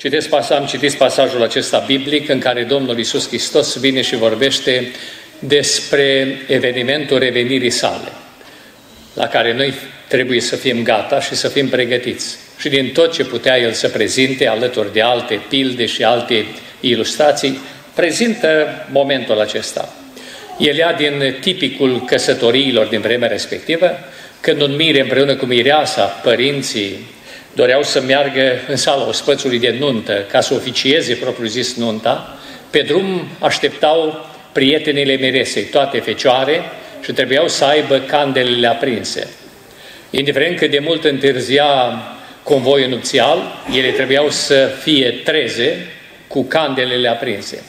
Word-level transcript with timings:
Citesc 0.00 0.28
pas, 0.28 0.50
am 0.50 0.66
citit 0.66 0.94
pasajul 0.94 1.42
acesta 1.42 1.78
biblic 1.78 2.28
în 2.28 2.38
care 2.38 2.62
Domnul 2.62 2.98
Isus 2.98 3.28
Hristos 3.28 3.78
vine 3.78 4.00
și 4.00 4.16
vorbește 4.16 4.90
despre 5.38 6.38
evenimentul 6.46 7.18
revenirii 7.18 7.70
sale, 7.70 8.08
la 9.14 9.26
care 9.26 9.54
noi 9.54 9.74
trebuie 10.08 10.40
să 10.40 10.56
fim 10.56 10.82
gata 10.82 11.20
și 11.20 11.34
să 11.34 11.48
fim 11.48 11.68
pregătiți. 11.68 12.36
Și 12.58 12.68
din 12.68 12.90
tot 12.92 13.12
ce 13.12 13.24
putea 13.24 13.58
El 13.58 13.72
să 13.72 13.88
prezinte, 13.88 14.46
alături 14.46 14.92
de 14.92 15.00
alte 15.00 15.40
pilde 15.48 15.86
și 15.86 16.04
alte 16.04 16.44
ilustrații, 16.80 17.58
prezintă 17.94 18.68
momentul 18.92 19.40
acesta. 19.40 19.94
El 20.58 20.76
ia 20.76 20.92
din 20.92 21.36
tipicul 21.40 22.04
căsătoriilor 22.04 22.86
din 22.86 23.00
vremea 23.00 23.28
respectivă, 23.28 23.90
când 24.40 24.60
un 24.60 24.76
mire 24.76 25.00
împreună 25.00 25.34
cu 25.34 25.44
mireasa, 25.44 26.04
părinții, 26.04 26.98
doreau 27.52 27.82
să 27.82 28.00
meargă 28.00 28.58
în 28.68 28.76
sala 28.76 29.06
ospățului 29.08 29.58
de 29.58 29.76
nuntă 29.78 30.24
ca 30.30 30.40
să 30.40 30.54
oficieze 30.54 31.14
propriu-zis 31.14 31.76
nunta, 31.76 32.38
pe 32.70 32.80
drum 32.80 33.28
așteptau 33.38 34.26
prietenile 34.52 35.12
miresei, 35.12 35.62
toate 35.62 35.98
fecioare, 35.98 36.62
și 37.04 37.12
trebuiau 37.12 37.48
să 37.48 37.64
aibă 37.64 37.98
candelele 37.98 38.66
aprinse. 38.66 39.28
Indiferent 40.10 40.56
cât 40.56 40.70
de 40.70 40.78
mult 40.78 41.04
întârzia 41.04 41.66
convoiul 42.42 42.88
nupțial, 42.88 43.38
ele 43.76 43.90
trebuiau 43.90 44.30
să 44.30 44.70
fie 44.82 45.10
treze 45.10 45.86
cu 46.26 46.44
candelele 46.44 47.08
aprinse. 47.08 47.62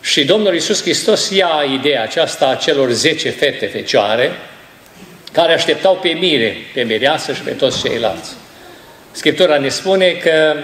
Și 0.00 0.24
Domnul 0.24 0.52
Iisus 0.52 0.82
Hristos 0.82 1.30
ia 1.30 1.50
ideea 1.72 2.02
aceasta 2.02 2.48
a 2.48 2.54
celor 2.54 2.90
zece 2.90 3.30
fete 3.30 3.66
fecioare, 3.66 4.30
care 5.32 5.52
așteptau 5.52 5.96
pe 5.96 6.08
mire, 6.08 6.56
pe 6.74 6.82
mireasă 6.82 7.32
și 7.32 7.40
pe 7.40 7.50
toți 7.50 7.82
ceilalți. 7.82 8.30
Scriptura 9.14 9.58
ne 9.58 9.68
spune 9.68 10.10
că 10.10 10.54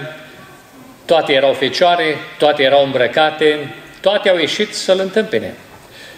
toate 1.05 1.33
erau 1.33 1.53
fecioare, 1.53 2.15
toate 2.37 2.63
erau 2.63 2.83
îmbrăcate, 2.85 3.75
toate 4.01 4.29
au 4.29 4.37
ieșit 4.37 4.73
să-L 4.73 4.99
întâmpine. 4.99 5.53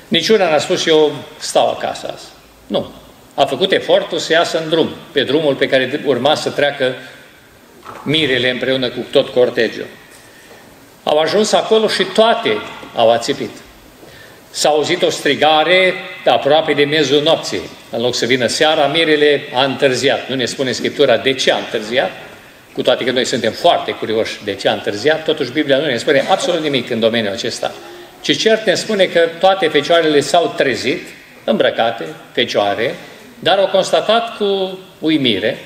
Niciuna 0.08 0.50
n-a 0.50 0.58
spus 0.58 0.86
eu 0.86 1.12
stau 1.38 1.70
acasă 1.70 2.10
azi. 2.14 2.26
Nu. 2.68 2.92
A 3.34 3.46
făcut 3.46 3.72
efortul 3.72 4.18
să 4.18 4.32
iasă 4.32 4.62
în 4.64 4.70
drum, 4.70 4.90
pe 5.12 5.24
drumul 5.24 5.56
pe 5.56 5.68
care 5.68 6.02
urma 6.06 6.36
să 6.36 6.50
treacă 6.50 6.96
mirele 8.04 8.50
împreună 8.50 8.90
cu 8.90 9.06
tot 9.12 9.28
cortegiul. 9.28 9.88
Au 11.04 11.18
ajuns 11.18 11.52
acolo 11.52 11.88
și 11.88 12.04
toate 12.04 12.58
au 12.96 13.12
ațipit. 13.12 13.52
S-a 14.50 14.70
auzit 14.70 15.02
o 15.02 15.10
strigare 15.10 15.94
aproape 16.26 16.74
de 16.74 16.84
mezul 16.84 17.22
nopții. 17.22 17.70
În 17.90 18.02
loc 18.02 18.16
să 18.16 18.26
vină 18.26 18.48
seara, 18.48 18.86
mirele 18.86 19.42
a 19.54 19.64
întârziat. 19.64 20.30
Nu 20.30 20.36
ne 20.36 20.46
spune 20.46 20.72
Scriptura 20.72 21.18
de 21.18 21.34
ce 21.34 21.52
a 21.52 21.58
întârziat, 21.58 22.12
cu 22.74 22.82
toate 22.82 23.04
că 23.04 23.12
noi 23.12 23.26
suntem 23.26 23.52
foarte 23.52 23.92
curioși 23.92 24.40
de 24.44 24.54
ce 24.54 24.70
a 24.70 24.74
întârziat, 24.74 25.24
totuși 25.24 25.52
Biblia 25.52 25.78
nu 25.78 25.86
ne 25.86 25.98
spune 25.98 26.26
absolut 26.30 26.62
nimic 26.62 26.90
în 26.90 27.00
domeniul 27.00 27.34
acesta. 27.34 27.72
Ci 28.22 28.38
cert 28.38 28.66
ne 28.66 28.74
spune 28.74 29.06
că 29.06 29.20
toate 29.40 29.68
fecioarele 29.68 30.20
s-au 30.20 30.54
trezit, 30.58 31.08
îmbrăcate, 31.44 32.06
fecioare, 32.32 32.96
dar 33.40 33.58
au 33.58 33.68
constatat 33.68 34.38
cu 34.38 34.80
uimire 35.00 35.58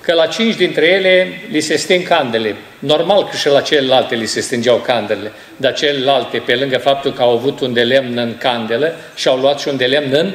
că 0.00 0.12
la 0.12 0.26
cinci 0.26 0.56
dintre 0.56 0.86
ele 0.86 1.40
li 1.50 1.60
se 1.60 1.76
sting 1.76 2.06
candele. 2.06 2.56
Normal 2.78 3.24
că 3.24 3.36
și 3.36 3.48
la 3.48 3.60
celelalte 3.60 4.14
li 4.14 4.26
se 4.26 4.40
stingeau 4.40 4.76
candelele, 4.76 5.32
dar 5.56 5.72
celelalte, 5.72 6.38
pe 6.38 6.54
lângă 6.54 6.78
faptul 6.78 7.12
că 7.12 7.22
au 7.22 7.30
avut 7.30 7.60
un 7.60 7.72
de 7.72 7.82
lemn 7.82 8.16
în 8.16 8.36
candelă 8.38 8.94
și 9.14 9.28
au 9.28 9.36
luat 9.36 9.60
și 9.60 9.68
un 9.68 9.76
de 9.76 9.84
lemn 9.84 10.12
în 10.12 10.34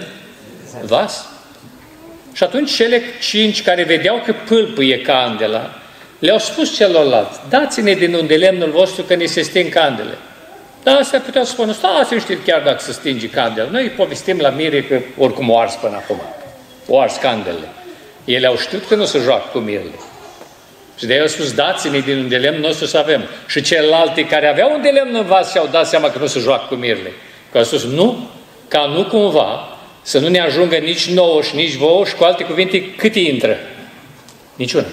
vas. 0.82 1.26
Și 2.34 2.44
atunci 2.44 2.76
cele 2.76 3.02
cinci 3.22 3.64
care 3.64 3.84
vedeau 3.84 4.22
că 4.26 4.34
pâlpâie 4.48 5.02
candela, 5.02 5.82
le-au 6.20 6.38
spus 6.38 6.76
celorlalți, 6.76 7.40
dați-ne 7.50 7.94
din 7.94 8.14
unde 8.14 8.36
lemnul 8.36 8.72
vostru 8.72 9.04
că 9.04 9.16
ne 9.16 9.26
se 9.26 9.42
sting 9.42 9.74
candele. 9.74 10.18
Dar 10.84 10.98
astea 11.00 11.20
puteau 11.20 11.44
să 11.44 11.52
spună, 11.52 11.72
stați 11.72 12.14
nu 12.14 12.20
știți 12.20 12.42
chiar 12.42 12.62
dacă 12.62 12.80
se 12.80 12.92
stinge 12.92 13.30
candela. 13.30 13.70
Noi 13.70 13.90
povestim 13.90 14.40
la 14.40 14.50
mire 14.50 14.84
că 14.84 15.00
oricum 15.18 15.50
o 15.50 15.60
ars 15.60 15.74
până 15.74 15.96
acum. 15.96 16.22
O 16.88 17.00
ars 17.00 17.16
candelele. 17.16 17.70
Ele 18.26 18.48
au 18.48 18.58
știut 18.58 18.88
că 18.88 18.96
nu 18.96 19.06
se 19.06 19.20
joacă 19.20 19.50
cu 19.52 19.58
mirele. 19.58 20.00
Și 20.98 21.06
de 21.06 21.20
au 21.20 21.28
spus, 21.28 21.54
dați-ne 21.54 22.00
din 22.00 22.18
un 22.18 22.28
de 22.28 22.38
lemn 22.38 22.60
nostru 22.60 22.86
să 22.86 22.98
avem. 22.98 23.24
Și 23.48 23.62
celelalte 23.62 24.26
care 24.26 24.48
aveau 24.48 24.74
un 24.74 24.82
de 24.82 24.90
lemn 24.90 25.16
în 25.16 25.26
vas 25.26 25.52
și-au 25.52 25.68
dat 25.72 25.88
seama 25.88 26.10
că 26.10 26.20
nu 26.20 26.26
se 26.26 26.40
joacă 26.40 26.66
cu 26.70 26.76
mirele. 26.76 27.12
Că 27.52 27.58
au 27.58 27.64
spus, 27.64 27.84
nu, 27.84 28.30
ca 28.68 28.86
nu 28.86 29.06
cumva 29.06 29.78
să 30.02 30.20
nu 30.20 30.28
ne 30.28 30.40
ajungă 30.40 30.76
nici 30.76 31.10
nouă 31.10 31.42
și 31.42 31.56
nici 31.56 31.76
vouă 31.76 32.06
și 32.06 32.16
cu 32.16 32.24
alte 32.24 32.44
cuvinte, 32.44 32.92
cât 32.92 33.16
intră? 33.16 33.58
Niciuna. 34.56 34.86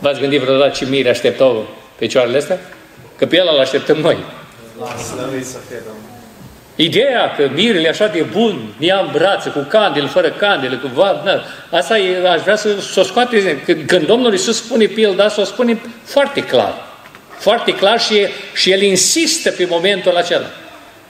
V-ați 0.00 0.20
gândit 0.20 0.40
vreodată 0.40 0.76
ce 0.76 0.84
mire 0.84 1.08
așteptau 1.08 1.68
picioarele 1.98 2.36
astea? 2.36 2.58
Că 3.16 3.26
pe 3.26 3.36
el 3.36 3.48
îl 3.52 3.58
așteptăm 3.58 3.96
noi. 3.96 4.16
să 5.42 5.58
fie, 5.68 5.76
Domnul. 5.86 6.08
Ideea 6.74 7.34
că 7.36 7.50
mirele 7.54 7.88
așa 7.88 8.06
de 8.06 8.26
bun, 8.32 8.74
ia 8.78 8.98
în 8.98 9.08
brațe, 9.12 9.48
cu 9.48 9.66
candele, 9.68 10.06
fără 10.06 10.30
candele, 10.30 10.76
cu 10.76 10.90
va, 10.94 11.22
da, 11.24 11.42
asta 11.76 11.98
e, 11.98 12.28
aș 12.28 12.40
vrea 12.40 12.56
să, 12.56 12.80
să 12.80 13.00
o 13.00 13.02
scoate, 13.02 13.60
când, 13.64 13.86
când 13.86 14.06
Domnul 14.06 14.32
Iisus 14.32 14.56
spune 14.56 14.84
pilda, 14.84 15.28
să 15.28 15.40
o 15.40 15.44
spune 15.44 15.80
foarte 16.04 16.40
clar. 16.40 16.74
Foarte 17.38 17.74
clar 17.74 18.00
și, 18.00 18.26
și 18.54 18.70
El 18.70 18.82
insistă 18.82 19.50
pe 19.50 19.66
momentul 19.70 20.16
acela. 20.16 20.46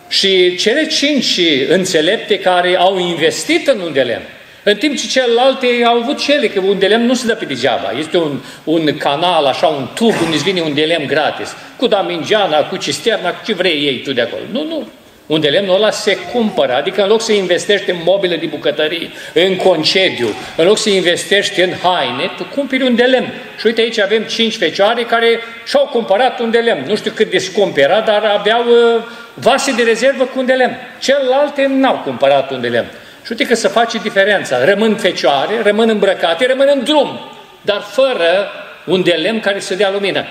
Și 0.08 0.56
cele 0.56 0.86
cinci 0.86 1.40
înțelepte 1.68 2.38
care 2.38 2.76
au 2.76 2.98
investit 2.98 3.68
în 3.68 3.80
un 3.80 3.92
de 3.92 4.02
lemn, 4.02 4.24
în 4.62 4.76
timp 4.76 4.97
ce 4.97 5.06
celelalte 5.06 5.66
au 5.84 5.97
avut 5.97 6.19
cele, 6.19 6.48
că 6.48 6.60
un 6.60 6.78
de 6.78 6.87
lemn 6.87 7.06
nu 7.06 7.15
se 7.15 7.26
dă 7.26 7.34
pe 7.34 7.44
degeaba. 7.44 7.93
Este 7.98 8.16
un, 8.16 8.41
un 8.65 8.97
canal, 8.97 9.44
așa, 9.44 9.66
un 9.66 9.88
tub 9.94 10.15
unde 10.22 10.34
îți 10.34 10.44
vine 10.44 10.60
un 10.60 10.75
de 10.75 10.82
lemn 10.82 11.06
gratis. 11.06 11.56
Cu 11.76 11.87
damingeana, 11.87 12.59
cu 12.59 12.76
cisterna, 12.76 13.31
cu 13.31 13.44
ce 13.44 13.53
vrei 13.53 13.84
ei 13.84 14.03
tu 14.03 14.12
de 14.12 14.20
acolo. 14.20 14.43
Nu, 14.53 14.65
nu 14.65 14.88
unde 15.31 15.49
lemnul 15.49 15.75
ăla 15.75 15.91
se 15.91 16.16
cumpără, 16.32 16.75
adică 16.75 17.03
în 17.03 17.09
loc 17.09 17.20
să 17.20 17.32
investești 17.32 17.91
în 17.91 17.97
mobile 18.04 18.37
de 18.37 18.47
bucătărie, 18.47 19.10
în 19.34 19.56
concediu, 19.56 20.28
în 20.56 20.65
loc 20.65 20.78
să 20.78 20.91
investești 20.91 21.60
în 21.60 21.72
haine, 21.82 22.31
tu 22.37 22.44
cumperi 22.54 22.82
un 22.82 22.94
de 22.94 23.03
lemn. 23.03 23.32
Și 23.59 23.66
uite 23.66 23.81
aici 23.81 23.99
avem 23.99 24.22
cinci 24.22 24.56
fecioare 24.56 25.03
care 25.03 25.41
și-au 25.66 25.87
cumpărat 25.87 26.41
un 26.41 26.50
de 26.50 26.59
lemn. 26.59 26.84
Nu 26.87 26.97
știu 26.97 27.10
cât 27.15 27.31
de 27.31 27.38
scump 27.38 27.76
era, 27.76 28.00
dar 28.00 28.25
aveau 28.25 28.65
uh, 28.66 29.03
vase 29.34 29.72
de 29.72 29.82
rezervă 29.82 30.25
cu 30.25 30.38
un 30.38 30.47
de 30.47 30.53
lemn. 30.53 30.76
Celelalte 31.00 31.66
n-au 31.69 32.03
cumpărat 32.04 32.50
un 32.50 32.60
de 32.60 32.69
lemn. 32.69 32.88
Și 33.30 33.36
uite 33.38 33.52
că 33.52 33.58
se 33.58 33.68
face 33.68 33.98
diferența. 33.98 34.64
Rămân 34.64 34.96
fecioare, 34.96 35.62
rămân 35.62 35.88
îmbrăcate, 35.88 36.46
rămân 36.46 36.68
în 36.72 36.84
drum, 36.84 37.20
dar 37.62 37.80
fără 37.80 38.50
un 38.84 39.02
de 39.02 39.12
lemn 39.12 39.41
care 39.41 39.60
să 39.60 39.74
dea 39.74 39.91
lumină. 39.91 40.24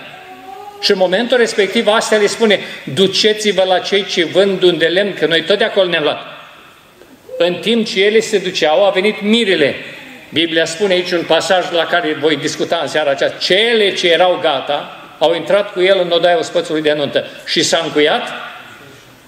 Și 0.82 0.92
în 0.92 0.98
momentul 0.98 1.38
respectiv 1.38 1.88
astea 1.88 2.18
le 2.18 2.26
spune, 2.26 2.60
duceți-vă 2.94 3.64
la 3.64 3.80
cei 3.80 4.06
ce 4.06 4.26
vând 4.26 4.64
un 4.64 4.78
de 4.78 4.86
lemn, 4.86 5.14
că 5.14 5.26
noi 5.26 5.42
tot 5.42 5.58
de 5.58 5.64
acolo 5.64 5.90
ne-am 5.90 6.04
luat. 6.04 6.20
În 7.38 7.54
timp 7.54 7.86
ce 7.86 8.06
ele 8.06 8.20
se 8.20 8.38
duceau, 8.38 8.86
a 8.86 8.90
venit 8.90 9.22
mirele. 9.22 9.76
Biblia 10.30 10.66
spune 10.66 10.94
aici 10.94 11.12
un 11.12 11.24
pasaj 11.28 11.72
la 11.72 11.86
care 11.86 12.18
voi 12.22 12.36
discuta 12.36 12.80
în 12.82 12.88
seara 12.88 13.10
aceasta. 13.10 13.38
Cele 13.38 13.94
ce 13.94 14.12
erau 14.12 14.40
gata 14.42 14.98
au 15.20 15.36
intrat 15.36 15.72
cu 15.72 15.82
el 15.82 16.00
în 16.04 16.12
odaia 16.12 16.38
ospățului 16.38 16.82
de 16.82 16.92
anuntă 16.92 17.26
și 17.46 17.64
s-a 17.64 17.82
încuiat. 17.84 18.30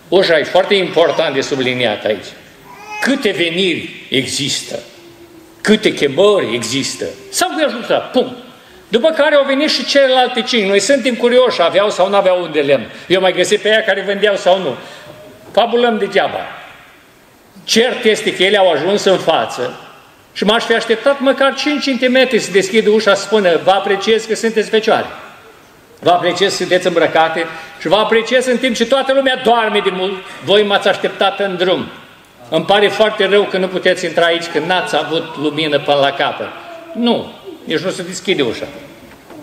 Ușa 0.07 0.39
e 0.39 0.43
foarte 0.43 0.73
important 0.73 1.33
de 1.33 1.41
subliniat 1.41 2.05
aici. 2.05 2.25
Câte 3.01 3.31
veniri 3.31 4.05
există, 4.09 4.79
câte 5.61 5.93
chemări 5.93 6.53
există, 6.53 7.05
s-au 7.29 7.49
ajutat, 7.65 8.11
punct. 8.11 8.37
După 8.87 9.09
care 9.09 9.35
au 9.35 9.43
venit 9.45 9.69
și 9.69 9.85
celelalte 9.85 10.41
cinci. 10.41 10.67
Noi 10.67 10.79
suntem 10.79 11.15
curioși, 11.15 11.61
aveau 11.61 11.89
sau 11.89 12.09
nu 12.09 12.15
aveau 12.15 12.41
un 12.41 12.51
de 12.51 12.61
lemn. 12.61 12.91
Eu 13.07 13.21
mai 13.21 13.33
găsit 13.33 13.59
pe 13.59 13.69
ea 13.69 13.83
care 13.83 14.01
vândeau 14.01 14.35
sau 14.35 14.59
nu. 14.59 14.75
Fabulăm 15.51 15.97
degeaba. 15.97 16.39
Cert 17.63 18.03
este 18.03 18.35
că 18.35 18.43
ele 18.43 18.57
au 18.57 18.71
ajuns 18.71 19.03
în 19.03 19.17
față 19.17 19.79
și 20.33 20.43
m-aș 20.43 20.63
fi 20.63 20.73
așteptat 20.73 21.19
măcar 21.19 21.53
5 21.55 21.83
cm 21.83 22.37
să 22.37 22.51
deschidă 22.51 22.89
ușa 22.89 23.13
să 23.13 23.23
spună 23.23 23.59
vă 23.63 23.71
apreciez 23.71 24.25
că 24.25 24.35
sunteți 24.35 24.69
fecioare. 24.69 25.07
Vă 25.99 26.09
apreciez 26.09 26.49
că 26.49 26.55
sunteți 26.55 26.87
îmbrăcate 26.87 27.45
și 27.79 27.87
vă 27.87 27.95
apreciez 27.95 28.45
în 28.45 28.57
timp 28.57 28.75
ce 28.75 28.85
toată 28.85 29.13
lumea 29.13 29.41
doarme 29.43 29.79
de 29.83 29.89
mult. 29.89 30.13
Voi 30.43 30.63
m-ați 30.63 30.87
așteptat 30.87 31.39
în 31.39 31.55
drum. 31.55 31.91
Îmi 32.53 32.65
pare 32.65 32.87
foarte 32.87 33.25
rău 33.25 33.43
că 33.43 33.57
nu 33.57 33.67
puteți 33.67 34.05
intra 34.05 34.25
aici, 34.25 34.47
că 34.47 34.59
n-ați 34.59 34.95
avut 34.95 35.37
lumină 35.37 35.79
până 35.79 35.97
la 35.97 36.11
capăt. 36.11 36.47
Nu, 36.93 37.33
nici 37.63 37.79
nu 37.79 37.89
se 37.89 38.03
deschide 38.03 38.41
ușa. 38.41 38.67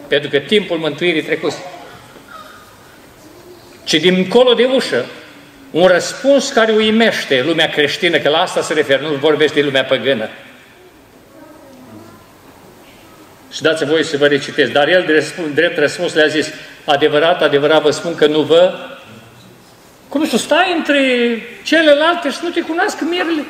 Pentru 0.08 0.30
că 0.30 0.38
timpul 0.38 0.76
mântuirii 0.76 1.22
trecut. 1.22 1.52
Ci 3.84 3.94
dincolo 3.94 4.54
de 4.54 4.64
ușă, 4.64 5.04
un 5.70 5.86
răspuns 5.86 6.50
care 6.50 6.72
uimește 6.72 7.42
lumea 7.46 7.68
creștină, 7.68 8.18
că 8.18 8.28
la 8.28 8.38
asta 8.38 8.62
se 8.62 8.74
referă, 8.74 9.02
nu 9.02 9.14
vorbește 9.14 9.54
de 9.54 9.64
lumea 9.64 9.84
păgână. 9.84 10.28
Și 13.52 13.62
dați 13.62 13.84
voi 13.84 14.04
să 14.04 14.16
vă 14.16 14.26
recitesc. 14.26 14.72
Dar 14.72 14.88
el, 14.88 15.24
drept 15.54 15.78
răspuns, 15.78 16.14
le-a 16.14 16.26
zis, 16.26 16.50
adevărat, 16.84 17.42
adevărat 17.42 17.82
vă 17.82 17.90
spun 17.90 18.14
că 18.14 18.26
nu 18.26 18.40
vă... 18.40 18.74
Cum 20.08 20.26
să 20.26 20.36
stai 20.36 20.74
între 20.76 21.02
celelalte 21.62 22.30
și 22.30 22.38
nu 22.42 22.48
te 22.48 22.60
cunoască 22.60 23.04
mierele? 23.08 23.44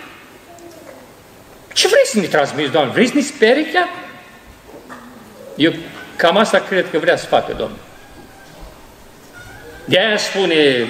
Ce 1.72 1.88
vrei 1.88 2.06
să 2.06 2.19
ne 2.19 2.26
transmiți, 2.26 2.70
Doamne? 2.70 2.93
Vrei 2.93 3.06
să 3.06 3.14
ne 3.14 3.20
sperii 3.20 3.64
chiar? 3.64 3.88
Eu 5.55 5.72
cam 6.16 6.37
asta 6.37 6.58
cred 6.58 6.90
că 6.90 6.99
vrea 6.99 7.16
să 7.16 7.26
facă 7.26 7.55
Domnul. 7.58 7.78
De 9.84 9.99
aia 9.99 10.16
spune, 10.16 10.87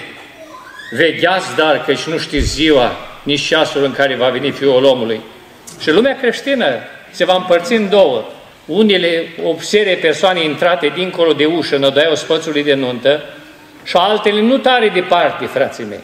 vegheați 0.97 1.55
dar 1.57 1.85
căci 1.85 2.03
nu 2.03 2.19
știți 2.19 2.47
ziua, 2.47 2.97
nici 3.23 3.47
ceasul 3.47 3.85
în 3.85 3.93
care 3.93 4.15
va 4.15 4.29
veni 4.29 4.51
Fiul 4.51 4.85
omului. 4.85 5.21
Și 5.81 5.91
lumea 5.91 6.17
creștină 6.17 6.67
se 7.11 7.25
va 7.25 7.35
împărți 7.35 7.73
în 7.73 7.89
două. 7.89 8.25
Unele, 8.67 9.27
o 9.45 9.55
serie 9.61 9.97
persoane 9.97 10.45
intrate 10.45 10.93
dincolo 10.95 11.33
de 11.33 11.45
ușă, 11.45 11.77
în 11.77 11.83
odaia 11.83 12.11
ospățului 12.11 12.63
de 12.63 12.75
nuntă, 12.75 13.23
și 13.85 13.97
altele 13.97 14.41
nu 14.41 14.57
tare 14.57 14.89
departe, 14.89 15.47
frații 15.47 15.85
mei. 15.85 16.01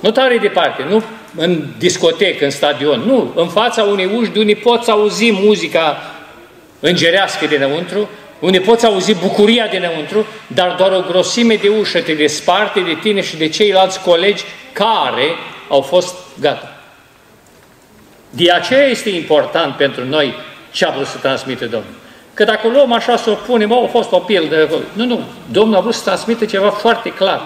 Nu 0.00 0.10
tare 0.10 0.38
departe, 0.38 0.84
nu 0.88 1.02
în 1.36 1.64
discotecă, 1.78 2.44
în 2.44 2.50
stadion, 2.50 3.00
nu, 3.00 3.32
în 3.34 3.48
fața 3.48 3.82
unei 3.82 4.10
uși 4.16 4.30
de 4.30 4.38
unde 4.38 4.54
poți 4.54 4.90
auzi 4.90 5.32
muzica 5.32 5.96
îngerească 6.80 7.46
dinăuntru, 7.46 8.08
unde 8.38 8.58
poți 8.58 8.86
auzi 8.86 9.14
bucuria 9.14 9.66
dinăuntru, 9.66 10.26
dar 10.46 10.74
doar 10.78 10.92
o 10.92 11.04
grosime 11.10 11.54
de 11.54 11.68
ușă 11.68 12.00
te 12.00 12.14
desparte 12.14 12.80
de 12.80 12.98
tine 13.02 13.20
și 13.20 13.36
de 13.36 13.48
ceilalți 13.48 14.00
colegi 14.00 14.44
care 14.72 15.26
au 15.68 15.80
fost 15.80 16.14
gata. 16.40 16.76
De 18.30 18.52
aceea 18.52 18.86
este 18.86 19.10
important 19.10 19.74
pentru 19.74 20.04
noi 20.04 20.34
ce 20.70 20.84
a 20.84 20.90
vrut 20.90 21.06
să 21.06 21.18
transmite 21.18 21.64
Domnul. 21.64 22.01
Că 22.34 22.44
dacă 22.44 22.68
luăm 22.68 22.92
așa 22.92 23.16
să 23.16 23.30
o 23.30 23.34
punem, 23.34 23.72
a 23.72 23.86
fost 23.90 24.12
o 24.12 24.18
pildă, 24.18 24.68
nu, 24.92 25.04
nu, 25.04 25.20
Domnul 25.50 25.76
a 25.76 25.80
vrut 25.80 25.94
să 25.94 26.02
transmite 26.04 26.46
ceva 26.46 26.70
foarte 26.70 27.12
clar. 27.12 27.40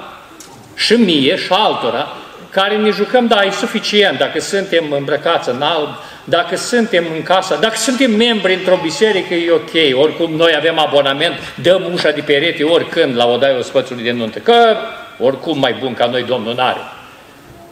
Și 0.75 0.93
mie 0.93 1.37
și 1.37 1.53
altora, 1.53 2.07
care 2.51 2.77
ne 2.77 2.91
jucăm, 2.91 3.27
da, 3.27 3.43
e 3.43 3.51
suficient 3.51 4.19
dacă 4.19 4.41
suntem 4.41 4.85
îmbrăcați 4.91 5.49
în 5.49 5.63
alb, 5.63 5.89
dacă 6.25 6.57
suntem 6.57 7.05
în 7.17 7.23
casa, 7.23 7.57
dacă 7.57 7.77
suntem 7.77 8.11
membri 8.11 8.55
într-o 8.55 8.79
biserică, 8.83 9.35
e 9.35 9.51
ok, 9.51 10.03
oricum 10.03 10.31
noi 10.31 10.55
avem 10.57 10.79
abonament, 10.79 11.35
dăm 11.63 11.93
ușa 11.93 12.11
de 12.11 12.21
perete 12.21 12.65
oricând 12.65 13.17
la 13.17 13.27
odaia 13.27 13.59
ospățului 13.59 14.03
de 14.03 14.13
nuntă, 14.13 14.39
că 14.39 14.77
oricum 15.19 15.59
mai 15.59 15.77
bun 15.81 15.95
ca 15.95 16.07
noi 16.07 16.23
Domnul 16.23 16.55
n-are. 16.55 16.81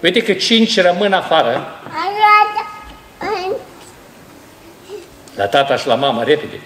Uite 0.02 0.22
că 0.22 0.32
cinci 0.32 0.80
rămân 0.80 1.12
afară. 1.12 1.78
La 5.36 5.46
tata 5.46 5.76
și 5.76 5.86
la 5.86 5.94
mama, 5.94 6.22
repede. 6.22 6.60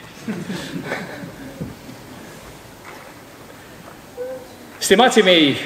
Stimații 4.78 5.22
mei, 5.22 5.56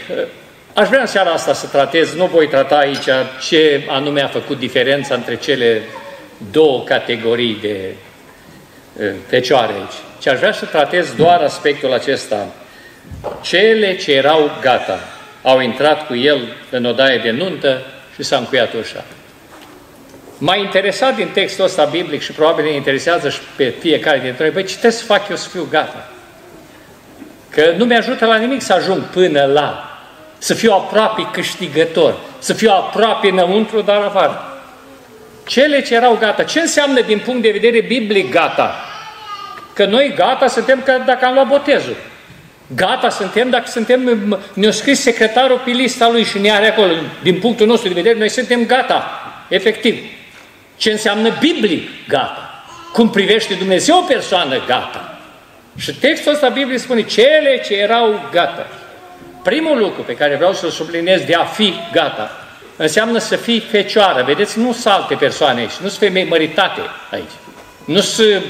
aș 0.75 0.89
vrea 0.89 1.01
în 1.01 1.07
seara 1.07 1.31
asta 1.31 1.53
să 1.53 1.67
tratez, 1.67 2.15
nu 2.15 2.27
voi 2.27 2.49
trata 2.49 2.77
aici 2.77 3.05
ce 3.49 3.83
anume 3.89 4.21
a 4.21 4.29
făcut 4.29 4.59
diferența 4.59 5.15
între 5.15 5.37
cele 5.37 5.83
două 6.51 6.83
categorii 6.83 7.59
de 7.61 7.95
fecioare 9.27 9.73
aici, 9.73 9.95
ci 10.19 10.27
aș 10.27 10.39
vrea 10.39 10.53
să 10.53 10.65
tratez 10.65 11.15
doar 11.15 11.41
aspectul 11.41 11.93
acesta. 11.93 12.49
Cele 13.43 13.97
ce 13.97 14.13
erau 14.13 14.51
gata 14.61 14.99
au 15.43 15.61
intrat 15.61 16.07
cu 16.07 16.15
el 16.15 16.41
în 16.71 16.85
odaie 16.85 17.19
de 17.19 17.31
nuntă 17.31 17.87
și 18.15 18.23
s-a 18.23 18.37
încuiat 18.37 18.73
ușa. 18.75 19.05
M-a 20.45 20.57
interesat 20.57 21.17
din 21.17 21.29
textul 21.29 21.65
ăsta 21.65 21.85
biblic 21.85 22.23
și 22.23 22.33
probabil 22.33 22.65
ne 22.65 22.75
interesează 22.75 23.29
și 23.29 23.39
pe 23.57 23.75
fiecare 23.79 24.19
dintre 24.19 24.45
noi, 24.45 24.53
băi, 24.53 24.65
ce 24.65 24.73
trebuie 24.73 25.01
să 25.01 25.05
fac 25.05 25.29
eu 25.29 25.37
să 25.37 25.49
fiu 25.49 25.67
gata? 25.71 26.09
Că 27.51 27.75
nu 27.77 27.85
mi-ajută 27.85 28.27
la 28.27 28.37
nimic 28.37 28.63
să 28.63 28.73
ajung 28.73 29.03
până 29.03 29.45
la, 29.45 29.99
să 30.39 30.55
fiu 30.55 30.73
aproape 30.73 31.29
câștigător, 31.33 32.15
să 32.39 32.53
fiu 32.53 32.71
aproape 32.71 33.29
înăuntru, 33.29 33.81
dar 33.81 34.03
afară. 34.03 34.63
Cele 35.47 35.83
ce 35.83 35.95
erau 35.95 36.17
gata, 36.21 36.43
ce 36.43 36.61
înseamnă 36.61 37.01
din 37.01 37.19
punct 37.19 37.43
de 37.43 37.51
vedere 37.51 37.81
biblic 37.81 38.31
gata? 38.31 38.75
Că 39.73 39.85
noi 39.85 40.13
gata 40.17 40.47
suntem 40.47 40.83
ca 40.85 40.99
dacă 40.99 41.25
am 41.25 41.35
luat 41.35 41.47
botezul. 41.47 41.97
Gata 42.77 43.09
suntem 43.09 43.51
dacă 43.51 43.69
suntem, 43.69 44.41
ne-a 44.53 44.71
scris 44.71 45.01
secretarul 45.01 45.61
pe 45.65 45.71
lista 45.71 46.09
lui 46.11 46.25
și 46.25 46.39
ne 46.39 46.51
are 46.51 46.71
acolo. 46.71 46.93
Din 47.23 47.39
punctul 47.39 47.67
nostru 47.67 47.89
de 47.89 47.95
vedere, 47.95 48.19
noi 48.19 48.29
suntem 48.29 48.67
gata, 48.67 49.11
efectiv. 49.49 50.21
Ce 50.83 50.91
înseamnă 50.91 51.37
biblic 51.41 51.89
gata? 52.09 52.65
Cum 52.93 53.11
privește 53.11 53.55
Dumnezeu 53.55 53.99
o 53.99 54.03
persoană 54.03 54.65
gata? 54.67 55.19
Și 55.77 55.95
textul 55.95 56.33
ăsta 56.33 56.49
Biblie 56.49 56.79
spune 56.79 57.03
cele 57.03 57.63
ce 57.65 57.75
erau 57.75 58.29
gata. 58.33 58.67
Primul 59.43 59.79
lucru 59.79 60.03
pe 60.03 60.17
care 60.17 60.37
vreau 60.37 60.53
să-l 60.53 60.71
subliniez 60.71 61.23
de 61.25 61.35
a 61.35 61.45
fi 61.45 61.75
gata 61.93 62.31
înseamnă 62.77 63.19
să 63.19 63.37
fii 63.37 63.61
fecioară. 63.61 64.23
Vedeți, 64.23 64.59
nu 64.59 64.73
sunt 64.73 64.95
alte 64.95 65.15
persoane 65.15 65.61
aici, 65.61 65.71
nu 65.71 65.89
sunt 65.89 66.01
femei 66.01 66.25
măritate 66.25 66.81
aici. 67.11 67.33
Nu 67.85 68.01
sunt 68.01 68.43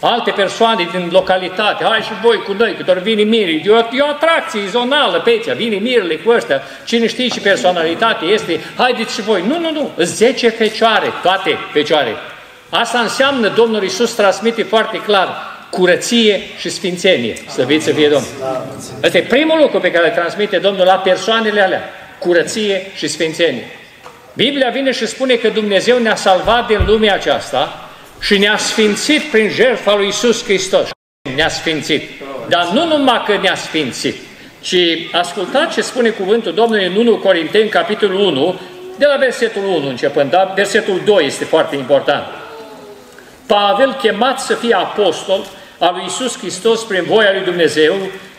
alte 0.00 0.30
persoane 0.30 0.88
din 0.92 1.08
localitate, 1.12 1.84
hai 1.84 2.00
și 2.00 2.12
voi 2.22 2.42
cu 2.42 2.52
noi, 2.52 2.74
că 2.74 2.82
doar 2.82 2.98
vine 2.98 3.22
miri, 3.22 3.62
e 3.64 3.70
o, 3.70 3.76
e 3.76 4.00
o 4.00 4.08
atracție 4.08 4.60
zonală 4.68 5.20
pe 5.20 5.30
aici, 5.30 5.56
vine 5.56 5.76
mirile 5.76 6.14
cu 6.14 6.30
ăștia, 6.30 6.62
cine 6.84 7.06
știe 7.06 7.28
ce 7.28 7.40
personalitate 7.40 8.24
este, 8.24 8.60
haideți 8.76 9.14
și 9.14 9.20
voi. 9.20 9.44
Nu, 9.46 9.58
nu, 9.58 9.72
nu, 9.72 9.90
zece 9.98 10.48
fecioare, 10.48 11.12
toate 11.22 11.58
fecioare. 11.72 12.16
Asta 12.70 12.98
înseamnă, 12.98 13.48
Domnul 13.48 13.82
Iisus 13.82 14.14
transmite 14.14 14.62
foarte 14.62 14.98
clar, 14.98 15.28
curăție 15.70 16.40
și 16.58 16.70
sfințenie. 16.70 17.34
Să 17.48 17.62
viți 17.62 17.84
să 17.84 17.92
fie 17.92 18.08
Domnul. 18.08 18.28
Ăsta 19.02 19.18
e 19.18 19.22
primul 19.22 19.60
lucru 19.60 19.80
pe 19.80 19.90
care 19.90 20.06
îl 20.08 20.14
transmite 20.14 20.58
Domnul 20.58 20.84
la 20.84 20.94
persoanele 20.94 21.60
alea. 21.60 21.82
Curăție 22.18 22.86
și 22.94 23.08
sfințenie. 23.08 23.66
Biblia 24.32 24.70
vine 24.70 24.92
și 24.92 25.06
spune 25.06 25.34
că 25.34 25.48
Dumnezeu 25.48 25.98
ne-a 25.98 26.14
salvat 26.14 26.66
din 26.66 26.84
lumea 26.86 27.14
aceasta 27.14 27.87
și 28.20 28.38
ne-a 28.38 28.56
sfințit 28.56 29.22
prin 29.22 29.50
jertfa 29.50 29.94
lui 29.94 30.08
Isus 30.08 30.44
Hristos. 30.44 30.88
Ne-a 31.34 31.48
sfințit. 31.48 32.02
Dar 32.48 32.70
nu 32.72 32.86
numai 32.86 33.22
că 33.26 33.38
ne-a 33.42 33.54
sfințit, 33.54 34.16
ci 34.60 34.76
ascultați 35.12 35.74
ce 35.74 35.80
spune 35.80 36.08
cuvântul 36.08 36.54
Domnului 36.54 36.86
în 36.86 36.96
1 36.96 37.16
Corinteni, 37.16 37.68
capitolul 37.68 38.20
1, 38.20 38.60
de 38.98 39.06
la 39.06 39.16
versetul 39.16 39.62
1 39.64 39.88
începând, 39.88 40.30
dar 40.30 40.52
versetul 40.54 41.00
2 41.04 41.26
este 41.26 41.44
foarte 41.44 41.76
important. 41.76 42.24
Pavel, 43.46 43.92
chemat 43.92 44.40
să 44.40 44.54
fie 44.54 44.74
apostol 44.74 45.46
al 45.78 45.94
lui 45.94 46.04
Isus 46.06 46.38
Hristos 46.38 46.82
prin 46.82 47.04
voia 47.06 47.32
lui 47.32 47.44
Dumnezeu 47.44 47.94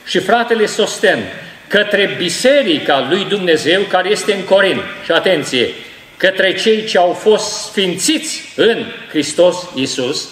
și 0.06 0.20
fratele 0.20 0.66
Sosten, 0.66 1.20
către 1.68 2.16
biserica 2.18 3.08
lui 3.10 3.26
Dumnezeu 3.26 3.82
care 3.82 4.10
este 4.10 4.34
în 4.34 4.44
Corint. 4.44 4.82
Și 5.04 5.12
atenție, 5.12 5.70
către 6.20 6.54
cei 6.54 6.86
ce 6.86 6.98
au 6.98 7.12
fost 7.12 7.46
sfințiți 7.46 8.44
în 8.56 8.86
Hristos 9.10 9.56
Iisus, 9.76 10.30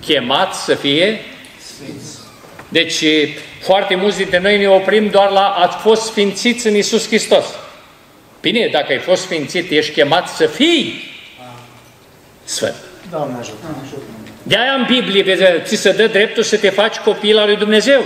chemați 0.00 0.64
să 0.64 0.74
fie 0.74 1.20
Sfinți. 1.64 2.18
Deci, 2.68 3.04
foarte 3.60 3.94
mulți 3.94 4.16
dintre 4.16 4.38
noi 4.38 4.58
ne 4.58 4.68
oprim 4.68 5.08
doar 5.08 5.30
la 5.30 5.46
ați 5.46 5.76
fost 5.76 6.02
sfințiți 6.02 6.66
în 6.66 6.74
Iisus 6.74 7.06
Hristos. 7.06 7.44
Bine, 8.40 8.68
dacă 8.72 8.92
ai 8.92 8.98
fost 8.98 9.22
sfințit, 9.22 9.70
ești 9.70 9.92
chemat 9.92 10.28
să 10.28 10.46
fii 10.46 11.10
sfânt. 12.44 12.74
Doamne 13.10 13.36
ajută. 13.40 13.56
De 14.42 14.56
aia 14.56 14.72
în 14.72 14.84
Biblie 14.88 15.62
ți 15.64 15.76
se 15.76 15.92
dă 15.92 16.06
dreptul 16.06 16.42
să 16.42 16.56
te 16.56 16.70
faci 16.70 16.96
copil 16.96 17.38
al 17.38 17.46
lui 17.46 17.56
Dumnezeu. 17.56 18.02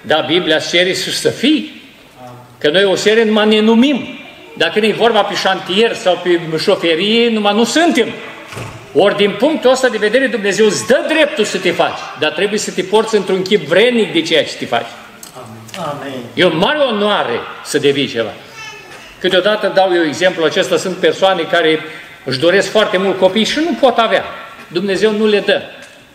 Dar 0.00 0.24
Biblia 0.26 0.58
cere 0.58 0.94
să 0.94 1.28
fii. 1.28 1.82
Că 2.58 2.70
noi 2.70 2.84
o 2.84 2.94
serie 2.94 3.24
numai 3.24 3.48
ne 3.48 3.60
numim. 3.60 4.17
Dacă 4.58 4.78
nu-i 4.78 4.92
vorba 4.92 5.22
pe 5.22 5.34
șantier 5.34 5.94
sau 5.94 6.20
pe 6.22 6.40
șoferie, 6.58 7.30
numai 7.30 7.54
nu 7.54 7.64
suntem. 7.64 8.08
Ori 8.92 9.16
din 9.16 9.34
punctul 9.38 9.70
ăsta 9.70 9.88
de 9.88 9.96
vedere 9.96 10.26
Dumnezeu 10.26 10.66
îți 10.66 10.86
dă 10.86 11.04
dreptul 11.08 11.44
să 11.44 11.58
te 11.58 11.70
faci, 11.70 11.98
dar 12.18 12.30
trebuie 12.30 12.58
să 12.58 12.70
te 12.70 12.82
porți 12.82 13.14
într-un 13.14 13.42
chip 13.42 13.66
vrenic 13.66 14.12
de 14.12 14.22
ceea 14.22 14.44
ce 14.44 14.54
te 14.54 14.64
faci. 14.66 14.86
Amen. 15.76 16.12
E 16.34 16.44
o 16.44 16.56
mare 16.56 16.78
onoare 16.78 17.40
să 17.64 17.78
devii 17.78 18.06
ceva. 18.06 18.32
Câteodată 19.20 19.72
dau 19.74 19.94
eu 19.94 20.04
exemplu 20.04 20.44
acesta, 20.44 20.76
sunt 20.76 20.96
persoane 20.96 21.42
care 21.42 21.78
își 22.24 22.38
doresc 22.38 22.70
foarte 22.70 22.96
mult 22.96 23.18
copii 23.18 23.44
și 23.44 23.58
nu 23.58 23.76
pot 23.80 23.98
avea. 23.98 24.24
Dumnezeu 24.68 25.12
nu 25.12 25.26
le 25.26 25.40
dă. 25.40 25.62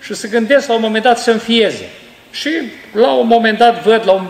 Și 0.01 0.13
se 0.13 0.27
gândesc 0.27 0.67
la 0.67 0.73
un 0.73 0.81
moment 0.81 1.03
dat 1.03 1.19
să 1.19 1.31
înfieze. 1.31 1.89
Și 2.31 2.49
la 2.93 3.13
un 3.13 3.27
moment 3.27 3.57
dat 3.57 3.83
văd, 3.83 4.01
la 4.05 4.11
un, 4.11 4.25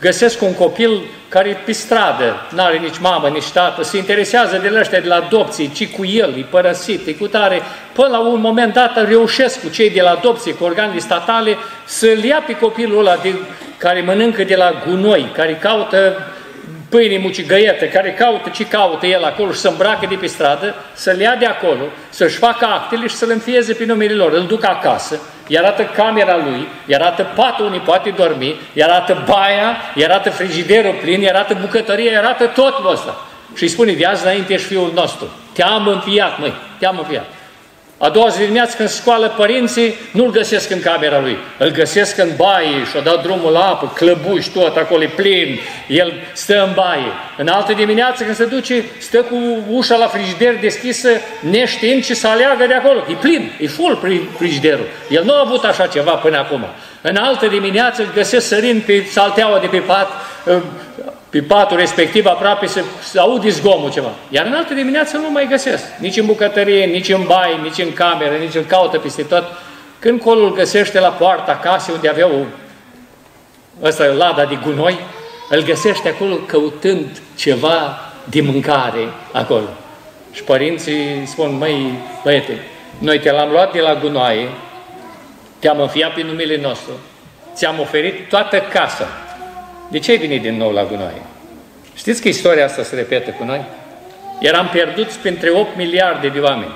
găsesc 0.00 0.42
un 0.42 0.54
copil 0.54 1.02
care 1.28 1.48
e 1.48 1.56
pe 1.64 1.72
stradă, 1.72 2.46
nu 2.50 2.62
are 2.62 2.76
nici 2.76 2.98
mamă, 2.98 3.28
nici 3.28 3.50
tată, 3.50 3.82
se 3.82 3.96
interesează 3.96 4.56
de 4.56 4.78
ăștia 4.78 5.00
de 5.00 5.08
la 5.08 5.14
adopție, 5.14 5.70
ci 5.72 5.88
cu 5.88 6.04
el, 6.04 6.34
e 6.38 6.44
părăsit, 6.50 7.06
e 7.06 7.12
cu 7.12 7.26
tare. 7.26 7.62
Până 7.92 8.08
la 8.08 8.18
un 8.18 8.40
moment 8.40 8.72
dat 8.72 9.08
reușesc 9.08 9.60
cu 9.60 9.68
cei 9.68 9.90
de 9.90 10.02
la 10.02 10.10
adopție, 10.10 10.54
cu 10.54 10.64
organele 10.64 10.98
statale, 10.98 11.56
să-l 11.84 12.24
ia 12.24 12.42
pe 12.46 12.56
copilul 12.56 12.98
ăla 12.98 13.16
de, 13.22 13.34
care 13.78 14.00
mănâncă 14.00 14.44
de 14.44 14.56
la 14.56 14.82
gunoi, 14.86 15.30
care 15.34 15.54
caută 15.54 16.16
pâine 16.88 17.18
mucigăietă, 17.18 17.84
care 17.84 18.12
caută 18.12 18.50
ce 18.54 18.66
caută 18.66 19.06
el 19.06 19.24
acolo 19.24 19.52
și 19.52 19.58
să 19.58 19.68
îmbracă 19.68 20.06
de 20.08 20.14
pe 20.14 20.26
stradă, 20.26 20.74
să-l 20.92 21.20
ia 21.20 21.36
de 21.38 21.46
acolo, 21.46 21.84
să-și 22.08 22.36
facă 22.36 22.64
actele 22.64 23.06
și 23.06 23.14
să-l 23.14 23.30
înfieze 23.30 23.72
pe 23.72 23.84
numele 23.84 24.14
lor. 24.14 24.32
Îl 24.32 24.46
duc 24.46 24.64
acasă, 24.64 25.20
îi 25.48 25.58
arată 25.58 25.82
camera 25.84 26.36
lui, 26.36 26.68
îi 26.86 26.94
arată 26.94 27.26
patul 27.34 27.64
unde 27.64 27.78
poate 27.78 28.10
dormi, 28.10 28.54
îi 28.74 28.82
arată 28.82 29.24
baia, 29.26 29.76
îi 29.94 30.04
arată 30.04 30.30
frigiderul 30.30 30.94
plin, 31.02 31.20
îi 31.20 31.28
arată 31.28 31.56
bucătăria, 31.60 32.10
îi 32.10 32.16
arată 32.16 32.46
tot 32.46 32.92
ăsta. 32.92 33.16
Și 33.54 33.62
îi 33.62 33.68
spune, 33.68 33.92
de 33.92 34.06
azi 34.06 34.24
înainte 34.24 34.52
ești 34.52 34.66
fiul 34.66 34.90
nostru. 34.94 35.26
Te-am 35.52 35.86
înfiat, 35.86 36.38
măi, 36.38 36.52
te-am 36.78 36.98
înfiat. 36.98 37.24
A 37.98 38.08
doua 38.08 38.28
zi 38.28 38.38
dimineață 38.38 38.76
când 38.76 38.88
scoală 38.88 39.34
părinții, 39.36 39.94
nu-l 40.10 40.30
găsesc 40.30 40.70
în 40.70 40.80
camera 40.80 41.20
lui. 41.20 41.36
Îl 41.58 41.70
găsesc 41.70 42.18
în 42.18 42.28
baie 42.36 42.84
și-o 42.90 43.00
dat 43.00 43.22
drumul 43.22 43.52
la 43.52 43.66
apă, 43.66 43.92
clăbuși 43.94 44.50
tot, 44.50 44.76
acolo 44.76 45.02
e 45.02 45.06
plin. 45.06 45.58
El 45.88 46.12
stă 46.32 46.62
în 46.66 46.72
baie. 46.74 47.12
În 47.36 47.48
altă 47.48 47.72
dimineață 47.72 48.22
când 48.22 48.36
se 48.36 48.44
duce, 48.44 48.84
stă 48.98 49.22
cu 49.22 49.36
ușa 49.70 49.96
la 49.96 50.06
frigider 50.06 50.54
deschisă, 50.60 51.08
neștiind 51.50 52.04
ce 52.04 52.14
să 52.14 52.28
aleagă 52.28 52.66
de 52.66 52.74
acolo. 52.74 53.04
E 53.10 53.14
plin, 53.20 53.50
e 53.60 53.66
full 53.66 54.24
frigiderul. 54.36 54.86
El 55.08 55.24
nu 55.24 55.32
a 55.32 55.42
avut 55.44 55.64
așa 55.64 55.86
ceva 55.86 56.12
până 56.12 56.38
acum. 56.38 56.66
În 57.00 57.16
altă 57.16 57.46
dimineață 57.46 58.02
îl 58.02 58.08
găsesc 58.14 58.46
sărind 58.46 58.82
pe 58.82 59.06
salteaua 59.10 59.58
de 59.58 59.66
pe 59.66 59.78
pat, 59.78 60.08
pe 61.30 61.42
patul 61.42 61.76
respectiv 61.76 62.26
aproape 62.26 62.66
să, 62.66 62.82
să 63.02 63.20
aud 63.20 63.48
zgomul 63.48 63.90
ceva. 63.90 64.10
Iar 64.28 64.46
în 64.46 64.52
altă 64.52 64.74
dimineață 64.74 65.16
nu 65.16 65.30
mai 65.30 65.46
găsesc. 65.50 65.84
Nici 65.98 66.16
în 66.16 66.26
bucătărie, 66.26 66.84
nici 66.84 67.08
în 67.08 67.24
baie, 67.26 67.54
nici 67.62 67.78
în 67.78 67.92
cameră, 67.92 68.34
nici 68.34 68.54
în 68.54 68.66
caută 68.66 68.98
peste 68.98 69.22
tot. 69.22 69.44
Când 69.98 70.20
colul 70.20 70.54
găsește 70.54 71.00
la 71.00 71.08
poarta 71.08 71.58
casei 71.62 71.94
unde 71.94 72.08
avea 72.08 72.26
o, 72.26 72.44
ăsta, 73.82 74.04
lada 74.04 74.44
de 74.44 74.58
gunoi, 74.62 74.98
îl 75.50 75.62
găsește 75.62 76.08
acolo 76.08 76.34
căutând 76.34 77.06
ceva 77.36 78.00
de 78.24 78.40
mâncare 78.40 79.08
acolo. 79.32 79.68
Și 80.32 80.42
părinții 80.42 81.22
spun, 81.26 81.56
măi, 81.58 81.98
băiete, 82.22 82.62
noi 82.98 83.18
te 83.18 83.30
l-am 83.30 83.50
luat 83.50 83.72
de 83.72 83.80
la 83.80 83.94
gunoaie, 83.94 84.48
te-am 85.58 85.80
înfiat 85.80 86.14
pe 86.14 86.22
numele 86.22 86.60
nostru, 86.60 86.92
ți-am 87.54 87.80
oferit 87.80 88.28
toată 88.28 88.58
casa, 88.58 89.08
de 89.88 89.98
ce 89.98 90.10
ai 90.10 90.18
venit 90.18 90.42
din 90.42 90.56
nou 90.56 90.72
la 90.72 90.84
gunoaie? 90.84 91.22
Știți 91.94 92.22
că 92.22 92.28
istoria 92.28 92.64
asta 92.64 92.82
se 92.82 92.94
repetă 92.94 93.30
cu 93.30 93.44
noi? 93.44 93.64
Eram 94.40 94.68
pierduți 94.72 95.18
printre 95.18 95.50
8 95.50 95.76
miliarde 95.76 96.28
de 96.28 96.38
oameni. 96.38 96.72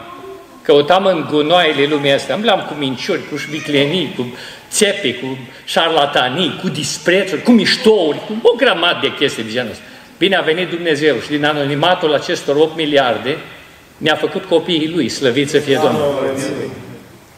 Căutam 0.62 1.04
în 1.04 1.26
gunoaiele 1.30 1.86
lumii 1.86 2.12
astea, 2.12 2.34
îmblam 2.34 2.64
cu 2.68 2.74
minciuri, 2.78 3.28
cu 3.30 3.36
șviclenii, 3.36 4.12
cu 4.16 4.34
țepe, 4.70 5.14
cu 5.14 5.38
șarlatanii, 5.64 6.58
cu 6.62 6.68
disprețuri, 6.68 7.42
cu 7.42 7.50
miștouri, 7.50 8.18
cu 8.26 8.32
o 8.42 8.56
grămadă 8.56 8.98
de 9.02 9.14
chestii 9.18 9.42
de 9.42 9.50
genul 9.50 9.70
ăsta. 9.70 9.84
Bine 10.18 10.36
a 10.36 10.40
venit 10.40 10.68
Dumnezeu 10.68 11.16
și 11.18 11.28
din 11.28 11.44
anonimatul 11.44 12.14
acestor 12.14 12.56
8 12.56 12.76
miliarde 12.76 13.36
ne-a 13.96 14.14
făcut 14.14 14.44
copiii 14.44 14.90
Lui, 14.94 15.08
slăvit 15.08 15.50
să 15.50 15.58
fie 15.58 15.80
Domnul. 15.82 16.34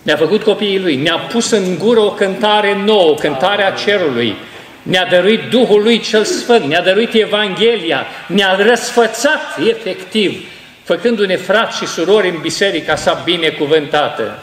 Ne-a 0.03 0.17
făcut 0.17 0.43
copiii 0.43 0.81
Lui, 0.81 0.97
ne-a 0.97 1.17
pus 1.17 1.51
în 1.51 1.79
gură 1.79 2.01
o 2.01 2.11
cântare 2.11 2.83
nouă, 2.85 3.11
o 3.11 3.15
cântare 3.15 3.63
a 3.63 3.71
cerului, 3.71 4.35
ne-a 4.83 5.07
dăruit 5.11 5.41
Duhul 5.51 5.83
Lui 5.83 6.01
cel 6.01 6.25
Sfânt, 6.25 6.65
ne-a 6.65 6.83
dăruit 6.83 7.15
Evanghelia, 7.15 8.07
ne-a 8.27 8.57
răsfățat 8.57 9.59
efectiv, 9.69 10.45
făcându-ne 10.83 11.37
frați 11.37 11.79
și 11.79 11.87
surori 11.87 12.29
în 12.29 12.41
biserica 12.41 12.97
sa 12.97 13.23
binecuvântată. 13.25 14.43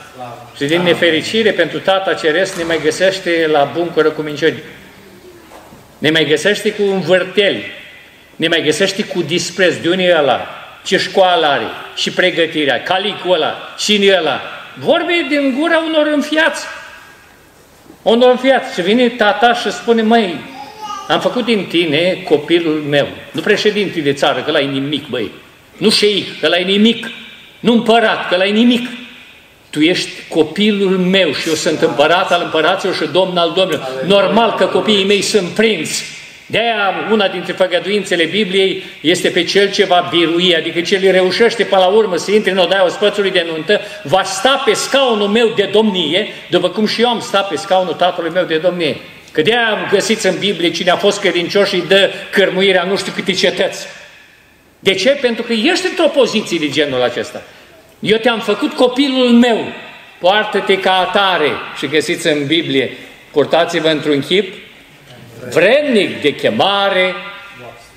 Și 0.56 0.66
din 0.66 0.82
nefericire 0.82 1.52
pentru 1.52 1.80
Tata 1.80 2.14
Ceresc 2.14 2.58
ne 2.58 2.64
mai 2.64 2.80
găsește 2.84 3.48
la 3.52 3.72
buncură 3.74 4.10
cu 4.10 4.22
minciuni. 4.22 4.64
Ne 5.98 6.10
mai 6.10 6.26
găsește 6.26 6.72
cu 6.72 6.82
învârteli, 6.84 7.66
ne 8.36 8.48
mai 8.48 8.62
găsește 8.64 9.04
cu 9.04 9.22
dispreț. 9.22 9.76
De 9.76 9.90
unii 9.90 10.12
ăla? 10.18 10.48
Ce 10.86 10.98
școală 10.98 11.46
are? 11.46 11.68
Și 11.96 12.12
pregătirea? 12.12 12.84
Calicul 12.84 13.34
ăla? 13.34 13.76
Cine 13.78 14.16
ăla? 14.18 14.42
Vorbe 14.74 15.26
din 15.30 15.56
gura 15.60 15.78
unor 15.78 16.12
înfiați. 16.14 16.66
Un 18.10 18.22
om 18.22 18.38
fiat 18.38 18.74
și 18.74 18.82
vine 18.82 19.10
tata 19.10 19.54
și 19.54 19.72
spune, 19.72 20.02
măi, 20.02 20.36
am 21.08 21.20
făcut 21.20 21.46
din 21.46 21.66
tine 21.66 22.24
copilul 22.30 22.84
meu, 22.90 23.08
nu 23.32 23.42
președinte 23.42 24.00
de 24.00 24.14
țară, 24.14 24.42
că 24.42 24.52
la 24.52 24.60
nimic, 24.60 25.08
băi, 25.08 25.32
nu 25.78 25.90
șeic, 25.90 26.40
că 26.40 26.48
la 26.48 26.58
nimic, 26.58 27.08
nu 27.60 27.74
împărat, 27.74 28.28
că 28.30 28.36
la 28.36 28.44
nimic. 28.44 28.90
Tu 29.70 29.80
ești 29.80 30.10
copilul 30.30 30.98
meu 30.98 31.34
și 31.34 31.48
eu 31.48 31.54
sunt 31.54 31.82
împărat 31.82 32.32
al 32.32 32.42
împăraților 32.44 32.96
și 32.96 33.06
domn 33.12 33.38
al 33.38 33.52
domnilor. 33.56 34.04
Normal 34.06 34.54
că 34.54 34.66
copiii 34.66 35.06
mei 35.06 35.22
sunt 35.22 35.48
prinți. 35.48 36.04
De-aia 36.52 37.08
una 37.12 37.28
dintre 37.28 37.54
făgăduințele 37.54 38.24
Bibliei 38.24 38.84
este 39.02 39.30
pe 39.30 39.44
cel 39.44 39.72
ce 39.72 39.86
va 39.86 40.08
birui, 40.10 40.56
adică 40.56 40.82
cel 40.82 41.12
reușește 41.12 41.64
până 41.64 41.82
la 41.82 41.88
urmă 41.88 42.16
să 42.16 42.32
intre 42.32 42.52
în 42.52 42.58
odaia 42.58 42.88
spățului 42.88 43.32
de 43.32 43.46
nuntă, 43.52 43.82
va 44.04 44.24
sta 44.24 44.62
pe 44.66 44.74
scaunul 44.74 45.28
meu 45.28 45.48
de 45.56 45.70
domnie, 45.72 46.28
după 46.50 46.70
cum 46.70 46.86
și 46.86 47.02
eu 47.02 47.10
am 47.10 47.20
stat 47.20 47.48
pe 47.48 47.56
scaunul 47.56 47.94
tatălui 47.94 48.32
meu 48.34 48.44
de 48.44 48.58
domnie. 48.58 48.98
Că 49.32 49.42
de-aia 49.42 49.70
am 49.70 49.88
găsit 49.92 50.24
în 50.24 50.38
Biblie 50.40 50.72
cine 50.72 50.90
a 50.90 50.96
fost 50.96 51.20
credincios 51.20 51.68
și 51.68 51.76
îi 51.76 51.86
dă 51.88 52.10
cărmuirea 52.32 52.84
nu 52.84 52.98
știu 52.98 53.12
câte 53.16 53.32
cetăți. 53.32 53.88
De 54.80 54.94
ce? 54.94 55.10
Pentru 55.10 55.44
că 55.44 55.54
ești 55.54 55.86
într-o 55.90 56.08
poziție 56.08 56.58
de 56.60 56.70
genul 56.70 57.02
acesta. 57.02 57.42
Eu 58.00 58.18
te-am 58.18 58.40
făcut 58.40 58.74
copilul 58.74 59.30
meu, 59.30 59.58
poartă-te 60.20 60.80
ca 60.80 60.94
atare 60.98 61.52
și 61.78 61.88
găsiți 61.88 62.28
în 62.28 62.46
Biblie, 62.46 62.98
purtați-vă 63.32 63.90
într-un 63.90 64.20
chip 64.20 64.54
vrednic 65.50 66.22
de 66.22 66.36
chemare, 66.36 67.16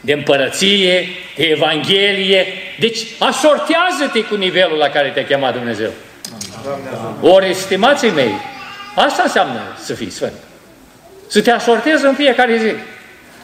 de 0.00 0.12
împărăție, 0.12 1.08
de 1.37 1.44
Evanghelie. 1.44 2.46
Deci 2.78 2.99
asortează-te 3.18 4.25
cu 4.25 4.34
nivelul 4.34 4.76
la 4.76 4.88
care 4.88 5.08
te-a 5.08 5.25
chemat 5.25 5.52
Dumnezeu. 5.52 5.90
Ori, 7.20 7.49
estimații 7.49 8.11
mei, 8.11 8.32
asta 8.94 9.22
înseamnă 9.22 9.61
să 9.84 9.94
fii 9.94 10.11
sfânt. 10.11 10.32
Să 11.26 11.42
te 11.42 11.50
asortezi 11.50 12.04
în 12.04 12.14
fiecare 12.14 12.56
zi. 12.56 12.75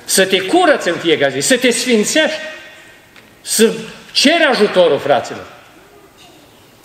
Să 0.04 0.26
te 0.26 0.40
curăți 0.40 0.88
în 0.88 0.94
fiecare 0.94 1.40
zi. 1.40 1.46
Să 1.46 1.56
te 1.56 1.70
sfințești. 1.70 2.38
Să 3.40 3.72
ceri 4.12 4.42
ajutorul, 4.50 4.98
fraților. 4.98 5.46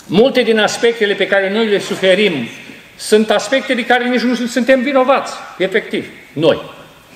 Multe 0.06 0.42
din 0.42 0.60
aspectele 0.60 1.14
pe 1.14 1.28
care 1.28 1.52
noi 1.52 1.68
le 1.68 1.80
suferim 1.80 2.48
sunt 2.96 3.30
aspecte 3.30 3.74
de 3.74 3.86
care 3.86 4.10
nici 4.10 4.22
nu 4.22 4.36
suntem 4.36 4.82
vinovați, 4.82 5.34
efectiv, 5.58 6.08
noi. 6.34 6.62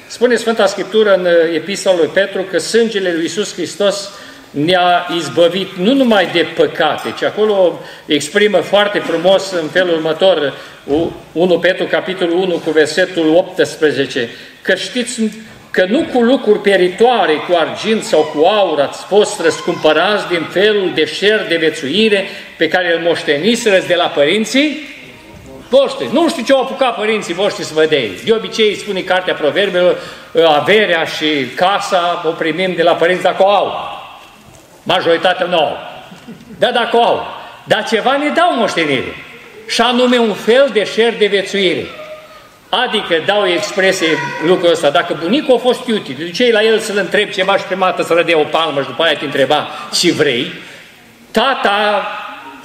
Spune 0.07 0.35
Sfânta 0.35 0.65
Scriptură 0.65 1.13
în 1.13 1.25
uh, 1.25 1.55
Epistola 1.55 1.95
lui 1.95 2.09
Petru 2.13 2.41
că 2.41 2.57
sângele 2.57 3.11
lui 3.11 3.21
Iisus 3.21 3.53
Hristos 3.53 4.09
ne-a 4.51 5.07
izbăvit 5.17 5.75
nu 5.77 5.93
numai 5.93 6.29
de 6.33 6.45
păcate, 6.55 7.13
ci 7.17 7.23
acolo 7.23 7.79
exprimă 8.05 8.57
foarte 8.57 8.99
frumos 8.99 9.51
în 9.51 9.67
felul 9.67 9.93
următor 9.93 10.53
1 11.31 11.59
Petru, 11.59 11.85
capitolul 11.85 12.37
1, 12.37 12.57
cu 12.57 12.71
versetul 12.71 13.35
18, 13.35 14.29
că 14.61 14.75
știți 14.75 15.21
că 15.71 15.85
nu 15.89 16.05
cu 16.13 16.21
lucruri 16.21 16.59
peritoare, 16.59 17.33
cu 17.33 17.55
argint 17.55 18.03
sau 18.03 18.21
cu 18.21 18.45
aur 18.45 18.79
ați 18.79 19.03
fost 19.03 19.39
răscumpărați 19.39 20.27
din 20.27 20.47
felul 20.51 20.91
de 20.95 21.05
șer 21.05 21.45
de 21.47 21.55
vețuire 21.55 22.25
pe 22.57 22.67
care 22.67 22.93
îl 22.93 23.01
moșteniserăți 23.01 23.87
de 23.87 23.95
la 23.95 24.05
părinții 24.05 24.96
voștri. 25.69 26.09
Nu 26.12 26.29
știu 26.29 26.43
ce 26.43 26.53
au 26.53 26.62
apucat 26.62 26.95
părinții 26.95 27.33
voștri 27.33 27.63
să 27.63 27.74
vă 27.74 27.86
dea. 27.86 28.01
De 28.24 28.33
obicei 28.33 28.75
spune 28.75 29.01
cartea 29.01 29.33
proverbelor, 29.33 29.97
averea 30.47 31.03
și 31.03 31.45
casa 31.55 32.24
o 32.25 32.29
primim 32.29 32.74
de 32.75 32.83
la 32.83 32.93
părinți 32.93 33.24
dacă 33.24 33.43
o 33.43 33.50
au. 33.50 33.74
Majoritatea 34.83 35.45
nu 35.45 35.57
au. 35.57 35.77
Da, 36.59 36.71
dacă 36.71 36.97
o 36.97 37.03
au. 37.03 37.25
Dar 37.63 37.83
ceva 37.88 38.17
ne 38.17 38.29
dau 38.29 38.55
moștenire. 38.55 39.15
Și 39.67 39.81
anume 39.81 40.17
un 40.17 40.33
fel 40.33 40.69
de 40.74 40.83
șer 40.83 41.17
de 41.17 41.25
vețuire. 41.25 41.86
Adică 42.69 43.24
dau 43.25 43.47
expresie 43.47 44.07
lucrul 44.45 44.71
ăsta, 44.71 44.89
dacă 44.89 45.17
bunicul 45.21 45.55
a 45.55 45.57
fost 45.57 45.88
iutit, 45.88 46.17
de 46.17 46.29
ce 46.29 46.51
la 46.51 46.63
el 46.63 46.79
să-l 46.79 46.97
întreb 46.97 47.29
ceva 47.29 47.57
și 47.57 47.63
prima 47.63 47.86
dată 47.86 48.03
să 48.03 48.13
rădea 48.13 48.39
o 48.39 48.43
palmă 48.43 48.81
și 48.81 48.88
după 48.88 49.03
aia 49.03 49.17
te 49.17 49.25
întreba 49.25 49.67
ce 49.93 50.12
vrei, 50.12 50.53
tata 51.31 52.07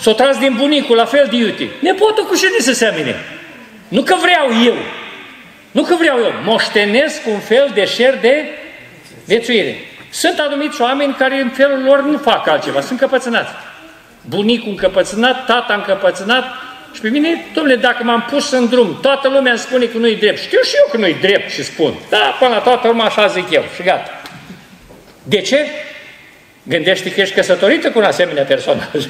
S-o 0.02 0.12
tras 0.12 0.38
din 0.38 0.54
bunicul, 0.56 0.96
la 0.96 1.04
fel 1.04 1.26
de 1.30 1.36
iute. 1.36 1.70
Nepotul 1.80 2.24
cu 2.24 2.36
cine 2.36 2.58
să 2.58 2.72
semene? 2.72 3.16
Nu 3.88 4.02
că 4.02 4.14
vreau 4.20 4.64
eu. 4.64 4.74
Nu 5.70 5.82
că 5.82 5.94
vreau 5.94 6.18
eu. 6.18 6.32
Moștenesc 6.44 7.26
un 7.26 7.38
fel 7.38 7.70
de 7.74 7.84
șer 7.84 8.18
de 8.20 8.44
viețuire. 9.24 9.76
Sunt 10.10 10.38
anumiți 10.38 10.80
oameni 10.80 11.14
care 11.14 11.40
în 11.40 11.48
felul 11.48 11.82
lor 11.82 12.02
nu 12.02 12.18
fac 12.18 12.48
altceva, 12.48 12.80
sunt 12.80 12.90
încăpățânați. 12.90 13.50
Bunicul 14.28 14.70
încăpățânat, 14.70 15.46
tata 15.46 15.74
încăpățânat 15.74 16.44
și 16.94 17.00
pe 17.00 17.08
mine, 17.08 17.44
domnule, 17.54 17.76
dacă 17.76 18.04
m-am 18.04 18.26
pus 18.30 18.50
în 18.50 18.68
drum, 18.68 18.98
toată 19.02 19.28
lumea 19.28 19.50
îmi 19.50 19.60
spune 19.60 19.84
că 19.84 19.98
nu-i 19.98 20.16
drept. 20.16 20.38
Știu 20.38 20.60
și 20.62 20.74
eu 20.76 20.88
că 20.90 20.96
nu-i 20.96 21.16
drept 21.20 21.50
și 21.50 21.64
spun. 21.64 21.94
Da, 22.08 22.36
până 22.38 22.50
la 22.50 22.58
toată 22.58 22.86
lumea 22.88 23.04
așa 23.04 23.26
zic 23.26 23.50
eu 23.50 23.64
și 23.74 23.82
gata. 23.82 24.20
De 25.22 25.40
ce? 25.40 25.66
Gândește 26.62 27.12
că 27.12 27.20
ești 27.20 27.34
căsătorită 27.34 27.90
cu 27.90 27.98
un 27.98 28.04
asemenea 28.04 28.42
personaj. 28.42 29.04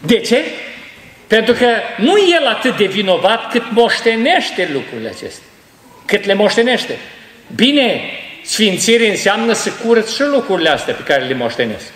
De 0.00 0.18
ce? 0.18 0.44
Pentru 1.26 1.54
că 1.54 1.66
nu 1.96 2.12
el 2.40 2.46
atât 2.46 2.76
de 2.76 2.84
vinovat 2.84 3.50
cât 3.50 3.70
moștenește 3.70 4.70
lucrurile 4.72 5.08
acestea. 5.08 5.46
Cât 6.04 6.24
le 6.24 6.34
moștenește. 6.34 6.98
Bine, 7.54 8.00
sfințire 8.44 9.10
înseamnă 9.10 9.52
să 9.52 9.70
curăț 9.70 10.14
și 10.14 10.22
lucrurile 10.22 10.68
astea 10.68 10.94
pe 10.94 11.02
care 11.02 11.24
le 11.24 11.34
moștenesc. 11.34 11.92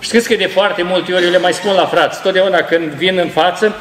Știți 0.00 0.28
că 0.28 0.34
de 0.34 0.46
foarte 0.46 0.82
multe 0.82 1.12
ori 1.12 1.24
eu 1.24 1.30
le 1.30 1.38
mai 1.38 1.52
spun 1.52 1.72
la 1.72 1.86
frați, 1.86 2.22
totdeauna 2.22 2.62
când 2.62 2.92
vin 2.92 3.18
în 3.18 3.28
față, 3.28 3.76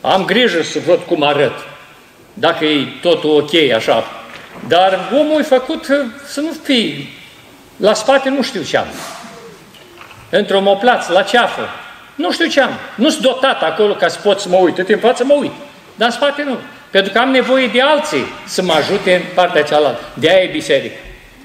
am 0.00 0.24
grijă 0.24 0.62
să 0.62 0.78
văd 0.86 1.00
cum 1.00 1.22
arăt, 1.22 1.66
dacă 2.34 2.64
e 2.64 2.86
totul 3.00 3.36
ok 3.36 3.72
așa. 3.74 4.04
Dar 4.68 5.10
omul 5.12 5.40
e 5.40 5.42
făcut 5.42 5.84
să 6.26 6.40
nu 6.40 6.56
fii, 6.62 7.08
la 7.76 7.94
spate 7.94 8.28
nu 8.28 8.42
știu 8.42 8.62
ce 8.62 8.76
am 8.76 8.86
într-o 10.30 10.60
moplață, 10.60 11.12
la 11.12 11.22
ceafă. 11.22 11.68
Nu 12.14 12.32
știu 12.32 12.46
ce 12.46 12.60
am. 12.60 12.70
Nu 12.94 13.10
sunt 13.10 13.22
dotat 13.22 13.62
acolo 13.62 13.94
ca 13.94 14.08
să 14.08 14.18
pot 14.22 14.40
să 14.40 14.48
mă 14.48 14.56
uit. 14.56 14.74
Tot 14.74 14.88
în 14.88 14.98
față 14.98 15.24
mă 15.24 15.34
uit. 15.34 15.52
Dar 15.94 16.08
în 16.08 16.14
spate 16.14 16.42
nu. 16.42 16.56
Pentru 16.90 17.12
că 17.12 17.18
am 17.18 17.30
nevoie 17.30 17.66
de 17.66 17.80
alții 17.80 18.24
să 18.46 18.62
mă 18.62 18.72
ajute 18.72 19.14
în 19.14 19.22
partea 19.34 19.62
cealaltă. 19.62 20.00
De 20.14 20.28
aia 20.28 20.42
e 20.42 20.50
biserică. 20.52 20.96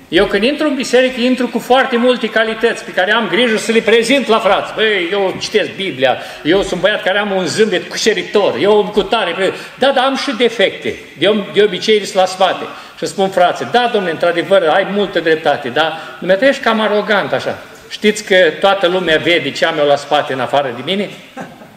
Eu 0.08 0.26
când 0.26 0.44
intru 0.44 0.68
în 0.68 0.76
biserică, 0.76 1.22
intru 1.22 1.48
cu 1.48 1.60
foarte 1.60 1.98
multe 1.98 2.30
calități 2.30 2.84
pe 2.84 2.92
care 2.92 3.14
am 3.14 3.28
grijă 3.28 3.58
să 3.58 3.72
le 3.72 3.80
prezint 3.80 4.28
la 4.28 4.40
frați. 4.40 4.74
Băi, 4.74 5.10
eu 5.12 5.36
citesc 5.40 5.70
Biblia, 5.76 6.18
eu 6.44 6.62
sunt 6.62 6.82
băiat 6.82 7.04
care 7.04 7.18
am 7.18 7.32
un 7.32 7.46
zâmbet 7.46 7.90
cușeritor, 7.90 8.56
eu 8.60 8.90
cu 8.94 9.02
tare. 9.02 9.54
Da, 9.80 9.92
dar 9.92 10.04
am 10.06 10.16
și 10.16 10.36
defecte. 10.38 10.96
De, 11.18 11.44
de 11.54 11.64
obicei 11.64 12.06
sunt 12.06 12.16
la 12.16 12.26
spate. 12.26 12.64
Și 12.98 13.06
spun 13.06 13.30
frații, 13.30 13.68
da, 13.72 13.90
domnule, 13.92 14.14
într-adevăr, 14.14 14.64
ai 14.74 14.88
multă 14.92 15.20
dreptate, 15.20 15.70
dar 15.70 16.00
nu 16.20 16.32
ești 16.32 16.62
cam 16.62 16.80
arogant 16.80 17.34
așa. 17.34 17.58
Știți 17.94 18.24
că 18.24 18.36
toată 18.60 18.88
lumea 18.88 19.18
vede 19.18 19.52
ce 19.52 19.66
am 19.66 19.78
eu 19.78 19.86
la 19.86 19.96
spate 19.96 20.34
în 20.34 20.40
afară 20.40 20.74
de 20.76 20.82
mine? 20.86 21.10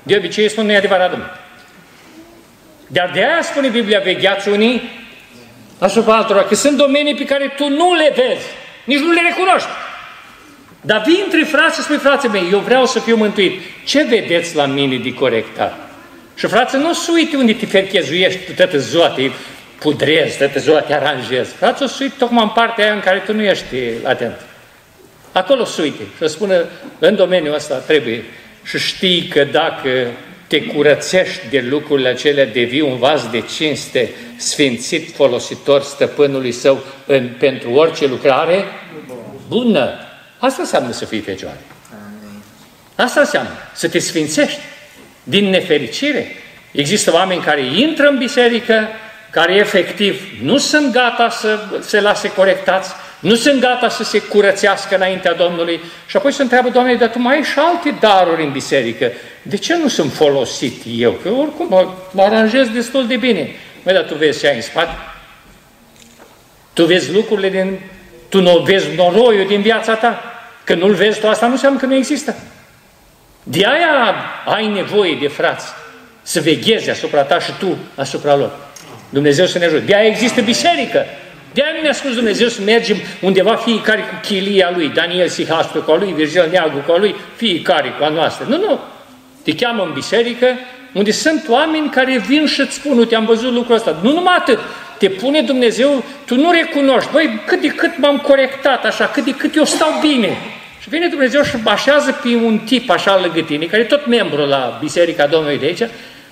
De 0.02 0.16
obicei 0.16 0.50
spun, 0.50 0.64
nu 0.64 0.73
e 0.73 0.76
adevărat, 0.76 1.11
domnule. 1.11 1.30
Dar 2.87 3.11
de 3.14 3.18
aia 3.18 3.42
spune 3.42 3.68
Biblia, 3.68 4.00
vegheați 4.00 4.49
unii 4.49 4.90
asupra 5.78 6.16
altora, 6.16 6.42
că 6.42 6.54
sunt 6.54 6.76
domenii 6.76 7.14
pe 7.14 7.25
care 7.25 7.52
tu 7.56 7.68
nu 7.68 7.94
le 7.94 8.12
vezi, 8.16 8.46
nici 8.85 8.99
nu 8.99 9.12
le 9.12 9.20
recunoști. 9.20 9.68
Dar 10.80 11.02
vii 11.06 11.23
între 11.25 11.42
frați 11.42 11.76
și 11.76 11.82
spui, 11.82 11.96
frații 11.96 12.28
mei, 12.28 12.49
eu 12.52 12.58
vreau 12.58 12.87
să 12.87 12.99
fiu 12.99 13.16
mântuit. 13.16 13.61
Ce 13.85 14.02
vedeți 14.02 14.56
la 14.56 14.66
mine 14.66 14.96
de 14.96 15.14
corectat? 15.14 15.90
Și 16.35 16.46
frate, 16.46 16.76
nu 16.76 16.92
se 16.92 17.11
uite 17.11 17.37
unde 17.37 17.52
te 17.52 17.66
ferchezuiești 17.66 18.52
toată 18.52 18.78
ziua, 18.78 19.08
te 19.08 19.30
pudrezi, 19.78 20.38
toată 20.38 20.58
ziua 20.58 20.80
te 20.80 20.94
aranjezi. 20.94 21.52
Frate, 21.52 21.85
o 21.85 21.87
să 21.87 21.99
uite 22.00 22.14
tocmai 22.18 22.42
în 22.42 22.50
partea 22.50 22.85
aia 22.85 22.94
în 22.94 23.00
care 23.00 23.18
tu 23.18 23.35
nu 23.35 23.42
ești 23.42 23.76
atent. 24.04 24.45
Acolo 25.36 25.64
se 25.64 25.82
uite 25.82 26.02
și 26.22 26.28
spună, 26.28 26.64
în 26.98 27.16
domeniul 27.16 27.54
ăsta 27.54 27.76
trebuie 27.76 28.24
și 28.64 28.78
știi 28.78 29.26
că 29.26 29.44
dacă 29.44 30.06
te 30.46 30.62
curățești 30.62 31.48
de 31.50 31.64
lucrurile 31.68 32.08
acelea, 32.08 32.46
devii 32.46 32.80
un 32.80 32.98
vas 32.98 33.30
de 33.30 33.40
cinste, 33.40 34.10
sfințit, 34.36 35.14
folositor 35.14 35.82
stăpânului 35.82 36.52
său 36.52 36.84
în, 37.06 37.28
pentru 37.38 37.72
orice 37.72 38.06
lucrare 38.06 38.64
bună. 39.48 39.90
Asta 40.38 40.62
înseamnă 40.62 40.92
să 40.92 41.04
fii 41.04 41.20
fecioare. 41.20 41.60
Asta 42.94 43.20
înseamnă 43.20 43.50
să 43.74 43.88
te 43.88 43.98
sfințești 43.98 44.60
din 45.22 45.48
nefericire. 45.48 46.26
Există 46.72 47.12
oameni 47.12 47.42
care 47.42 47.62
intră 47.74 48.08
în 48.08 48.18
biserică, 48.18 48.88
care 49.30 49.54
efectiv 49.54 50.22
nu 50.42 50.58
sunt 50.58 50.92
gata 50.92 51.28
să 51.28 51.58
se 51.80 52.00
lase 52.00 52.32
corectați, 52.32 52.90
nu 53.26 53.35
sunt 53.35 53.61
gata 53.61 53.88
să 53.88 54.04
se 54.04 54.18
curățească 54.18 54.95
înaintea 54.95 55.35
Domnului 55.35 55.80
și 56.06 56.16
apoi 56.16 56.33
se 56.33 56.42
întreabă, 56.42 56.68
Doamne, 56.68 56.95
dar 56.95 57.09
tu 57.09 57.18
mai 57.18 57.35
ai 57.35 57.42
și 57.42 57.59
alte 57.59 57.95
daruri 58.00 58.45
în 58.45 58.52
biserică. 58.52 59.12
De 59.42 59.56
ce 59.56 59.76
nu 59.76 59.88
sunt 59.88 60.12
folosit 60.12 60.83
eu? 60.97 61.12
Că 61.12 61.28
oricum 61.28 61.66
mă, 61.68 61.88
mă 62.11 62.23
aranjez 62.23 62.68
destul 62.68 63.06
de 63.06 63.16
bine. 63.16 63.50
Măi, 63.83 63.95
dar 63.95 64.02
tu 64.02 64.14
vezi 64.14 64.38
ce 64.38 64.49
ai 64.49 64.54
în 64.54 64.62
spate? 64.62 64.92
Tu 66.73 66.85
vezi 66.85 67.12
lucrurile 67.12 67.49
din... 67.49 67.80
Tu 68.28 68.40
nu 68.40 68.59
vezi 68.59 68.87
noroiul 68.97 69.47
din 69.47 69.61
viața 69.61 69.95
ta? 69.95 70.23
Că 70.64 70.75
nu-l 70.75 70.95
vezi 70.95 71.21
tu, 71.21 71.28
asta 71.28 71.47
nu 71.47 71.52
înseamnă 71.52 71.78
că 71.78 71.87
nu 71.87 71.95
există. 71.95 72.37
De 73.42 73.66
aia 73.66 74.14
ai 74.45 74.66
nevoie 74.66 75.16
de 75.21 75.28
frați 75.28 75.66
să 76.23 76.40
veghezi 76.40 76.90
asupra 76.90 77.23
ta 77.23 77.38
și 77.38 77.52
tu 77.59 77.76
asupra 77.95 78.35
lor. 78.35 78.56
Dumnezeu 79.09 79.47
să 79.47 79.59
ne 79.59 79.64
ajute. 79.64 79.85
De 79.85 79.95
aia 79.95 80.06
există 80.06 80.40
biserică. 80.40 81.06
De 81.52 81.62
aia 81.62 81.72
nu 81.76 81.82
ne-a 81.82 81.92
spus 81.92 82.14
Dumnezeu 82.14 82.48
să 82.48 82.60
mergem 82.64 82.96
undeva 83.20 83.54
fiecare 83.54 84.00
cu 84.00 84.14
chilia 84.22 84.72
lui, 84.74 84.88
Daniel 84.88 85.28
Sihastru 85.28 85.82
cu 85.82 85.90
a 85.90 85.96
lui, 85.96 86.12
Virgil 86.12 86.48
Neagu 86.50 86.78
cu 86.86 86.92
a 86.92 86.98
lui, 86.98 87.14
fiecare 87.36 87.94
cu 87.98 88.04
a 88.04 88.08
noastră. 88.08 88.46
Nu, 88.48 88.56
nu. 88.56 88.80
Te 89.42 89.54
cheamă 89.54 89.82
în 89.82 89.92
biserică 89.92 90.46
unde 90.92 91.10
sunt 91.10 91.44
oameni 91.48 91.88
care 91.88 92.22
vin 92.26 92.46
și 92.46 92.60
îți 92.60 92.74
spun, 92.74 92.98
uite, 92.98 93.14
am 93.14 93.24
văzut 93.24 93.52
lucrul 93.52 93.74
ăsta. 93.74 93.96
Nu 94.02 94.12
numai 94.12 94.34
atât, 94.38 94.58
te 94.98 95.08
pune 95.08 95.40
Dumnezeu, 95.40 96.04
tu 96.26 96.34
nu 96.34 96.50
recunoști, 96.50 97.10
băi, 97.12 97.40
cât 97.46 97.60
de 97.60 97.68
cât 97.68 97.98
m-am 97.98 98.18
corectat 98.18 98.84
așa, 98.84 99.06
cât 99.06 99.24
de 99.24 99.30
cât 99.30 99.56
eu 99.56 99.64
stau 99.64 99.88
bine. 100.00 100.36
Și 100.80 100.88
vine 100.88 101.06
Dumnezeu 101.06 101.42
și 101.42 101.56
așează 101.64 102.18
pe 102.23 102.28
un 102.44 102.58
tip 102.58 102.90
așa 102.90 103.21
lângă 103.21 103.40
tine, 103.40 103.64
care 103.64 103.82
e 103.82 103.84
tot 103.84 104.06
membru 104.06 104.44
la 104.44 104.78
Biserica 104.80 105.26
Domnului 105.26 105.58
de 105.58 105.66
aici, 105.66 105.82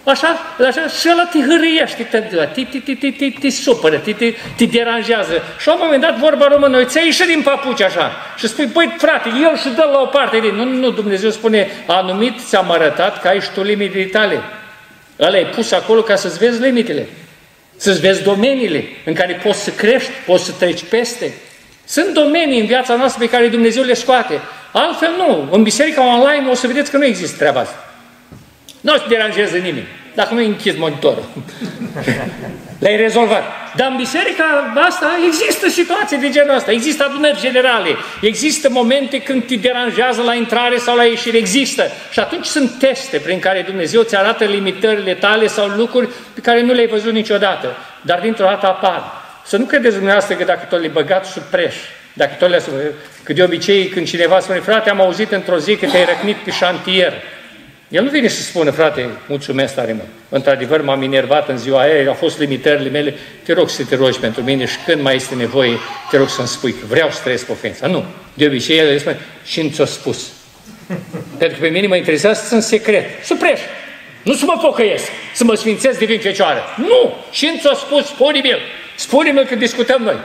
Așa, 0.04 0.38
așa, 0.66 0.88
și 1.00 1.08
ăla 1.12 1.28
te 1.32 1.38
hâriește, 1.38 2.02
te, 2.02 2.18
te, 2.18 2.64
te, 2.64 2.78
te, 2.78 2.94
te, 2.94 3.10
te, 3.10 3.30
te 3.40 3.50
supără, 3.50 3.96
te, 3.96 4.12
te, 4.12 4.34
te 4.56 4.64
deranjează. 4.64 5.42
Și 5.58 5.66
la 5.66 5.72
un 5.72 5.80
moment 5.82 6.02
dat 6.02 6.18
vorba 6.18 6.46
română, 6.46 6.84
ți-ai 6.84 7.04
ieșit 7.04 7.26
din 7.26 7.42
papuci 7.42 7.80
așa 7.80 8.12
și 8.36 8.48
spui, 8.48 8.66
păi 8.66 8.94
frate, 8.98 9.28
el 9.28 9.56
și 9.56 9.68
dă 9.68 9.88
la 9.92 10.00
o 10.00 10.06
parte. 10.06 10.38
De... 10.38 10.50
Nu, 10.50 10.64
nu, 10.64 10.90
Dumnezeu 10.90 11.30
spune, 11.30 11.68
anumit 11.86 12.34
ți-am 12.46 12.70
arătat 12.70 13.20
că 13.20 13.28
ai 13.28 13.40
și 13.40 13.50
tu 13.54 13.62
limitele 13.62 14.04
tale. 14.04 14.40
Ăla 15.20 15.38
e 15.38 15.46
pus 15.46 15.72
acolo 15.72 16.02
ca 16.02 16.16
să-ți 16.16 16.38
vezi 16.38 16.60
limitele, 16.60 17.08
să-ți 17.76 18.00
vezi 18.00 18.22
domeniile 18.22 18.84
în 19.04 19.14
care 19.14 19.40
poți 19.44 19.62
să 19.62 19.70
crești, 19.70 20.10
poți 20.26 20.44
să 20.44 20.52
treci 20.58 20.84
peste. 20.84 21.34
Sunt 21.84 22.14
domenii 22.14 22.60
în 22.60 22.66
viața 22.66 22.94
noastră 22.94 23.24
pe 23.24 23.30
care 23.30 23.48
Dumnezeu 23.48 23.82
le 23.82 23.94
scoate. 23.94 24.40
Altfel 24.72 25.10
nu. 25.16 25.48
În 25.50 25.62
biserica 25.62 26.14
online 26.14 26.50
o 26.50 26.54
să 26.54 26.66
vedeți 26.66 26.90
că 26.90 26.96
nu 26.96 27.04
există 27.04 27.36
treaba 27.36 27.60
asta. 27.60 27.93
Nu 28.84 28.92
o 28.92 28.96
să 28.96 29.04
deranjeze 29.08 29.58
nimeni. 29.58 29.86
Dacă 30.14 30.34
nu 30.34 30.40
i 30.40 30.46
închis 30.46 30.76
monitorul. 30.76 31.24
Le-ai 32.82 32.96
rezolvat. 32.96 33.42
Dar 33.76 33.90
în 33.90 33.96
biserica 33.96 34.72
asta 34.86 35.06
există 35.26 35.68
situații 35.68 36.16
de 36.16 36.30
genul 36.30 36.56
ăsta. 36.56 36.72
Există 36.72 37.04
adunări 37.04 37.40
generale. 37.40 37.88
Există 38.20 38.68
momente 38.70 39.22
când 39.22 39.46
te 39.46 39.54
deranjează 39.54 40.22
la 40.22 40.34
intrare 40.34 40.76
sau 40.76 40.96
la 40.96 41.04
ieșire. 41.04 41.36
Există. 41.36 41.82
Și 42.10 42.18
atunci 42.18 42.44
sunt 42.44 42.78
teste 42.78 43.18
prin 43.18 43.38
care 43.38 43.62
Dumnezeu 43.66 44.02
ți 44.02 44.16
arată 44.16 44.44
limitările 44.44 45.14
tale 45.14 45.46
sau 45.46 45.66
lucruri 45.66 46.08
pe 46.34 46.40
care 46.40 46.62
nu 46.62 46.72
le-ai 46.72 46.86
văzut 46.86 47.12
niciodată. 47.12 47.76
Dar 48.00 48.20
dintr-o 48.20 48.44
dată 48.44 48.66
apar. 48.66 49.02
Să 49.44 49.56
nu 49.56 49.64
credeți 49.64 49.94
dumneavoastră 49.94 50.34
că 50.34 50.44
dacă 50.44 50.66
tot 50.70 50.80
le 50.80 50.88
băgați 50.88 51.30
sub 51.30 51.42
preș, 51.42 51.74
dacă 52.12 52.34
tot 52.38 52.48
le 52.48 52.62
Că 53.22 53.32
de 53.32 53.42
obicei 53.42 53.86
când 53.86 54.06
cineva 54.06 54.40
spune, 54.40 54.58
frate, 54.58 54.90
am 54.90 55.00
auzit 55.00 55.32
într-o 55.32 55.58
zi 55.58 55.76
că 55.76 55.86
te-ai 55.86 56.04
răcnit 56.04 56.36
pe 56.36 56.50
șantier. 56.50 57.12
El 57.94 58.02
nu 58.02 58.10
vine 58.10 58.28
să 58.28 58.42
spună, 58.42 58.70
frate, 58.70 59.08
mulțumesc 59.28 59.74
tare 59.74 59.92
mult. 59.92 60.08
Într-adevăr, 60.28 60.82
m-am 60.82 61.02
inervat 61.02 61.48
în 61.48 61.58
ziua 61.58 61.80
aia, 61.80 62.08
au 62.08 62.14
fost 62.14 62.38
limitările 62.38 62.88
mele, 62.88 63.14
te 63.42 63.52
rog 63.52 63.70
să 63.70 63.84
te 63.84 63.96
rogi 63.96 64.18
pentru 64.18 64.42
mine 64.42 64.66
și 64.66 64.76
când 64.86 65.02
mai 65.02 65.14
este 65.14 65.34
nevoie, 65.34 65.78
te 66.10 66.16
rog 66.16 66.28
să-mi 66.28 66.48
spui 66.48 66.72
că 66.72 66.86
vreau 66.88 67.10
să 67.10 67.20
trăiesc 67.22 67.50
ofensa. 67.50 67.86
Nu. 67.86 68.04
De 68.34 68.46
obicei, 68.46 68.78
el 68.78 68.88
îi 68.88 68.98
spune, 68.98 69.18
și 69.44 69.62
nu 69.62 69.68
ți-o 69.68 69.84
spus. 69.84 70.32
pentru 71.38 71.58
că 71.58 71.64
pe 71.64 71.70
mine 71.70 71.86
mă 71.86 71.96
interesează 71.96 72.40
să 72.40 72.46
sunt 72.46 72.62
secret. 72.62 73.04
Supreș. 73.24 73.60
Nu 74.22 74.32
să 74.32 74.44
mă 74.44 74.58
pocăiesc, 74.62 75.04
să 75.34 75.44
mă 75.44 75.54
sfințesc 75.54 75.98
divin 75.98 76.20
fecioară. 76.20 76.62
Nu! 76.76 77.14
Și 77.30 77.44
nu 77.44 77.58
ți-o 77.60 77.74
spus, 77.74 78.06
spune-mi-l. 78.06 78.58
Spune-mi 78.96 79.44
că 79.44 79.54
discutăm 79.54 80.02
noi. 80.02 80.16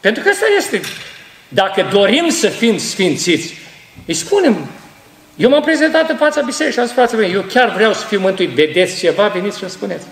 Pentru 0.00 0.22
că 0.22 0.28
asta 0.28 0.44
este. 0.58 0.80
Dacă 1.48 1.88
dorim 1.92 2.28
să 2.28 2.48
fim 2.48 2.78
sfințiți, 2.78 3.54
îi 4.06 4.14
spunem, 4.14 4.68
eu 5.36 5.48
m-am 5.48 5.62
prezentat 5.62 6.10
în 6.10 6.16
fața 6.16 6.40
bisericii 6.40 6.72
și 6.72 6.78
am 6.78 6.86
spus, 6.86 6.98
frații 6.98 7.18
mei, 7.18 7.32
eu 7.32 7.40
chiar 7.40 7.72
vreau 7.74 7.92
să 7.92 8.06
fiu 8.06 8.20
mântuit. 8.20 8.50
Vedeți 8.50 8.98
ceva? 8.98 9.28
Veniți 9.28 9.56
și 9.56 9.62
îmi 9.62 9.72
spuneți. 9.72 10.06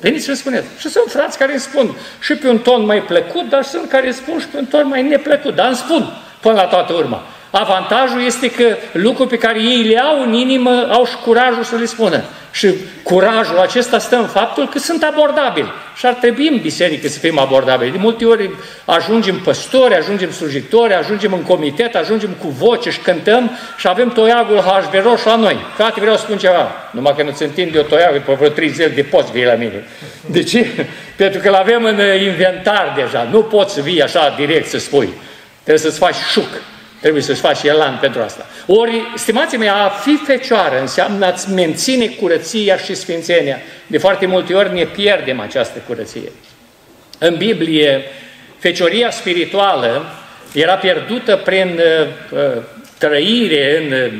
Veniți 0.00 0.22
și 0.22 0.28
îmi 0.28 0.38
spuneți. 0.38 0.66
Și 0.78 0.88
sunt 0.88 1.04
frați 1.08 1.38
care 1.38 1.52
îmi 1.52 1.60
spun 1.60 1.96
și 2.20 2.34
pe 2.34 2.48
un 2.48 2.58
ton 2.58 2.84
mai 2.84 3.02
plăcut, 3.02 3.48
dar 3.48 3.62
sunt 3.62 3.88
care 3.88 4.06
îmi 4.06 4.14
spun 4.14 4.40
și 4.40 4.46
pe 4.46 4.56
un 4.56 4.66
ton 4.66 4.88
mai 4.88 5.02
neplăcut. 5.02 5.54
Dar 5.54 5.66
îmi 5.66 5.76
spun 5.76 6.12
până 6.40 6.54
la 6.54 6.64
toată 6.64 6.92
urma. 6.92 7.22
Avantajul 7.54 8.24
este 8.24 8.50
că 8.50 8.76
lucruri 8.92 9.28
pe 9.28 9.38
care 9.38 9.60
ei 9.60 9.82
le 9.82 9.98
au 9.98 10.22
în 10.22 10.32
inimă, 10.32 10.88
au 10.90 11.04
și 11.04 11.16
curajul 11.24 11.62
să 11.62 11.76
le 11.76 11.84
spună. 11.84 12.22
Și 12.52 12.74
curajul 13.02 13.58
acesta 13.58 13.98
stă 13.98 14.16
în 14.16 14.26
faptul 14.26 14.68
că 14.68 14.78
sunt 14.78 15.02
abordabili. 15.02 15.72
Și 15.96 16.06
ar 16.06 16.12
trebui 16.12 16.48
în 16.48 16.58
biserică 16.60 17.08
să 17.08 17.18
fim 17.18 17.38
abordabili. 17.38 17.90
De 17.90 17.98
multe 17.98 18.24
ori 18.24 18.50
ajungem 18.84 19.38
păstori, 19.38 19.96
ajungem 19.96 20.30
slujitori, 20.30 20.94
ajungem 20.94 21.32
în 21.32 21.42
comitet, 21.42 21.94
ajungem 21.94 22.30
cu 22.30 22.48
voce 22.48 22.90
și 22.90 22.98
cântăm 22.98 23.50
și 23.76 23.88
avem 23.88 24.08
toiagul 24.08 24.56
HB 24.56 24.94
roșu 25.02 25.28
la 25.28 25.36
noi. 25.36 25.56
Frate, 25.76 26.00
vreau 26.00 26.16
să 26.16 26.22
spun 26.22 26.38
ceva. 26.38 26.72
Numai 26.90 27.14
că 27.16 27.22
nu-ți 27.22 27.42
întinde 27.42 27.78
o 27.78 27.82
toiagă, 27.82 28.22
pe 28.26 28.32
vreo 28.32 28.48
trei 28.48 28.68
zile 28.68 28.88
de 28.88 29.02
poți 29.02 29.32
vii 29.32 29.44
la 29.44 29.54
mine. 29.54 29.84
De 30.26 30.42
ce? 30.42 30.66
Pentru 31.16 31.40
că 31.40 31.50
l-avem 31.50 31.84
în 31.84 31.98
inventar 32.24 32.92
deja. 32.96 33.28
Nu 33.30 33.42
poți 33.42 33.74
să 33.74 33.80
vii 33.80 34.02
așa 34.02 34.34
direct 34.36 34.68
să 34.68 34.78
spui. 34.78 35.08
Trebuie 35.62 35.84
să-ți 35.84 35.98
faci 35.98 36.16
șuc. 36.32 36.48
Trebuie 37.02 37.22
să-și 37.22 37.40
faci 37.40 37.62
elan 37.62 37.98
pentru 38.00 38.22
asta. 38.22 38.46
Ori, 38.66 39.02
stimații 39.14 39.58
mei, 39.58 39.68
a 39.68 39.88
fi 39.88 40.16
fecioară 40.26 40.80
înseamnă 40.80 41.26
a-ți 41.26 41.52
menține 41.52 42.06
curăția 42.06 42.76
și 42.76 42.94
sfințenia. 42.94 43.58
De 43.86 43.98
foarte 43.98 44.26
multe 44.26 44.54
ori 44.54 44.74
ne 44.74 44.84
pierdem 44.84 45.40
această 45.40 45.82
curăție. 45.86 46.32
În 47.18 47.36
Biblie, 47.36 48.02
fecioria 48.58 49.10
spirituală 49.10 50.04
era 50.52 50.74
pierdută 50.74 51.36
prin 51.36 51.80
uh, 52.32 52.38
uh 52.40 52.62
trăire 52.98 53.82
în 53.82 53.92
uh, 53.92 54.12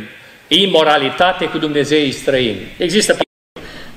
imoralitate 0.48 1.44
cu 1.44 1.58
Dumnezei 1.58 2.10
străini. 2.10 2.74
Există 2.76 3.16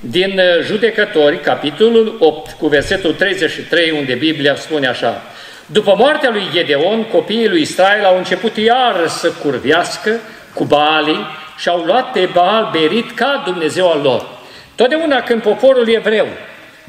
din 0.00 0.38
uh, 0.38 0.64
Judecători, 0.64 1.40
capitolul 1.40 2.16
8, 2.18 2.50
cu 2.50 2.66
versetul 2.66 3.12
33, 3.12 3.90
unde 3.90 4.14
Biblia 4.14 4.56
spune 4.56 4.86
așa, 4.86 5.22
după 5.66 5.94
moartea 5.98 6.30
lui 6.30 6.48
Gedeon, 6.52 7.04
copiii 7.04 7.48
lui 7.48 7.60
Israel 7.60 8.04
au 8.04 8.16
început 8.16 8.56
iar 8.56 9.08
să 9.08 9.32
curvească 9.32 10.20
cu 10.54 10.64
balii, 10.64 11.26
și 11.58 11.68
au 11.68 11.82
luat 11.86 12.12
pe 12.12 12.28
Baal 12.32 12.68
Berit 12.72 13.14
ca 13.14 13.42
Dumnezeu 13.44 13.90
al 13.90 14.00
lor. 14.02 14.26
Totdeauna 14.74 15.20
când 15.20 15.42
poporul 15.42 15.88
evreu 15.88 16.26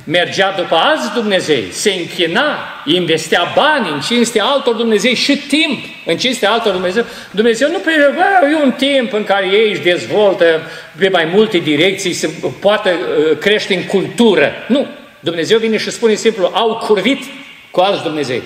mergea 0.04 0.54
după 0.58 0.76
alți 0.76 1.14
Dumnezei, 1.14 1.68
se 1.72 1.92
închina, 1.92 2.58
investea 2.86 3.52
bani 3.56 3.90
în 3.90 4.00
cinstea 4.00 4.46
altor 4.46 4.76
Dumnezei 4.76 5.14
și 5.14 5.38
timp 5.38 5.84
în 6.06 6.18
cinstea 6.18 6.52
altor 6.52 6.72
Dumnezei. 6.72 7.04
Dumnezeu 7.32 7.72
nu 7.72 7.78
prevede 7.78 8.64
un 8.64 8.72
timp 8.72 9.14
în 9.14 9.24
care 9.24 9.48
ei 9.52 9.72
își 9.72 9.82
dezvoltă 9.82 10.62
pe 11.00 11.10
mai 11.10 11.26
multe 11.34 11.58
direcții, 11.58 12.14
să 12.14 12.30
poată 12.60 12.90
uh, 12.90 13.38
crește 13.38 13.76
în 13.76 13.84
cultură. 13.84 14.52
Nu. 14.68 14.88
Dumnezeu 15.20 15.58
vine 15.58 15.78
și 15.78 15.92
spune 15.92 16.14
simplu, 16.14 16.52
au 16.54 16.76
curvit 16.76 17.24
cu 17.72 17.80
alți 17.80 18.04
Dumnezei. 18.04 18.42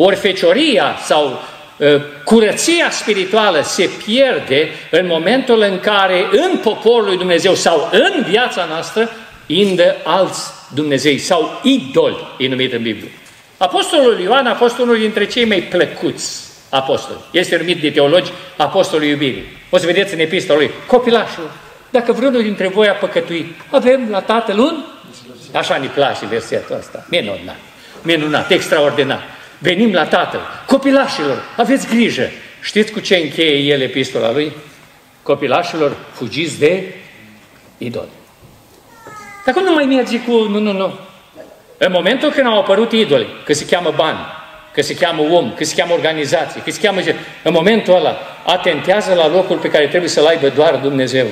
Ori 0.00 0.16
fecioria 0.16 0.96
sau 1.04 1.40
uh, 1.76 1.86
curăția 2.24 2.90
spirituală 2.90 3.60
se 3.62 3.90
pierde 4.04 4.68
în 4.90 5.06
momentul 5.06 5.60
în 5.60 5.80
care 5.80 6.26
în 6.30 6.56
poporul 6.56 7.04
lui 7.04 7.16
Dumnezeu 7.16 7.54
sau 7.54 7.88
în 7.92 8.24
viața 8.28 8.64
noastră 8.64 9.10
indă 9.46 9.96
alți 10.04 10.50
Dumnezei 10.74 11.18
sau 11.18 11.60
idoli, 11.62 12.26
e 12.38 12.48
numit 12.48 12.72
în 12.72 12.82
Biblie. 12.82 13.10
Apostolul 13.56 14.20
Ioan 14.20 14.46
a 14.46 14.54
fost 14.54 14.78
unul 14.78 14.98
dintre 14.98 15.26
cei 15.26 15.44
mai 15.44 15.60
plăcuți 15.60 16.40
apostoli. 16.70 17.18
Este 17.30 17.56
numit 17.56 17.80
de 17.80 17.90
teologi 17.90 18.30
apostolul 18.56 19.06
iubirii. 19.06 19.44
O 19.70 19.78
să 19.78 19.86
vedeți 19.86 20.14
în 20.14 20.20
epistola 20.20 20.58
lui, 20.58 20.70
copilașul, 20.86 21.50
dacă 21.90 22.12
vreunul 22.12 22.42
dintre 22.42 22.68
voi 22.68 22.88
a 22.88 22.92
păcătuit, 22.92 23.54
avem 23.70 24.08
la 24.10 24.20
Tatăl 24.20 24.58
un? 24.58 24.84
Așa 25.52 25.76
ne 25.76 25.86
place 25.86 26.26
versetul 26.26 26.76
ăsta. 26.78 27.06
Minunat, 27.08 27.56
minunat, 28.02 28.50
extraordinar. 28.50 29.37
Venim 29.58 29.92
la 29.92 30.06
Tatăl. 30.06 30.40
Copilașilor, 30.66 31.42
aveți 31.56 31.86
grijă. 31.86 32.30
Știți 32.62 32.92
cu 32.92 33.00
ce 33.00 33.16
încheie 33.16 33.72
el 33.72 33.80
epistola 33.80 34.32
lui? 34.32 34.52
Copilașilor, 35.22 35.96
fugiți 36.12 36.58
de 36.58 36.94
idoli. 37.78 38.08
Dar 39.44 39.54
cum 39.54 39.64
nu 39.64 39.74
mai 39.74 39.84
merge 39.84 40.20
cu... 40.20 40.32
Nu, 40.32 40.58
nu, 40.58 40.72
nu. 40.72 40.98
În 41.78 41.92
momentul 41.92 42.30
când 42.30 42.46
au 42.46 42.58
apărut 42.58 42.92
idoli, 42.92 43.26
că 43.44 43.52
se 43.52 43.66
cheamă 43.66 43.92
bani, 43.96 44.18
că 44.72 44.82
se 44.82 44.94
cheamă 44.94 45.22
om, 45.22 45.54
că 45.54 45.64
se 45.64 45.74
cheamă 45.74 45.92
organizație, 45.92 46.62
că 46.62 46.70
se 46.70 46.80
cheamă... 46.80 47.00
În 47.42 47.52
momentul 47.52 47.94
ăla, 47.94 48.16
atentează 48.46 49.14
la 49.14 49.28
locul 49.28 49.56
pe 49.56 49.70
care 49.70 49.86
trebuie 49.86 50.10
să-l 50.10 50.26
aibă 50.26 50.48
doar 50.48 50.74
Dumnezeu. 50.74 51.26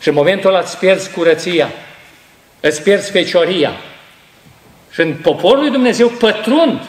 Și 0.00 0.08
în 0.08 0.14
momentul 0.14 0.50
ăla 0.50 0.58
îți 0.58 0.78
pierzi 0.78 1.10
curăția, 1.10 1.68
îți 2.60 2.82
pierzi 2.82 3.10
fecioria. 3.10 3.72
Și 4.92 5.00
în 5.00 5.14
poporul 5.14 5.58
lui 5.58 5.70
Dumnezeu 5.70 6.08
pătrund 6.08 6.80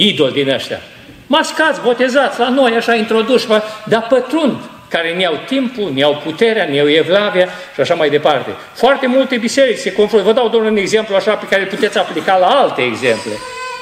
idol 0.00 0.30
din 0.30 0.48
ăștia. 0.48 0.80
Mascați, 1.26 1.80
botezați 1.80 2.38
la 2.38 2.48
noi, 2.48 2.72
așa 2.72 2.94
introduși, 2.94 3.46
dar 3.84 4.06
pătrund 4.08 4.56
care 4.88 5.12
ne 5.14 5.22
iau 5.22 5.38
timpul, 5.46 5.90
ne 5.92 5.98
iau 5.98 6.20
puterea, 6.24 6.64
ne 6.64 6.74
iau 6.74 6.88
evlavia 6.88 7.48
și 7.74 7.80
așa 7.80 7.94
mai 7.94 8.10
departe. 8.10 8.50
Foarte 8.74 9.06
multe 9.06 9.36
biserici 9.36 9.78
se 9.78 9.92
confruntă. 9.92 10.26
Vă 10.26 10.32
dau 10.32 10.48
doar 10.48 10.64
un 10.64 10.76
exemplu 10.76 11.14
așa 11.14 11.34
pe 11.34 11.46
care 11.46 11.62
îl 11.62 11.68
puteți 11.68 11.98
aplica 11.98 12.36
la 12.36 12.46
alte 12.46 12.82
exemple. 12.82 13.32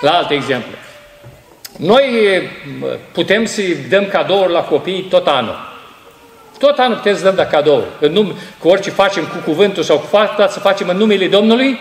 La 0.00 0.10
alte 0.10 0.34
exemple. 0.34 0.74
Noi 1.76 2.04
putem 3.12 3.44
să 3.44 3.62
dăm 3.88 4.06
cadouri 4.06 4.52
la 4.52 4.60
copii 4.60 5.06
tot 5.10 5.26
anul. 5.26 5.74
Tot 6.58 6.78
anul 6.78 6.96
putem 6.96 7.16
să 7.16 7.22
dăm 7.22 7.34
de 7.34 7.46
cadouri. 7.50 7.86
În 8.00 8.32
cu 8.58 8.68
orice 8.68 8.90
facem 8.90 9.24
cu 9.24 9.36
cuvântul 9.44 9.82
sau 9.82 9.98
cu 9.98 10.06
fapta, 10.06 10.48
să 10.48 10.58
facem 10.58 10.88
în 10.88 10.96
numele 10.96 11.26
Domnului 11.26 11.80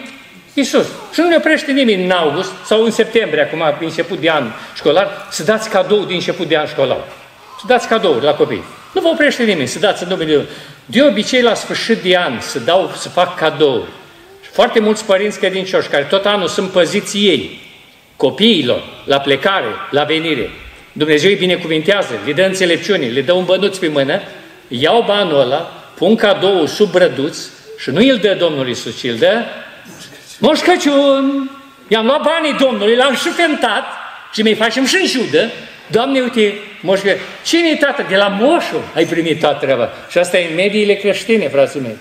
Isus. 0.56 0.86
Și 1.14 1.20
nu 1.20 1.28
ne 1.28 1.36
oprește 1.36 1.72
nimeni 1.72 2.04
în 2.04 2.12
august 2.12 2.52
sau 2.66 2.84
în 2.84 2.92
septembrie, 2.92 3.42
acum, 3.42 3.64
început 3.80 4.20
de 4.20 4.30
an 4.30 4.52
școlar, 4.76 5.28
să 5.32 5.44
dați 5.44 5.70
cadou 5.70 6.04
din 6.04 6.16
început 6.16 6.48
de 6.48 6.58
an 6.58 6.68
școlar. 6.68 7.04
Să 7.60 7.64
dați 7.68 7.88
cadouri 7.88 8.24
la 8.24 8.34
copii. 8.34 8.64
Nu 8.94 9.02
vă 9.02 9.08
oprește 9.08 9.44
nimeni 9.44 9.68
să 9.68 9.80
dați 9.80 10.04
în 10.04 10.10
numele 10.10 10.46
De 10.86 11.02
obicei, 11.02 11.42
la 11.42 11.54
sfârșit 11.54 11.98
de 11.98 12.18
an, 12.18 12.40
să, 12.40 12.60
dau, 12.60 12.92
să 12.98 13.10
fac 13.10 13.36
cadou. 13.36 13.88
Și 14.44 14.50
foarte 14.50 14.80
mulți 14.80 15.06
părinți 15.06 15.40
credincioși, 15.40 15.88
care 15.88 16.04
tot 16.04 16.26
anul 16.26 16.48
sunt 16.48 16.70
păziți 16.70 17.18
ei, 17.18 17.62
copiilor, 18.16 18.84
la 19.06 19.20
plecare, 19.20 19.66
la 19.92 20.04
venire. 20.04 20.50
Dumnezeu 20.92 21.30
îi 21.30 21.36
binecuvintează, 21.36 22.20
le 22.26 22.34
dă 22.34 22.44
înțelepciune, 22.44 23.06
le 23.06 23.22
dă 23.22 23.34
un 23.34 23.46
bănuț 23.46 23.78
pe 23.78 23.88
mână, 23.88 24.22
iau 24.68 25.04
banul 25.08 25.40
ăla, 25.40 25.92
pun 25.96 26.16
cadou 26.16 26.66
sub 26.66 26.92
brăduț 26.92 27.38
și 27.78 27.90
nu 27.90 28.00
îl 28.00 28.18
dă 28.18 28.36
Domnul 28.40 28.68
Iisus, 28.68 28.98
ci 29.00 29.04
îl 29.04 29.16
dă 29.16 29.44
Moș 30.38 30.60
Crăciun, 30.60 31.52
i-am 31.88 32.06
luat 32.06 32.22
banii 32.22 32.54
Domnului, 32.54 32.96
l-am 32.96 33.16
șupentat 33.16 33.84
și 34.34 34.42
mi-i 34.42 34.56
facem 34.56 34.86
și 34.86 34.96
în 35.02 35.08
judă, 35.08 35.52
Doamne, 35.88 36.20
uite, 36.20 36.54
moș, 36.82 37.00
cine 37.46 37.70
e 37.70 37.76
tată? 37.76 38.06
De 38.10 38.16
la 38.16 38.28
moșul 38.28 38.84
ai 38.96 39.06
primit 39.06 39.40
toată 39.40 39.66
treaba. 39.66 39.90
Și 40.10 40.18
asta 40.18 40.38
e 40.38 40.50
în 40.50 40.56
mediile 40.56 40.94
creștine, 40.94 41.48
frații 41.48 41.80
mei. 41.80 41.98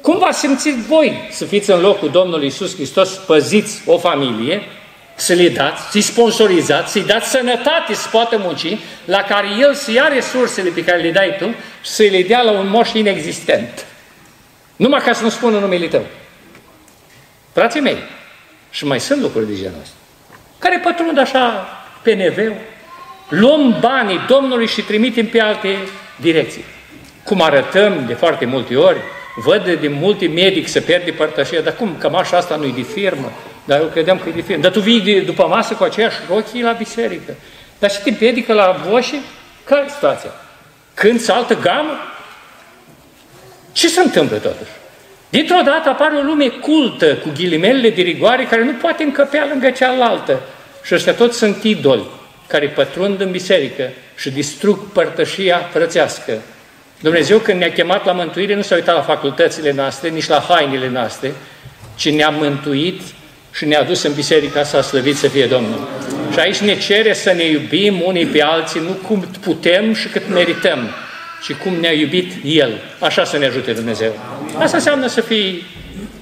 Cum 0.00 0.18
v-ați 0.18 0.38
simțit 0.38 0.74
voi 0.74 1.28
să 1.30 1.44
fiți 1.44 1.70
în 1.70 1.80
locul 1.80 2.10
Domnului 2.10 2.46
Isus 2.46 2.74
Hristos, 2.74 3.10
păziți 3.10 3.82
o 3.86 3.98
familie, 3.98 4.62
să 5.14 5.32
le 5.32 5.48
dați, 5.48 5.90
să-i 5.90 6.00
sponsorizați, 6.00 6.92
să-i 6.92 7.04
dați 7.04 7.30
sănătate 7.30 7.94
să 7.94 8.08
poată 8.10 8.38
munci, 8.38 8.76
la 9.04 9.22
care 9.22 9.46
El 9.60 9.74
să 9.74 9.92
ia 9.92 10.08
resursele 10.12 10.70
pe 10.70 10.84
care 10.84 11.02
le 11.02 11.10
dai 11.10 11.36
tu 11.38 11.46
și 11.82 11.90
să 11.90 12.02
le 12.02 12.22
dea 12.22 12.42
la 12.42 12.50
un 12.50 12.68
moș 12.68 12.92
inexistent. 12.92 13.86
Numai 14.76 15.00
ca 15.00 15.12
să 15.12 15.22
nu 15.22 15.28
spună 15.28 15.58
numele 15.58 15.86
tău. 15.86 16.04
Frații 17.56 17.80
mei, 17.80 17.96
și 18.70 18.86
mai 18.86 19.00
sunt 19.00 19.20
lucruri 19.20 19.46
de 19.46 19.54
genul 19.54 19.78
ăsta, 19.82 19.94
care 20.58 20.80
pătrund 20.84 21.18
așa 21.18 21.68
pe 22.02 22.14
neveu, 22.14 22.56
luăm 23.28 23.76
banii 23.80 24.20
Domnului 24.28 24.66
și 24.66 24.82
trimitem 24.82 25.26
pe 25.26 25.40
alte 25.40 25.76
direcții. 26.20 26.64
Cum 27.24 27.42
arătăm 27.42 28.04
de 28.06 28.14
foarte 28.14 28.44
multe 28.44 28.76
ori, 28.76 28.98
văd 29.36 29.78
de 29.80 29.88
multe 29.88 30.26
medici 30.26 30.68
să 30.68 30.80
pierde 30.80 31.10
părtășia, 31.10 31.60
dar 31.60 31.76
cum, 31.76 31.96
cămașa 31.98 32.36
asta 32.36 32.56
nu-i 32.56 32.72
de 32.72 32.82
firmă, 32.82 33.32
dar 33.64 33.80
eu 33.80 33.86
credeam 33.86 34.18
că 34.18 34.28
e 34.28 34.32
de 34.32 34.40
firmă. 34.40 34.62
Dar 34.62 34.72
tu 34.72 34.80
vii 34.80 35.00
de, 35.00 35.20
după 35.20 35.46
masă 35.46 35.74
cu 35.74 35.84
aceeași 35.84 36.16
rochii 36.28 36.62
la 36.62 36.72
biserică. 36.72 37.34
Dar 37.78 37.90
și 37.90 38.00
te 38.00 38.08
împiedică 38.08 38.52
la 38.52 38.82
voșii? 38.88 39.20
Care 39.64 39.84
e 39.86 39.90
situația? 39.90 40.30
Când 40.94 41.30
altă 41.30 41.54
gamă? 41.54 41.92
Ce 43.72 43.88
se 43.88 44.00
întâmplă 44.00 44.36
totuși? 44.36 44.70
Dintr-o 45.28 45.60
dată 45.64 45.88
apare 45.88 46.16
o 46.16 46.20
lume 46.22 46.48
cultă, 46.48 47.14
cu 47.14 47.28
ghilimelele 47.36 47.90
de 47.90 48.02
rigoare, 48.02 48.44
care 48.44 48.64
nu 48.64 48.72
poate 48.72 49.02
încăpea 49.02 49.46
lângă 49.50 49.70
cealaltă. 49.70 50.40
Și 50.84 50.94
ăștia 50.94 51.14
toți 51.14 51.38
sunt 51.38 51.62
idoli 51.62 52.06
care 52.46 52.68
pătrund 52.68 53.20
în 53.20 53.30
biserică 53.30 53.90
și 54.16 54.30
distrug 54.30 54.78
părtășia 54.92 55.68
frățească. 55.72 56.32
Dumnezeu 57.00 57.38
când 57.38 57.58
ne-a 57.58 57.72
chemat 57.72 58.04
la 58.04 58.12
mântuire 58.12 58.54
nu 58.54 58.62
s-a 58.62 58.74
uitat 58.74 58.94
la 58.94 59.02
facultățile 59.02 59.72
noastre, 59.72 60.08
nici 60.08 60.28
la 60.28 60.46
hainele 60.48 60.88
noastre, 60.88 61.32
ci 61.96 62.10
ne-a 62.10 62.28
mântuit 62.28 63.00
și 63.52 63.64
ne-a 63.64 63.82
dus 63.82 64.02
în 64.02 64.14
biserica 64.14 64.62
sa, 64.62 64.82
slăvit 64.82 65.16
să 65.16 65.28
fie 65.28 65.46
Domnul. 65.46 65.88
Și 66.32 66.38
aici 66.38 66.56
ne 66.56 66.78
cere 66.78 67.12
să 67.12 67.32
ne 67.32 67.44
iubim 67.44 68.02
unii 68.04 68.26
pe 68.26 68.42
alții, 68.42 68.80
nu 68.80 68.92
cum 69.06 69.26
putem 69.40 69.94
și 69.94 70.08
cât 70.08 70.28
merităm, 70.28 70.78
ci 71.46 71.54
cum 71.54 71.74
ne-a 71.74 71.92
iubit 71.92 72.32
El. 72.44 72.72
Așa 72.98 73.24
să 73.24 73.38
ne 73.38 73.46
ajute 73.46 73.72
Dumnezeu. 73.72 74.12
Asta 74.58 74.76
înseamnă 74.76 75.06
să 75.06 75.20
fii 75.20 75.66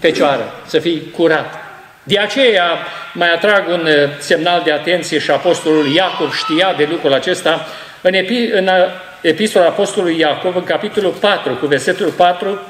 fecioară, 0.01 0.63
să 0.67 0.79
fii 0.79 1.03
curat. 1.17 1.55
De 2.03 2.19
aceea 2.19 2.79
mai 3.13 3.33
atrag 3.33 3.69
un 3.69 3.87
uh, 3.87 3.93
semnal 4.19 4.63
de 4.65 4.73
atenție 4.73 5.19
și 5.19 5.31
Apostolul 5.31 5.95
Iacov 5.95 6.35
știa 6.35 6.75
de 6.77 6.89
lucrul 6.91 7.13
acesta 7.13 7.67
în, 8.01 8.15
epi, 8.15 8.49
în 8.53 8.67
uh, 8.67 8.73
epistola 9.21 9.65
Apostolului 9.65 10.19
Iacov, 10.19 10.57
în 10.57 10.65
capitolul 10.65 11.11
4, 11.11 11.55
cu 11.55 11.67
versetul 11.67 12.09
4, 12.09 12.61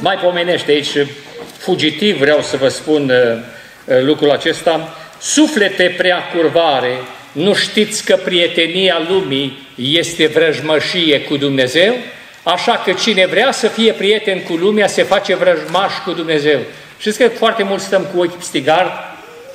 mai 0.00 0.16
pomenește 0.16 0.70
aici, 0.70 1.06
fugitiv 1.58 2.18
vreau 2.18 2.40
să 2.40 2.56
vă 2.56 2.68
spun 2.68 3.10
uh, 3.10 4.00
lucrul 4.02 4.30
acesta, 4.30 4.96
suflete 5.20 5.94
prea 5.96 6.18
curvare, 6.34 6.92
nu 7.32 7.54
știți 7.54 8.04
că 8.04 8.16
prietenia 8.16 9.00
lumii 9.08 9.58
este 9.74 10.26
vrăjmășie 10.26 11.20
cu 11.20 11.36
Dumnezeu? 11.36 11.94
Așa 12.42 12.82
că 12.84 12.92
cine 12.92 13.26
vrea 13.26 13.52
să 13.52 13.68
fie 13.68 13.92
prieten 13.92 14.42
cu 14.42 14.52
lumea 14.52 14.86
se 14.86 15.02
face 15.02 15.34
vrăjmaș 15.34 15.92
cu 16.04 16.12
Dumnezeu. 16.12 16.58
Știți 16.98 17.18
că 17.18 17.28
foarte 17.28 17.62
mult 17.62 17.80
stăm 17.80 18.06
cu 18.14 18.20
ochi 18.20 18.36
peste 18.36 18.60
gard? 18.60 18.90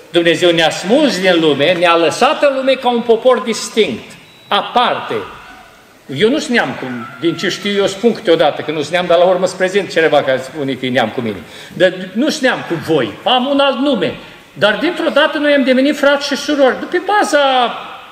Dumnezeu 0.09 0.51
ne-a 0.51 0.69
smuls 0.69 1.19
din 1.19 1.39
lume, 1.39 1.73
ne-a 1.73 1.95
lăsat 1.95 2.43
în 2.43 2.55
lume 2.55 2.73
ca 2.73 2.89
un 2.89 3.01
popor 3.01 3.39
distinct, 3.39 4.11
aparte. 4.47 5.13
Eu 6.15 6.29
nu 6.29 6.39
sunt 6.39 6.51
neam, 6.55 6.77
cum, 6.79 7.07
din 7.19 7.35
ce 7.37 7.49
știu 7.49 7.71
eu 7.71 7.87
spun 7.87 8.13
câteodată, 8.13 8.61
că 8.61 8.71
nu 8.71 8.79
sunt 8.79 8.91
neam, 8.91 9.05
dar 9.05 9.17
la 9.17 9.23
urmă 9.23 9.45
sunt 9.45 9.57
prezent 9.57 9.91
cineva 9.91 10.23
care 10.23 10.41
spune 10.41 10.73
că 10.73 10.85
e 10.85 10.89
neam 10.89 11.09
cu 11.09 11.21
mine. 11.21 11.37
Dar 11.73 11.93
nu 12.13 12.29
sunt 12.29 12.41
neam 12.41 12.65
cu 12.69 12.73
voi, 12.87 13.13
am 13.23 13.45
un 13.45 13.59
alt 13.59 13.79
nume. 13.79 14.15
Dar 14.57 14.77
dintr-o 14.81 15.09
dată 15.09 15.37
noi 15.37 15.53
am 15.53 15.63
devenit 15.63 15.97
frați 15.97 16.27
și 16.27 16.35
surori, 16.35 16.75
pe 16.91 17.01
baza 17.05 17.39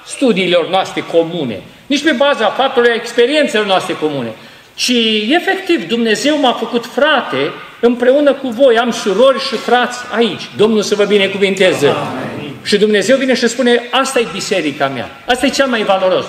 studiilor 0.05 0.69
noastre 0.69 1.03
comune, 1.11 1.61
nici 1.85 2.03
pe 2.03 2.11
baza 2.11 2.45
faptului 2.45 2.91
experiențelor 2.95 3.65
noastre 3.65 3.93
comune, 3.93 4.31
ci 4.75 4.91
efectiv 5.29 5.87
Dumnezeu 5.87 6.39
m-a 6.39 6.51
făcut 6.51 6.85
frate 6.85 7.51
împreună 7.79 8.33
cu 8.33 8.47
voi, 8.47 8.77
am 8.77 8.91
surori 8.91 9.39
și 9.39 9.55
frați 9.55 9.99
aici. 10.15 10.41
Domnul 10.57 10.81
să 10.81 10.95
vă 10.95 11.03
binecuvinteze. 11.03 11.87
Amin. 11.87 12.55
Și 12.63 12.77
Dumnezeu 12.77 13.17
vine 13.17 13.33
și 13.33 13.47
spune, 13.47 13.87
asta 13.91 14.19
e 14.19 14.27
biserica 14.31 14.87
mea, 14.87 15.09
asta 15.25 15.45
e 15.45 15.49
cel 15.49 15.67
mai 15.67 15.83
valoros. 15.83 16.25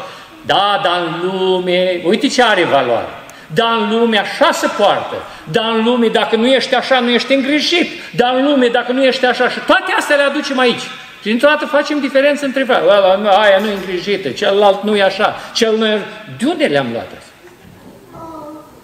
Da, 0.47 0.81
dar 0.83 1.03
în 1.07 1.31
lume, 1.31 2.01
uite 2.05 2.29
ce 2.29 2.43
are 2.43 2.65
valoare. 2.65 3.09
Dar 3.47 3.77
în 3.81 3.99
lume 3.99 4.19
așa 4.19 4.53
se 4.53 4.67
poartă. 4.79 5.15
Dar 5.45 5.73
în 5.77 5.85
lume, 5.85 6.09
dacă 6.09 6.37
nu 6.37 6.47
ești 6.47 6.75
așa, 6.75 7.01
nu 7.01 7.11
ești 7.11 7.33
îngrijit. 7.33 7.91
Dar 8.17 8.35
în 8.35 8.45
lume, 8.45 8.67
dacă 8.67 8.93
nu 8.93 9.05
ești 9.05 9.27
așa, 9.27 9.49
și 9.49 9.59
toate 9.67 9.95
astea 9.97 10.17
le 10.17 10.23
aducem 10.23 10.59
aici. 10.59 10.83
Și 11.21 11.31
dintr-o 11.31 11.49
dată 11.49 11.67
facem 11.67 12.01
diferență 12.01 12.45
între 12.45 12.65
frați. 12.65 12.85
Aia 13.27 13.59
nu 13.59 13.69
e 13.69 13.73
îngrijită, 13.73 14.29
celălalt 14.29 14.83
nu 14.83 14.97
e 14.97 15.03
așa, 15.03 15.37
cel 15.55 15.77
nu 15.77 15.87
e... 15.87 16.01
De 16.39 16.47
unde 16.47 16.65
le-am 16.65 16.89
luat 16.93 17.07
asta? 17.07 17.33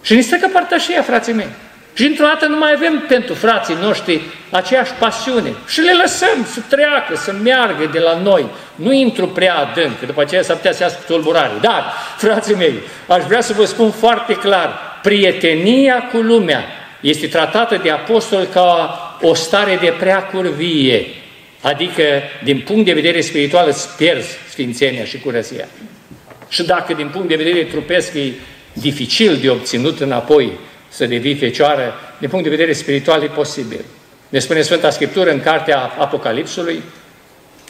Și 0.02 0.14
ni 0.14 0.22
că 0.40 0.48
părtășia, 0.52 1.02
frații 1.02 1.32
mei. 1.32 1.48
Și 1.94 2.06
într-o 2.06 2.24
dată 2.24 2.46
nu 2.46 2.56
mai 2.56 2.72
avem 2.74 3.04
pentru 3.08 3.34
frații 3.34 3.76
noștri 3.80 4.20
aceeași 4.50 4.92
pasiune. 4.98 5.52
Și 5.68 5.80
le 5.80 5.92
lăsăm 6.00 6.46
să 6.52 6.60
treacă, 6.68 7.16
să 7.16 7.34
meargă 7.42 7.88
de 7.92 7.98
la 7.98 8.20
noi. 8.22 8.46
Nu 8.74 8.92
intru 8.92 9.28
prea 9.28 9.54
adânc, 9.54 9.98
că 9.98 10.06
după 10.06 10.20
aceea 10.20 10.42
s-ar 10.42 10.56
putea 10.56 10.72
să 10.72 10.82
iasă 10.82 10.96
cu 10.96 11.12
tulburare. 11.12 11.52
Dar, 11.60 11.92
frații 12.16 12.54
mei, 12.54 12.74
aș 13.08 13.24
vrea 13.24 13.40
să 13.40 13.52
vă 13.52 13.64
spun 13.64 13.90
foarte 13.90 14.34
clar, 14.34 14.78
prietenia 15.02 16.08
cu 16.12 16.16
lumea 16.16 16.64
este 17.00 17.26
tratată 17.26 17.80
de 17.82 17.90
apostol 17.90 18.44
ca 18.44 19.18
o 19.20 19.34
stare 19.34 19.78
de 19.80 19.94
prea 19.98 20.22
curvie. 20.22 21.06
Adică, 21.60 22.02
din 22.44 22.60
punct 22.60 22.84
de 22.84 22.92
vedere 22.92 23.20
spiritual, 23.20 23.68
îți 23.68 23.96
pierzi 23.96 24.36
sfințenia 24.48 25.04
și 25.04 25.18
curăția. 25.18 25.68
Și 26.48 26.62
dacă 26.62 26.92
din 26.92 27.08
punct 27.08 27.28
de 27.28 27.34
vedere 27.34 27.64
trupesc 27.64 28.14
e 28.14 28.32
dificil 28.72 29.36
de 29.36 29.50
obținut 29.50 30.00
înapoi 30.00 30.52
să 30.90 31.06
devii 31.06 31.34
fecioară, 31.34 31.94
din 32.18 32.28
punct 32.28 32.44
de 32.44 32.50
vedere 32.50 32.72
spiritual 32.72 33.22
e 33.22 33.26
posibil. 33.26 33.84
Ne 34.28 34.38
spune 34.38 34.60
Sfânta 34.62 34.90
Scriptură 34.90 35.30
în 35.30 35.40
cartea 35.40 35.92
Apocalipsului 35.98 36.82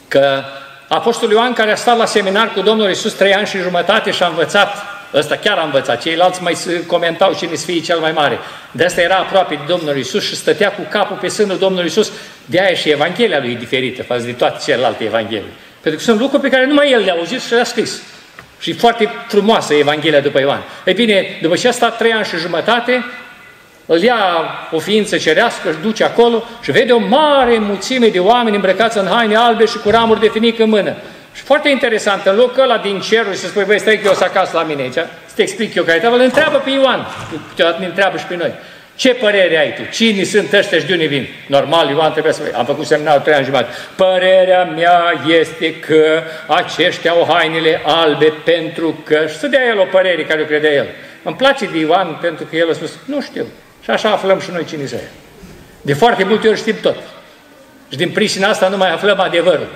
că 0.09 0.42
Apostolul 0.88 1.35
Ioan, 1.35 1.52
care 1.52 1.70
a 1.72 1.74
stat 1.74 1.96
la 1.96 2.04
seminar 2.04 2.52
cu 2.52 2.61
Domnul 2.61 2.90
Isus 2.90 3.12
trei 3.12 3.35
ani 3.35 3.46
și 3.46 3.59
jumătate 3.59 4.11
și 4.11 4.22
a 4.22 4.26
învățat, 4.26 4.76
ăsta 5.14 5.37
chiar 5.37 5.59
a 5.59 5.64
învățat, 5.64 6.02
ceilalți 6.02 6.42
mai 6.42 6.56
comentau 6.87 7.35
cine 7.35 7.54
să 7.54 7.64
fie 7.64 7.80
cel 7.80 7.98
mai 7.98 8.12
mare. 8.12 8.38
De 8.70 8.85
asta 8.85 9.00
era 9.00 9.16
aproape 9.16 9.54
de 9.54 9.61
Domnul 9.66 9.96
Isus 9.96 10.24
și 10.24 10.37
stătea 10.37 10.72
cu 10.72 10.87
capul 10.90 11.16
pe 11.20 11.28
sânul 11.28 11.59
Domnului 11.59 11.87
Isus. 11.87 12.12
De 12.44 12.61
aia 12.61 12.74
și 12.74 12.90
Evanghelia 12.90 13.38
lui 13.38 13.52
e 13.52 13.54
diferită 13.54 14.02
față 14.02 14.24
de 14.24 14.33
toate 14.33 14.59
celelalte 14.64 15.04
Evanghelii. 15.04 15.52
Pentru 15.80 16.00
că 16.00 16.06
sunt 16.06 16.20
lucruri 16.20 16.42
pe 16.42 16.48
care 16.48 16.66
numai 16.66 16.92
el 16.92 17.04
le-a 17.04 17.14
auzit 17.14 17.42
și 17.42 17.52
le-a 17.52 17.64
scris. 17.64 18.02
Și 18.60 18.72
foarte 18.72 19.10
frumoasă 19.26 19.74
Evanghelia 19.74 20.20
după 20.20 20.40
Ioan. 20.40 20.62
Ei 20.84 20.94
bine, 20.94 21.38
după 21.42 21.56
ce 21.56 21.68
a 21.68 21.70
stat 21.70 21.96
trei 21.96 22.12
ani 22.12 22.24
și 22.24 22.36
jumătate, 22.36 23.04
îl 23.86 24.02
ia 24.02 24.18
o 24.70 24.78
ființă 24.78 25.16
cerească, 25.16 25.68
își 25.68 25.78
duce 25.78 26.04
acolo 26.04 26.44
și 26.62 26.70
vede 26.70 26.92
o 26.92 26.98
mare 26.98 27.58
mulțime 27.58 28.08
de 28.08 28.18
oameni 28.18 28.56
îmbrăcați 28.56 28.98
în 28.98 29.06
haine 29.06 29.36
albe 29.36 29.64
și 29.64 29.78
cu 29.78 29.90
ramuri 29.90 30.20
de 30.20 30.28
finic 30.28 30.58
în 30.58 30.68
mână. 30.68 30.94
Și 31.34 31.42
foarte 31.42 31.68
interesant, 31.68 32.26
în 32.26 32.36
locul 32.36 32.62
ăla 32.62 32.78
din 32.78 33.00
cerul 33.00 33.32
și 33.32 33.38
să 33.38 33.46
spui, 33.46 33.64
băi, 33.64 33.78
stai 33.78 33.98
că 33.98 34.06
eu 34.06 34.14
să 34.14 34.24
acasă 34.24 34.50
la 34.56 34.62
mine 34.62 34.82
aici, 34.82 34.92
să 34.92 35.34
te 35.34 35.42
explic 35.42 35.74
eu 35.74 35.84
care 35.84 36.06
îl 36.06 36.20
întreabă 36.20 36.56
pe 36.56 36.70
Ioan, 36.70 37.06
câteodată 37.48 37.76
ne 37.80 37.86
întreabă 37.86 38.16
și 38.16 38.24
pe 38.24 38.36
noi. 38.36 38.52
Ce 39.00 39.14
părere 39.14 39.58
ai 39.58 39.74
tu? 39.74 39.82
Cine 39.90 40.22
sunt 40.22 40.52
ăștia 40.52 40.78
și 40.78 40.84
de 40.84 40.92
unde 40.92 41.06
vin? 41.06 41.28
Normal, 41.46 41.90
Ioan 41.90 42.12
trebuie 42.12 42.32
să... 42.32 42.42
Am 42.56 42.64
făcut 42.64 42.86
semnal 42.86 43.20
trei 43.20 43.34
ani 43.34 43.44
jumătate. 43.44 43.74
Părerea 43.96 44.64
mea 44.64 45.22
este 45.40 45.74
că 45.74 46.22
aceștia 46.46 47.10
au 47.10 47.26
hainele 47.28 47.82
albe 47.84 48.32
pentru 48.44 49.02
că... 49.04 49.26
Și 49.28 49.38
să 49.38 49.46
dea 49.46 49.66
el 49.66 49.78
o 49.78 49.84
părere 49.84 50.24
care 50.24 50.40
o 50.40 50.44
credea 50.44 50.72
el. 50.72 50.86
Îmi 51.22 51.36
place 51.36 51.66
de 51.66 51.78
Ioan 51.78 52.18
pentru 52.20 52.44
că 52.44 52.56
el 52.56 52.70
a 52.70 52.72
spus, 52.72 52.92
nu 53.04 53.20
știu. 53.20 53.46
Și 53.82 53.90
așa 53.90 54.10
aflăm 54.10 54.40
și 54.40 54.50
noi 54.52 54.64
cine 54.64 54.86
să 54.86 54.96
De 55.82 55.94
foarte 55.94 56.24
multe 56.24 56.48
ori 56.48 56.58
știm 56.58 56.76
tot. 56.82 56.96
Și 57.90 57.96
din 57.96 58.10
pricina 58.10 58.48
asta 58.48 58.68
nu 58.68 58.76
mai 58.76 58.92
aflăm 58.92 59.20
adevărul. 59.20 59.68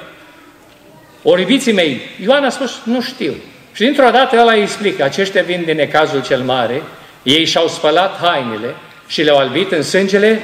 Oribiții 1.23 1.73
mei, 1.73 2.01
Ioan 2.23 2.45
a 2.45 2.51
spus, 2.51 2.81
nu 2.85 3.01
știu. 3.01 3.35
Și 3.73 3.83
dintr-o 3.83 4.11
dată 4.11 4.41
ăla 4.41 4.53
îi 4.53 4.63
explică, 4.63 5.05
aceștia 5.05 5.43
vin 5.43 5.63
din 5.65 5.77
necazul 5.77 6.23
cel 6.23 6.41
mare, 6.41 6.83
ei 7.23 7.45
și-au 7.45 7.69
spălat 7.69 8.19
hainele 8.21 8.75
și 9.07 9.23
le-au 9.23 9.37
albit 9.37 9.73
în 9.73 9.83
sângele? 9.83 10.41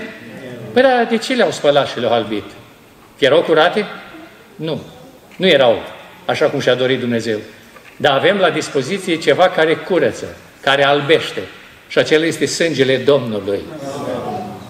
Păi 0.73 0.83
dar 0.83 1.07
de 1.11 1.17
ce 1.17 1.35
le-au 1.35 1.51
spălat 1.51 1.89
și 1.89 2.01
le-au 2.01 2.13
albit? 2.13 2.45
Că 3.19 3.25
erau 3.25 3.43
curate? 3.43 3.87
Nu. 4.57 4.81
Nu 5.37 5.47
erau 5.47 5.83
așa 6.25 6.47
cum 6.47 6.61
și-a 6.61 6.75
dorit 6.75 7.01
Dumnezeu. 7.01 7.39
Dar 7.97 8.17
avem 8.17 8.37
la 8.37 8.51
dispoziție 8.51 9.17
ceva 9.17 9.49
care 9.49 9.75
curăță, 9.75 10.27
care 10.61 10.85
albește. 10.85 11.41
Și 11.89 11.99
acela 11.99 12.25
este 12.25 12.47
sângele 12.47 12.97
Domnului. 12.97 13.61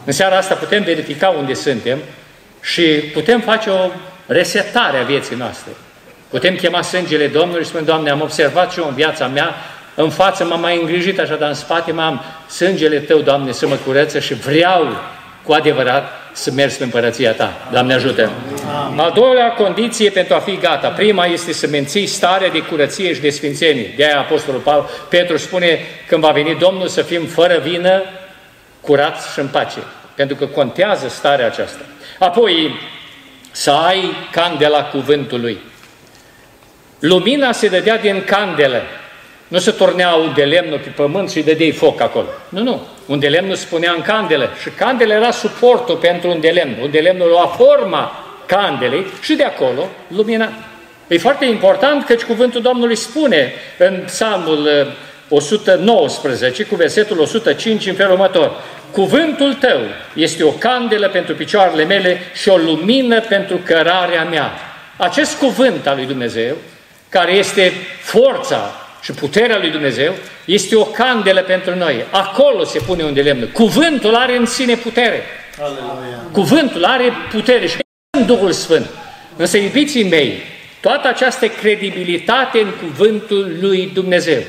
În 0.05 0.13
seara 0.13 0.37
asta 0.37 0.55
putem 0.55 0.83
verifica 0.83 1.29
unde 1.29 1.55
suntem 1.55 1.99
și 2.63 2.83
putem 2.83 3.41
face 3.41 3.71
o 3.71 3.91
resetare 4.27 4.99
a 4.99 5.03
vieții 5.03 5.37
noastre. 5.37 5.73
Putem 6.29 6.55
chema 6.55 6.83
sângele 6.83 7.27
Domnului 7.27 7.63
și 7.63 7.69
spune, 7.69 7.85
Doamne, 7.85 8.11
am 8.11 8.21
observat 8.21 8.73
și 8.73 8.79
eu 8.79 8.89
în 8.89 8.95
viața 8.95 9.27
mea 9.27 9.55
în 9.95 10.11
față 10.11 10.45
m-am 10.45 10.61
mai 10.61 10.81
îngrijit 10.81 11.19
așa, 11.19 11.35
dar 11.35 11.49
în 11.49 11.55
spate 11.55 11.93
m-am 11.93 12.25
sângele 12.49 12.99
Tău, 12.99 13.19
Doamne, 13.21 13.53
să 13.53 13.67
mă 13.67 13.75
curăță 13.75 14.19
și 14.19 14.35
vreau 14.35 14.87
cu 15.45 15.53
adevărat 15.53 16.21
să 16.33 16.51
mergi 16.51 16.77
pe 16.77 16.85
împărăția 16.85 17.33
Ta. 17.33 17.53
Doamne 17.73 17.95
ajută! 17.95 18.31
Al 18.97 19.13
doilea 19.15 19.53
condiție 19.53 20.11
pentru 20.11 20.35
a 20.35 20.39
fi 20.39 20.57
gata. 20.57 20.89
Prima 20.89 21.27
este 21.27 21.53
să 21.53 21.67
menții 21.67 22.07
starea 22.07 22.49
de 22.49 22.59
curăție 22.59 23.15
și 23.15 23.21
de 23.21 23.31
sfințenie. 23.31 23.93
De 23.97 24.05
aia 24.05 24.19
Apostolul 24.19 24.61
Paul, 24.61 24.89
Petru 25.09 25.37
spune 25.37 25.79
când 26.07 26.23
va 26.23 26.31
veni 26.31 26.57
Domnul 26.59 26.89
să 26.89 27.03
fim 27.03 27.27
fără 27.27 27.59
vină, 27.59 28.03
curați 28.81 29.33
și 29.33 29.39
în 29.39 29.49
pace. 29.49 29.79
Pentru 30.15 30.37
că 30.37 30.47
contează 30.47 31.09
starea 31.09 31.47
aceasta. 31.47 31.81
Apoi, 32.19 32.81
să 33.51 33.71
ai 33.71 34.11
candela 34.31 34.85
cuvântului. 34.85 35.59
Lumina 36.99 37.53
se 37.53 37.69
dădea 37.69 37.99
din 37.99 38.23
candelă. 38.25 38.83
Nu 39.51 39.59
se 39.59 39.71
torneau 39.71 40.33
de 40.35 40.45
lemnul 40.45 40.79
pe 40.79 40.89
pământ 40.89 41.31
și 41.31 41.37
îi 41.37 41.43
dădeai 41.43 41.71
foc 41.71 42.01
acolo. 42.01 42.27
Nu, 42.49 42.63
nu. 42.63 42.87
Un 43.07 43.19
de 43.19 43.29
lemnul 43.29 43.55
se 43.55 43.67
punea 43.71 43.93
în 43.93 44.03
candelă 44.03 44.51
și 44.61 44.69
candela 44.69 45.15
era 45.15 45.31
suportul 45.31 45.97
pentru 45.97 46.31
un 46.31 46.41
de 46.41 46.49
lemn. 46.49 46.77
Un 46.83 46.91
de 46.91 46.99
lemnul 46.99 47.29
lua 47.29 47.47
forma 47.47 48.25
candelei 48.47 49.07
și 49.23 49.35
de 49.35 49.43
acolo 49.43 49.89
lumina. 50.09 50.49
E 51.09 51.19
foarte 51.19 51.45
important 51.45 52.05
căci 52.05 52.23
cuvântul 52.23 52.61
Domnului 52.61 52.97
spune 52.97 53.53
în 53.79 54.03
psalmul 54.07 54.93
119 55.29 56.63
uh, 56.63 56.69
cu 56.69 56.75
versetul 56.75 57.21
105 57.21 57.87
în 57.87 57.95
felul 57.95 58.13
următor. 58.13 58.53
Cuvântul 58.91 59.55
tău 59.55 59.81
este 60.15 60.45
o 60.45 60.51
candelă 60.51 61.09
pentru 61.09 61.35
picioarele 61.35 61.85
mele 61.85 62.21
și 62.35 62.49
o 62.49 62.57
lumină 62.57 63.21
pentru 63.21 63.57
cărarea 63.57 64.25
mea. 64.25 64.51
Acest 64.97 65.39
cuvânt 65.39 65.87
al 65.87 65.97
lui 65.97 66.07
Dumnezeu, 66.07 66.57
care 67.09 67.33
este 67.33 67.73
forța 68.01 68.75
și 69.03 69.13
puterea 69.13 69.59
lui 69.59 69.71
Dumnezeu 69.71 70.15
este 70.45 70.77
o 70.77 70.85
candelă 70.85 71.41
pentru 71.41 71.75
noi. 71.75 72.05
Acolo 72.11 72.65
se 72.65 72.79
pune 72.79 73.03
un 73.05 73.15
de 73.15 73.23
lemn. 73.23 73.49
Cuvântul 73.53 74.15
are 74.15 74.37
în 74.37 74.47
sine 74.47 74.75
putere. 74.75 75.23
Aleluia. 75.61 76.23
Cuvântul 76.33 76.85
are 76.85 77.13
putere 77.31 77.67
și 77.67 77.79
în 78.19 78.27
Duhul 78.27 78.53
Sfânt. 78.53 78.87
Însă, 79.37 79.57
iubiții 79.57 80.09
mei, 80.09 80.43
toată 80.81 81.09
această 81.09 81.49
credibilitate 81.49 82.61
în 82.61 82.71
cuvântul 82.83 83.57
lui 83.61 83.91
Dumnezeu. 83.95 84.43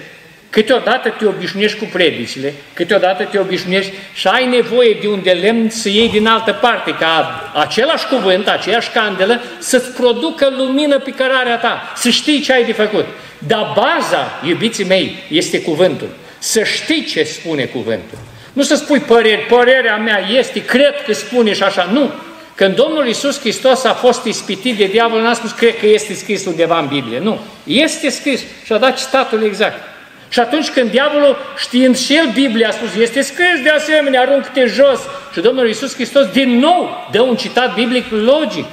Câteodată 0.52 1.10
te 1.10 1.26
obișnuiești 1.26 1.78
cu 1.78 1.86
predicile, 1.92 2.54
câteodată 2.74 3.24
te 3.24 3.40
obișnuiești 3.40 3.92
și 4.14 4.28
ai 4.28 4.46
nevoie 4.48 4.98
de 5.02 5.08
un 5.08 5.22
de 5.24 5.32
lemn 5.32 5.70
să 5.70 5.90
iei 5.90 6.10
din 6.10 6.28
altă 6.28 6.52
parte, 6.52 6.92
ca 6.92 7.52
același 7.56 8.08
cuvânt, 8.08 8.48
aceeași 8.48 8.90
candelă, 8.90 9.42
să-ți 9.60 9.92
producă 9.92 10.54
lumină 10.58 11.00
pe 11.00 11.12
cărarea 11.12 11.58
ta, 11.58 11.94
să 11.96 12.10
știi 12.10 12.42
ce 12.42 12.54
ai 12.54 12.66
de 12.66 12.74
făcut. 12.74 13.06
Dar 13.38 13.74
baza, 13.76 14.40
iubiții 14.48 14.86
mei, 14.86 15.16
este 15.28 15.62
cuvântul. 15.62 16.10
Să 16.40 16.64
știi 16.64 17.04
ce 17.04 17.24
spune 17.24 17.64
cuvântul. 17.64 18.18
Nu 18.54 18.64
să 18.64 18.76
spui 18.76 19.00
păreri, 19.00 19.46
părerea 19.46 19.98
mea 19.98 20.20
este, 20.38 20.66
cred 20.66 21.04
că 21.06 21.14
spune 21.14 21.54
și 21.54 21.64
așa. 21.64 21.90
Nu. 21.92 22.12
Când 22.56 22.76
Domnul 22.76 23.08
Isus 23.08 23.40
Hristos 23.40 23.84
a 23.84 23.94
fost 23.94 24.26
ispitit 24.26 24.78
de 24.78 24.86
diavol, 24.86 25.22
n-a 25.22 25.34
spus, 25.34 25.52
cred 25.52 25.78
că 25.80 25.86
este 25.86 26.14
scris 26.14 26.46
undeva 26.46 26.80
în 26.80 26.88
Biblie. 26.88 27.20
Nu. 27.20 27.40
Este 27.64 28.10
scris 28.10 28.42
și 28.66 28.74
a 28.74 28.78
dat 28.78 28.98
citatul 28.98 29.44
exact. 29.44 29.91
Și 30.32 30.40
atunci 30.40 30.70
când 30.70 30.92
diavolul, 30.92 31.38
știind 31.58 31.98
și 31.98 32.16
el 32.16 32.30
Biblia, 32.34 32.68
a 32.68 32.72
spus, 32.72 32.96
este 32.96 33.22
scris 33.22 33.62
de 33.64 33.70
asemenea, 33.70 34.22
aruncă-te 34.22 34.66
jos. 34.66 35.00
Și 35.34 35.40
Domnul 35.40 35.70
Isus 35.70 35.94
Hristos 35.94 36.26
din 36.26 36.60
nou 36.60 37.08
dă 37.12 37.22
un 37.22 37.36
citat 37.36 37.74
biblic 37.74 38.06
logic. 38.10 38.66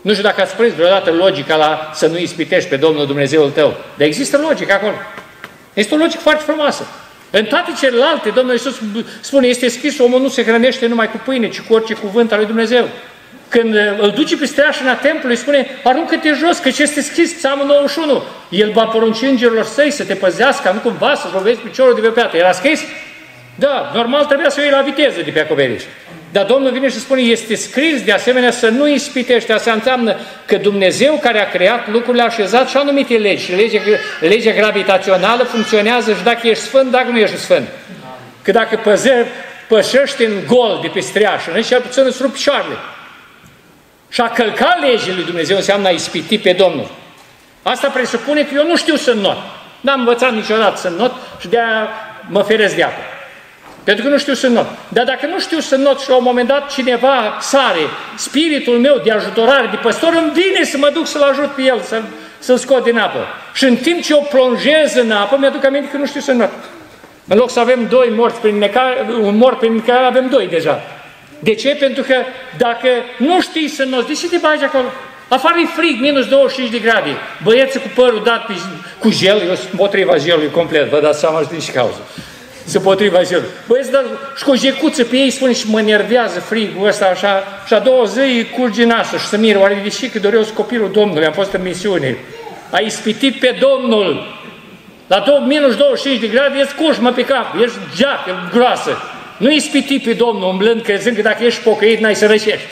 Nu 0.00 0.10
știu 0.10 0.22
dacă 0.22 0.40
ați 0.40 0.54
prins 0.54 0.72
vreodată 0.72 1.10
logica 1.10 1.56
la 1.56 1.90
să 1.94 2.06
nu 2.06 2.18
ispitești 2.18 2.68
pe 2.68 2.76
Domnul 2.76 3.06
Dumnezeul 3.06 3.50
tău. 3.50 3.76
Dar 3.96 4.06
există 4.06 4.38
logică 4.48 4.72
acolo. 4.72 4.94
Este 5.74 5.94
o 5.94 5.96
logică 5.96 6.20
foarte 6.20 6.42
frumoasă. 6.42 6.86
În 7.30 7.44
toate 7.44 7.72
celelalte, 7.80 8.30
Domnul 8.30 8.52
Iisus 8.52 8.80
spune, 9.20 9.46
este 9.46 9.68
scris, 9.68 9.98
omul 9.98 10.20
nu 10.20 10.28
se 10.28 10.44
hrănește 10.44 10.86
numai 10.86 11.10
cu 11.10 11.20
pâine, 11.24 11.48
ci 11.48 11.60
cu 11.60 11.74
orice 11.74 11.94
cuvânt 11.94 12.32
al 12.32 12.38
lui 12.38 12.46
Dumnezeu. 12.46 12.88
Când 13.48 13.74
uh, 13.74 13.80
îl 13.98 14.10
duce 14.10 14.36
pe 14.36 14.46
streașina 14.46 14.94
templului, 14.94 15.36
spune, 15.36 15.66
aruncă-te 15.84 16.32
jos, 16.32 16.58
că 16.58 16.70
ce 16.70 16.82
este 16.82 17.00
scris, 17.00 17.32
Psalmul 17.32 17.66
91. 17.66 18.22
El 18.48 18.70
va 18.72 18.84
porunci 18.84 19.22
îngerilor 19.22 19.64
săi 19.64 19.90
să 19.90 20.04
te 20.04 20.14
păzească, 20.14 20.70
nu 20.74 20.90
cumva 20.90 21.14
să 21.14 21.26
lovezi 21.32 21.60
piciorul 21.60 21.94
de 21.94 22.00
pe 22.00 22.08
piatră. 22.08 22.38
Era 22.38 22.52
scris? 22.52 22.80
Da, 23.54 23.90
normal 23.94 24.24
trebuia 24.24 24.48
să 24.48 24.56
o 24.60 24.62
iei 24.62 24.70
la 24.70 24.80
viteză 24.80 25.20
de 25.24 25.30
pe 25.30 25.40
acoperiș. 25.40 25.82
Dar 26.32 26.44
Domnul 26.44 26.72
vine 26.72 26.88
și 26.88 26.98
spune, 26.98 27.20
este 27.20 27.54
scris 27.54 28.02
de 28.02 28.12
asemenea 28.12 28.50
să 28.50 28.68
nu 28.68 28.88
ispitești. 28.88 29.52
Asta 29.52 29.72
înseamnă 29.72 30.16
că 30.46 30.56
Dumnezeu 30.56 31.18
care 31.22 31.40
a 31.40 31.48
creat 31.48 31.90
lucrurile 31.90 32.22
a 32.22 32.26
așezat 32.26 32.68
și 32.68 32.76
anumite 32.76 33.14
legi. 33.14 33.44
Și 33.44 33.54
legea, 33.54 33.80
legea 34.20 34.52
gravitațională 34.52 35.42
funcționează 35.42 36.12
și 36.12 36.22
dacă 36.22 36.48
ești 36.48 36.64
sfânt, 36.64 36.90
dacă 36.90 37.10
nu 37.10 37.18
ești 37.18 37.36
sfânt. 37.36 37.68
Că 38.42 38.50
dacă 38.50 38.80
păze, 38.82 39.26
pășești 39.68 40.24
în 40.24 40.32
gol 40.46 40.78
de 40.82 40.88
pe 40.88 41.00
streașă, 41.00 41.50
și 41.56 41.68
cel 41.68 41.80
puțin 41.80 42.02
îți 42.06 42.22
rup 42.22 42.32
picioarele. 42.32 42.74
Și 44.08 44.20
a 44.20 44.28
călca 44.28 44.78
legile 44.80 45.14
lui 45.14 45.24
Dumnezeu 45.24 45.56
înseamnă 45.56 45.88
a 45.88 45.90
ispiti 45.90 46.38
pe 46.38 46.52
Domnul. 46.52 46.90
Asta 47.62 47.88
presupune 47.88 48.42
că 48.42 48.54
eu 48.54 48.66
nu 48.66 48.76
știu 48.76 48.96
să 48.96 49.12
not. 49.12 49.36
N-am 49.80 49.98
învățat 49.98 50.32
niciodată 50.32 50.76
să 50.76 50.88
not 50.88 51.12
și 51.40 51.48
de-aia 51.48 51.88
mă 52.28 52.42
feresc 52.42 52.74
de 52.74 52.82
apă. 52.82 53.00
Pentru 53.84 54.04
că 54.04 54.10
nu 54.10 54.18
știu 54.18 54.34
să 54.34 54.46
not. 54.46 54.66
Dar 54.88 55.04
dacă 55.04 55.26
nu 55.26 55.40
știu 55.40 55.58
să 55.58 55.76
not 55.76 56.00
și 56.00 56.08
la 56.08 56.16
un 56.16 56.22
moment 56.22 56.48
dat 56.48 56.72
cineva 56.72 57.36
sare, 57.40 57.80
spiritul 58.16 58.78
meu 58.78 59.00
de 59.04 59.10
ajutorare, 59.10 59.66
de 59.70 59.76
păstor, 59.76 60.12
îmi 60.12 60.32
vine 60.32 60.64
să 60.64 60.76
mă 60.76 60.90
duc 60.94 61.06
să-l 61.06 61.22
ajut 61.22 61.50
pe 61.50 61.62
el, 61.62 61.80
să-l 61.80 62.02
să 62.38 62.56
scot 62.56 62.84
din 62.84 62.98
apă. 62.98 63.26
Și 63.54 63.64
în 63.64 63.76
timp 63.76 64.02
ce 64.02 64.14
o 64.14 64.20
plonjez 64.20 64.94
în 64.94 65.10
apă, 65.10 65.36
mi-aduc 65.38 65.64
aminte 65.64 65.90
că 65.90 65.96
nu 65.96 66.06
știu 66.06 66.20
să 66.20 66.32
not. 66.32 66.50
În 67.26 67.36
loc 67.36 67.50
să 67.50 67.60
avem 67.60 67.86
doi 67.88 68.12
morți 68.16 68.40
prin 68.40 68.58
necare, 68.58 69.06
un 69.20 69.36
mort 69.36 69.58
prin 69.58 69.72
necare, 69.72 70.04
avem 70.04 70.28
doi 70.28 70.46
deja. 70.46 70.82
De 71.38 71.54
ce? 71.54 71.68
Pentru 71.68 72.02
că 72.02 72.14
dacă 72.58 72.88
nu 73.16 73.40
știi 73.40 73.68
să 73.68 73.84
noți, 73.84 74.06
de 74.06 74.12
ce 74.12 74.28
te 74.28 74.36
bagi 74.36 74.64
acolo? 74.64 74.86
Afară 75.28 75.54
e 75.58 75.66
frig, 75.76 76.00
minus 76.00 76.26
25 76.28 76.70
de 76.70 76.78
grade. 76.78 77.10
Băieții 77.42 77.80
cu 77.80 77.90
părul 77.94 78.22
dat 78.24 78.46
pe, 78.46 78.52
cu 78.98 79.10
gel, 79.10 79.40
eu 79.48 79.54
sunt 79.54 79.68
împotriva 79.70 80.18
gelului 80.18 80.50
complet, 80.50 80.88
vă 80.88 81.00
dați 81.00 81.18
seama 81.18 81.40
și 81.40 81.48
din 81.48 81.60
și 81.60 81.70
cauză. 81.70 82.00
Se 82.64 82.78
potriva 82.78 83.22
gelului. 83.22 83.50
Băieți, 83.66 83.90
dar 83.90 84.04
și 84.36 84.44
cu 84.44 84.50
o 84.50 84.54
jecuță 84.54 85.04
pe 85.04 85.16
ei, 85.16 85.30
spune 85.30 85.52
și 85.52 85.70
mă 85.70 85.80
nervează 85.80 86.40
frigul 86.40 86.86
ăsta 86.86 87.06
așa, 87.06 87.42
și 87.66 87.74
a 87.74 87.78
doua 87.78 88.04
zi 88.04 88.46
curge 88.56 88.84
nasul 88.84 89.18
și 89.18 89.26
să 89.26 89.36
miră, 89.36 89.58
oare 89.58 89.80
de 89.82 89.88
ce 89.88 90.10
că 90.10 90.18
doreau 90.18 90.44
copilul 90.54 90.90
Domnului, 90.92 91.26
am 91.26 91.32
fost 91.32 91.52
în 91.52 91.62
misiune. 91.62 92.18
A 92.70 92.78
ispitit 92.78 93.40
pe 93.40 93.56
Domnul. 93.60 94.36
La 95.06 95.20
tot 95.20 95.46
minus 95.46 95.76
25 95.76 96.20
de 96.20 96.26
grade, 96.26 96.58
ești 96.58 96.74
cușmă 96.74 97.12
pe 97.12 97.24
cap, 97.24 97.54
ești 97.62 97.76
geacă, 97.96 98.48
groasă. 98.52 98.96
Nu 99.38 99.50
ispiti 99.50 99.98
pe 99.98 100.12
Domnul 100.12 100.48
umblând, 100.48 100.82
crezând 100.82 101.16
că 101.16 101.22
dacă 101.22 101.44
ești 101.44 101.60
pocăit, 101.60 101.98
n-ai 102.00 102.14
să 102.14 102.26
răcești. 102.26 102.66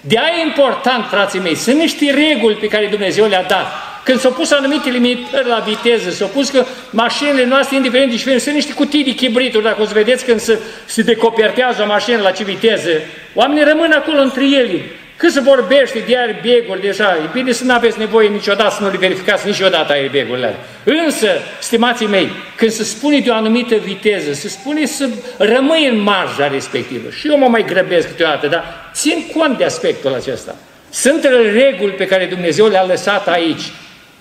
De 0.00 0.18
aia 0.18 0.32
e 0.38 0.46
important, 0.46 1.04
frații 1.10 1.40
mei, 1.40 1.54
sunt 1.54 1.76
niște 1.76 2.10
reguli 2.10 2.54
pe 2.54 2.66
care 2.66 2.86
Dumnezeu 2.86 3.26
le-a 3.26 3.42
dat. 3.42 3.66
Când 4.04 4.20
s-au 4.20 4.30
pus 4.30 4.50
anumite 4.50 4.90
limitări 4.90 5.48
la 5.48 5.64
viteză, 5.66 6.10
s-au 6.10 6.28
pus 6.28 6.50
că 6.50 6.64
mașinile 6.90 7.44
noastre, 7.44 7.76
indiferent 7.76 8.10
de 8.10 8.16
ce 8.16 8.38
sunt 8.38 8.54
niște 8.54 8.72
cutii 8.72 9.04
de 9.04 9.10
chibrituri, 9.10 9.64
dacă 9.64 9.82
o 9.82 9.84
să 9.84 9.92
vedeți 9.94 10.24
când 10.24 10.40
se, 10.40 10.58
se 10.84 11.02
decopertează 11.02 11.82
o 11.82 11.86
mașină 11.86 12.20
la 12.20 12.30
ce 12.30 12.44
viteză, 12.44 12.90
oamenii 13.34 13.64
rămân 13.64 13.92
acolo 13.92 14.20
între 14.20 14.44
ele. 14.44 14.80
Cât 15.16 15.32
se 15.32 15.40
vorbește 15.40 15.98
de 16.06 16.18
airbag-uri 16.18 16.80
deja, 16.80 17.16
e 17.16 17.28
bine 17.32 17.52
să 17.52 17.64
nu 17.64 17.72
aveți 17.72 17.98
nevoie 17.98 18.28
niciodată 18.28 18.74
să 18.74 18.82
nu 18.82 18.90
le 18.90 18.96
verificați 18.96 19.46
niciodată 19.46 19.92
airbag-urile 19.92 20.54
Însă, 20.84 21.28
stimații 21.60 22.06
mei, 22.06 22.30
când 22.56 22.70
se 22.70 22.84
spune 22.84 23.18
de 23.18 23.30
o 23.30 23.34
anumită 23.34 23.74
viteză, 23.76 24.32
se 24.32 24.48
spune 24.48 24.86
să 24.86 25.08
rămâi 25.38 25.88
în 25.88 25.98
marja 26.00 26.48
respectivă. 26.48 27.10
Și 27.10 27.28
eu 27.28 27.38
mă 27.38 27.48
mai 27.48 27.64
grăbesc 27.64 28.08
câteodată, 28.08 28.46
dar 28.46 28.90
țin 28.92 29.26
cont 29.36 29.58
de 29.58 29.64
aspectul 29.64 30.14
acesta. 30.14 30.54
Sunt 30.90 31.28
reguli 31.52 31.92
pe 31.92 32.06
care 32.06 32.24
Dumnezeu 32.24 32.66
le-a 32.66 32.84
lăsat 32.84 33.28
aici, 33.28 33.72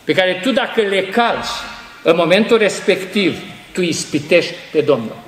pe 0.03 0.13
care 0.13 0.39
tu 0.43 0.51
dacă 0.51 0.81
le 0.81 1.01
calci, 1.01 1.47
în 2.01 2.15
momentul 2.15 2.58
respectiv, 2.58 3.38
tu 3.71 3.81
ispitești 3.81 4.53
pe 4.71 4.81
Domnul. 4.81 5.24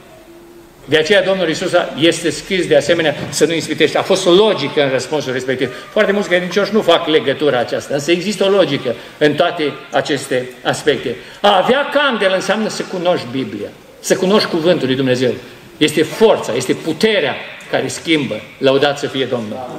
De 0.89 0.97
aceea 0.97 1.23
Domnul 1.23 1.47
Iisus 1.47 1.71
este 2.00 2.30
scris 2.30 2.67
de 2.67 2.76
asemenea 2.76 3.15
să 3.30 3.45
nu 3.45 3.54
ispitești. 3.54 3.97
A 3.97 4.02
fost 4.02 4.26
o 4.26 4.32
logică 4.32 4.84
în 4.84 4.89
răspunsul 4.89 5.34
respectiv. 5.34 5.73
Foarte 5.91 6.12
mulți 6.12 6.28
credincioși 6.28 6.73
nu 6.73 6.82
fac 6.82 7.08
legătura 7.08 7.60
aceasta, 7.60 7.93
însă 7.93 8.12
există 8.12 8.43
o 8.43 8.50
logică 8.50 8.95
în 9.17 9.34
toate 9.34 9.73
aceste 9.91 10.50
aspecte. 10.63 11.15
A 11.41 11.58
avea 11.63 11.89
candelă 11.93 12.36
înseamnă 12.36 12.69
să 12.69 12.84
cunoști 12.84 13.26
Biblia, 13.32 13.69
să 14.00 14.15
cunoști 14.15 14.50
Cuvântul 14.50 14.88
lui 14.88 14.95
Dumnezeu. 14.95 15.32
Este 15.78 16.04
forța, 16.04 16.54
este 16.56 16.73
puterea 16.73 17.36
care 17.71 17.88
schimbă. 17.88 18.41
Lăudați 18.58 19.00
să 19.00 19.08
fie 19.08 19.26
Domnul. 19.26 19.69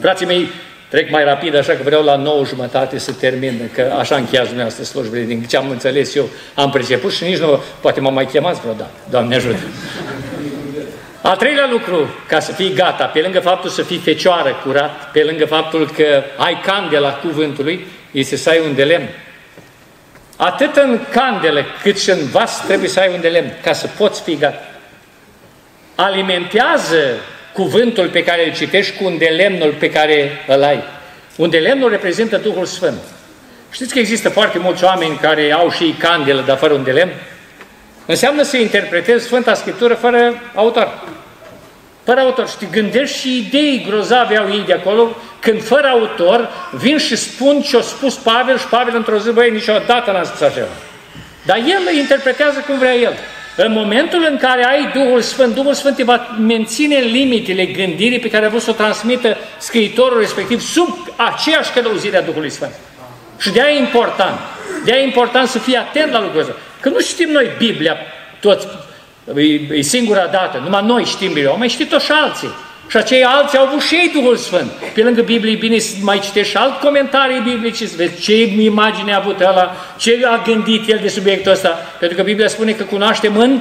Frații 0.00 0.26
mei, 0.26 0.48
trec 0.88 1.10
mai 1.10 1.24
rapid, 1.24 1.56
așa 1.56 1.72
că 1.72 1.82
vreau 1.84 2.04
la 2.04 2.16
9 2.16 2.44
jumătate 2.44 2.98
să 2.98 3.12
termin, 3.12 3.70
că 3.74 3.94
așa 3.98 4.16
încheiați 4.16 4.46
dumneavoastră 4.46 4.84
slujbele, 4.84 5.22
din 5.22 5.42
ce 5.42 5.56
am 5.56 5.70
înțeles 5.70 6.14
eu, 6.14 6.28
am 6.54 6.70
priceput 6.70 7.12
și 7.12 7.24
nici 7.24 7.38
nu, 7.38 7.62
poate 7.80 8.00
mă 8.00 8.10
mai 8.10 8.26
chemați 8.26 8.60
vreodată, 8.60 8.90
Doamne 9.10 9.34
ajută. 9.34 9.60
Al 11.22 11.36
treilea 11.36 11.68
lucru, 11.70 12.08
ca 12.28 12.40
să 12.40 12.52
fii 12.52 12.72
gata, 12.72 13.04
pe 13.04 13.20
lângă 13.20 13.40
faptul 13.40 13.70
să 13.70 13.82
fii 13.82 13.98
fecioară 13.98 14.60
curat, 14.64 15.10
pe 15.12 15.22
lângă 15.22 15.44
faptul 15.44 15.90
că 15.90 16.22
ai 16.36 16.60
candela 16.60 17.12
cuvântului, 17.12 17.86
este 18.10 18.36
să 18.36 18.50
ai 18.50 18.60
un 18.66 18.74
de 18.74 18.84
lemn. 18.84 19.08
Atât 20.36 20.76
în 20.76 20.98
candelă 21.10 21.64
cât 21.82 21.98
și 21.98 22.10
în 22.10 22.26
vas 22.26 22.64
trebuie 22.66 22.88
să 22.88 23.00
ai 23.00 23.10
un 23.14 23.20
de 23.20 23.28
lemn, 23.28 23.52
ca 23.62 23.72
să 23.72 23.88
poți 23.98 24.22
fi 24.22 24.36
gata. 24.36 24.62
Alimentează 25.94 27.14
cuvântul 27.56 28.08
pe 28.08 28.24
care 28.24 28.46
îl 28.46 28.54
citești 28.54 28.96
cu 28.96 29.04
un 29.04 29.18
de 29.18 29.26
lemnul 29.36 29.74
pe 29.78 29.90
care 29.90 30.44
îl 30.46 30.62
ai. 30.62 30.82
Un 31.36 31.50
de 31.50 31.58
lemnul 31.58 31.90
reprezintă 31.90 32.36
Duhul 32.36 32.64
Sfânt. 32.64 33.00
Știți 33.70 33.92
că 33.92 33.98
există 33.98 34.28
foarte 34.28 34.58
mulți 34.58 34.84
oameni 34.84 35.18
care 35.22 35.52
au 35.52 35.70
și 35.70 35.94
candelă, 35.98 36.42
dar 36.46 36.56
fără 36.56 36.72
un 36.72 36.84
de 36.84 36.90
lemn? 36.90 37.12
Înseamnă 38.06 38.42
să 38.42 38.56
interpretezi 38.56 39.24
Sfânta 39.24 39.54
Scriptură 39.54 39.94
fără 39.94 40.42
autor. 40.54 41.02
Fără 42.04 42.20
autor. 42.20 42.48
Și 42.48 42.56
te 42.56 42.66
gândești 42.70 43.18
și 43.18 43.38
idei 43.38 43.84
grozave 43.88 44.36
au 44.36 44.48
ei 44.48 44.62
de 44.66 44.72
acolo, 44.72 45.16
când 45.40 45.62
fără 45.62 45.86
autor 45.86 46.48
vin 46.70 46.98
și 46.98 47.16
spun 47.16 47.60
ce 47.60 47.76
a 47.76 47.80
spus 47.80 48.14
Pavel 48.14 48.58
și 48.58 48.66
Pavel 48.66 48.96
într-o 48.96 49.18
zi, 49.18 49.30
băi, 49.30 49.50
niciodată 49.50 50.10
n-a 50.10 50.22
spus 50.22 50.40
așa. 50.40 50.68
Dar 51.42 51.56
el 51.56 51.80
îl 51.90 51.96
interpretează 51.96 52.64
cum 52.66 52.78
vrea 52.78 52.94
el. 52.94 53.14
În 53.56 53.72
momentul 53.72 54.26
în 54.30 54.36
care 54.36 54.64
ai 54.64 54.90
Duhul 54.94 55.20
Sfânt, 55.20 55.54
Duhul 55.54 55.74
Sfânt 55.74 55.96
te 55.96 56.02
va 56.02 56.36
menține 56.40 56.96
limitele 56.98 57.64
gândirii 57.64 58.18
pe 58.18 58.30
care 58.30 58.46
a 58.46 58.48
vrut 58.48 58.62
să 58.62 58.70
o 58.70 58.72
transmită 58.72 59.36
scriitorul 59.58 60.18
respectiv 60.18 60.60
sub 60.60 60.96
aceeași 61.16 61.72
călăuzire 61.72 62.16
a 62.16 62.22
Duhului 62.22 62.50
Sfânt. 62.50 62.72
Și 63.38 63.50
de 63.50 63.62
aia 63.62 63.74
e 63.74 63.78
important. 63.78 64.38
De 64.84 64.92
aia 64.92 65.00
e 65.00 65.04
important 65.04 65.48
să 65.48 65.58
fii 65.58 65.76
atent 65.76 66.12
la 66.12 66.20
lucrul 66.20 66.40
ăsta. 66.40 66.54
Că 66.80 66.88
nu 66.88 67.00
știm 67.00 67.28
noi 67.28 67.50
Biblia 67.58 67.96
toți, 68.40 68.66
e, 69.36 69.42
e 69.74 69.80
singura 69.80 70.26
dată, 70.26 70.60
numai 70.64 70.84
noi 70.84 71.04
știm 71.04 71.26
Biblia, 71.26 71.50
au 71.50 71.58
mai 71.58 71.68
știt-o 71.68 71.98
și 71.98 72.10
alții. 72.10 72.54
Și 72.88 72.96
acei 72.96 73.24
alții 73.24 73.58
au 73.58 73.66
avut 73.66 73.80
și 73.80 73.94
ei 73.94 74.10
Duhul 74.12 74.36
Sfânt. 74.36 74.70
Pe 74.94 75.02
lângă 75.02 75.22
Biblie 75.22 75.52
e 75.52 75.56
bine 75.56 75.78
să 75.78 75.94
mai 76.00 76.18
citești 76.18 76.50
și 76.50 76.56
alt 76.56 76.80
comentarii 76.80 77.40
biblice, 77.40 77.86
să 77.86 77.94
vezi 77.96 78.20
ce 78.20 78.42
imagine 78.42 79.12
a 79.12 79.16
avut 79.16 79.40
ăla, 79.40 79.76
ce 79.96 80.20
a 80.24 80.42
gândit 80.46 80.88
el 80.88 80.98
de 81.02 81.08
subiectul 81.08 81.52
ăsta. 81.52 81.68
Pentru 81.98 82.16
că 82.16 82.22
Biblia 82.22 82.48
spune 82.48 82.72
că 82.72 82.82
cunoaștem 82.82 83.36
în... 83.36 83.60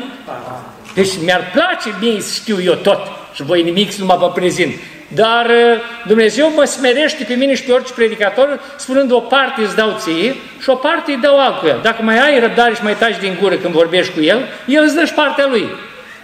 Deci 0.93 1.09
mi-ar 1.23 1.51
place 1.53 1.89
mie 2.01 2.21
să 2.21 2.33
știu 2.33 2.57
eu 2.63 2.73
tot 2.73 2.99
și 3.33 3.43
voi 3.43 3.63
nimic 3.63 3.91
să 3.91 3.97
nu 3.99 4.05
mă 4.05 4.17
vă 4.19 4.29
prezint. 4.29 4.73
Dar 5.07 5.45
uh, 5.45 5.81
Dumnezeu 6.07 6.51
mă 6.55 6.63
smerește 6.63 7.23
pe 7.23 7.33
mine 7.33 7.55
și 7.55 7.63
pe 7.63 7.71
orice 7.71 7.93
predicator, 7.93 8.59
spunând 8.77 9.11
o 9.11 9.19
parte 9.19 9.61
îți 9.61 9.75
dau 9.75 9.95
ție 9.99 10.35
și 10.61 10.69
o 10.69 10.75
parte 10.75 11.11
îi 11.11 11.19
dau 11.21 11.39
altuia. 11.39 11.75
Dacă 11.81 12.01
mai 12.01 12.19
ai 12.19 12.39
răbdare 12.39 12.73
și 12.73 12.83
mai 12.83 12.95
taci 12.95 13.19
din 13.19 13.37
gură 13.41 13.55
când 13.55 13.73
vorbești 13.73 14.13
cu 14.13 14.21
el, 14.21 14.47
el 14.65 14.83
îți 14.83 14.95
dă 14.95 15.05
și 15.05 15.13
partea 15.13 15.47
lui. 15.49 15.65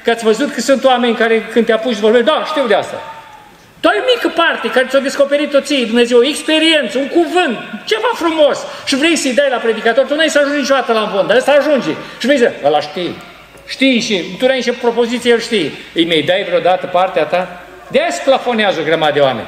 Că 0.04 0.10
ați 0.10 0.24
văzut 0.24 0.54
că 0.54 0.62
sunt 0.62 0.84
oameni 0.84 1.16
care 1.16 1.46
când 1.52 1.66
te 1.66 1.74
apuci 1.74 1.94
să 1.94 2.02
vorbești, 2.02 2.26
da, 2.26 2.44
știu 2.46 2.68
de 2.68 2.74
asta. 2.74 3.02
Tu 3.80 3.88
ai 3.88 3.98
o 4.00 4.10
mică 4.16 4.32
parte 4.36 4.70
care 4.70 4.86
ți-a 4.90 5.00
descoperit-o 5.00 5.60
ție, 5.60 5.86
Dumnezeu, 5.86 6.18
o 6.18 6.26
experiență, 6.26 6.98
un 6.98 7.08
cuvânt, 7.08 7.58
ceva 7.86 8.12
frumos 8.14 8.58
și 8.86 8.96
vrei 8.96 9.16
să-i 9.16 9.34
dai 9.34 9.48
la 9.50 9.58
predicator, 9.58 10.06
tu 10.06 10.14
nu 10.14 10.20
ai 10.20 10.30
să 10.30 10.40
ajungi 10.40 10.60
niciodată 10.60 10.94
la 10.94 11.02
învon, 11.02 11.28
dar 11.28 11.38
ăsta 11.38 11.52
ajunge. 11.52 11.90
Și 12.20 12.26
vrei 12.26 12.38
să, 12.38 12.52
ăla 12.64 12.80
știi, 12.80 13.16
știi 13.68 14.00
și 14.00 14.24
tu 14.38 14.46
ai 14.46 14.56
niște 14.56 14.72
propoziție, 14.72 15.32
el 15.32 15.40
știe. 15.40 15.72
Îi 15.94 16.06
mai 16.06 16.22
dai 16.22 16.44
vreodată 16.48 16.86
partea 16.86 17.24
ta? 17.24 17.62
De 17.88 18.00
aia 18.00 18.12
se 18.12 18.22
plafonează 18.26 18.80
o 18.80 18.84
grămadă 18.84 19.14
de 19.14 19.20
oameni. 19.20 19.48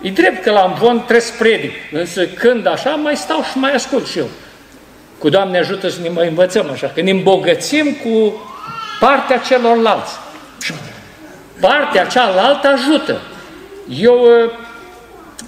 E 0.00 0.10
drept 0.10 0.42
că 0.42 0.50
la 0.50 0.64
învon 0.64 0.96
trebuie 0.96 1.20
să 1.20 1.32
predic, 1.38 1.72
însă 1.92 2.26
când 2.26 2.66
așa 2.66 2.90
mai 2.90 3.16
stau 3.16 3.42
și 3.42 3.58
mai 3.58 3.72
ascult 3.72 4.06
și 4.06 4.18
eu. 4.18 4.28
Cu 5.18 5.28
Doamne 5.28 5.58
ajută 5.58 5.88
să 5.88 6.00
ne 6.02 6.08
mai 6.08 6.28
învățăm 6.28 6.70
așa, 6.72 6.92
că 6.94 7.00
ne 7.00 7.10
îmbogățim 7.10 7.96
cu 8.02 8.44
partea 9.00 9.38
celorlalți. 9.38 10.12
Și 10.62 10.72
partea 11.60 12.06
cealaltă 12.06 12.68
ajută. 12.68 13.20
Eu 13.88 14.20
uh, 14.20 14.50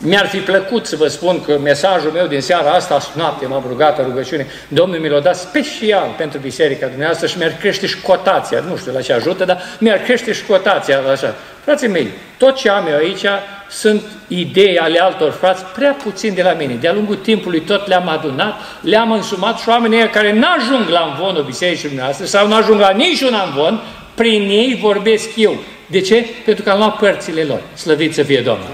mi-ar 0.02 0.26
fi 0.26 0.38
plăcut 0.38 0.86
să 0.86 0.96
vă 0.96 1.06
spun 1.08 1.42
că 1.42 1.58
mesajul 1.58 2.10
meu 2.10 2.26
din 2.26 2.40
seara 2.40 2.70
asta, 2.70 2.98
noapte, 3.14 3.46
m-am 3.46 3.64
rugat 3.68 3.98
în 3.98 4.04
rugăciune, 4.04 4.46
Domnul 4.68 4.98
mi 4.98 5.08
l-a 5.08 5.20
dat 5.20 5.36
special 5.36 6.14
pentru 6.16 6.38
biserica 6.38 6.86
dumneavoastră 6.86 7.26
și 7.26 7.38
mi-ar 7.38 7.56
crește 7.60 7.86
și 7.86 7.98
școtația, 7.98 8.60
nu 8.68 8.76
știu 8.76 8.92
la 8.92 9.00
ce 9.00 9.12
ajută, 9.12 9.44
dar 9.44 9.62
mi-ar 9.78 9.98
crește 9.98 10.32
și 10.32 10.42
școtația 10.42 11.00
așa. 11.12 11.34
Frații 11.64 11.88
mei, 11.88 12.08
tot 12.36 12.56
ce 12.56 12.70
am 12.70 12.86
eu 12.86 12.96
aici 12.96 13.24
sunt 13.70 14.02
idei 14.28 14.78
ale 14.78 14.98
altor 14.98 15.30
frați, 15.30 15.64
prea 15.64 15.96
puțin 16.02 16.34
de 16.34 16.42
la 16.42 16.52
mine. 16.52 16.74
De-a 16.74 16.92
lungul 16.92 17.16
timpului 17.16 17.60
tot 17.60 17.86
le-am 17.86 18.08
adunat, 18.08 18.60
le-am 18.80 19.12
însumat 19.12 19.58
și 19.58 19.68
oamenii 19.68 20.08
care 20.08 20.32
n-ajung 20.32 20.88
la 20.88 21.10
învonul 21.12 21.42
bisericii 21.42 21.86
dumneavoastră 21.86 22.26
sau 22.26 22.48
n-ajung 22.48 22.80
la 22.80 22.90
niciun 22.90 23.34
învon, 23.46 23.80
prin 24.14 24.42
ei 24.48 24.78
vorbesc 24.82 25.28
eu. 25.36 25.56
De 25.92 26.00
ce? 26.00 26.26
Pentru 26.44 26.64
că 26.64 26.70
am 26.70 26.78
luat 26.78 26.96
părțile 26.96 27.42
lor. 27.42 27.60
Slăvit 27.74 28.14
să 28.14 28.22
fie 28.22 28.40
Domnul. 28.40 28.66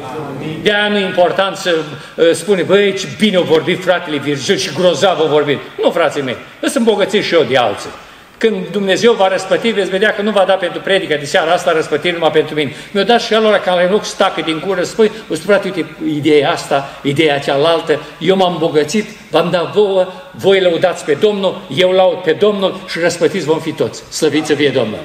De 0.63 0.73
aia 0.73 0.89
nu 0.89 0.99
e 0.99 1.05
important 1.05 1.57
să 1.57 1.75
uh, 1.75 2.31
spune, 2.33 2.63
băi, 2.63 2.95
ce 2.95 3.07
bine 3.19 3.37
au 3.37 3.43
vorbit 3.43 3.83
fratele 3.83 4.17
Virgil 4.17 4.57
și 4.57 4.71
grozav 4.75 5.21
au 5.21 5.27
vorbit. 5.27 5.59
Nu, 5.83 5.91
frații 5.91 6.23
mei, 6.23 6.37
sunt 6.61 6.75
îmbogățit 6.75 7.25
și 7.25 7.35
eu 7.35 7.43
de 7.43 7.57
alții. 7.57 7.91
Când 8.39 8.57
Dumnezeu 8.71 9.13
va 9.13 9.29
răspăti, 9.29 9.71
veți 9.71 9.91
vedea 9.91 10.15
că 10.15 10.23
nu 10.23 10.31
va 10.31 10.45
da 10.47 10.53
pentru 10.53 10.81
predica 10.81 11.17
de 11.17 11.25
seara 11.25 11.53
asta 11.53 11.73
răspătiri 11.73 12.15
numai 12.15 12.31
pentru 12.31 12.55
mine. 12.55 12.75
Mi-a 12.91 13.05
dat 13.05 13.21
și 13.21 13.35
alora 13.35 13.59
care 13.59 13.85
în 13.85 13.91
loc 13.91 14.05
stacă 14.05 14.41
din 14.41 14.59
cură, 14.59 14.83
spui, 14.83 15.11
o 15.31 15.35
să 15.35 15.41
frate, 15.41 15.73
uite, 15.75 15.87
ideea 16.15 16.51
asta, 16.51 16.89
ideea 17.03 17.39
cealaltă, 17.39 18.01
eu 18.19 18.37
m-am 18.37 18.53
îmbogățit, 18.53 19.07
v-am 19.31 19.51
dat 19.51 19.73
vouă, 19.73 20.07
voi 20.33 20.61
lăudați 20.61 21.05
pe 21.05 21.17
Domnul, 21.21 21.61
eu 21.77 21.91
laud 21.91 22.19
pe 22.19 22.33
Domnul 22.33 22.81
și 22.89 22.99
răspătiți 22.99 23.47
vom 23.47 23.59
fi 23.59 23.73
toți. 23.73 24.03
Slăviți 24.11 24.47
să 24.47 24.55
fie 24.55 24.69
Domnul! 24.69 24.99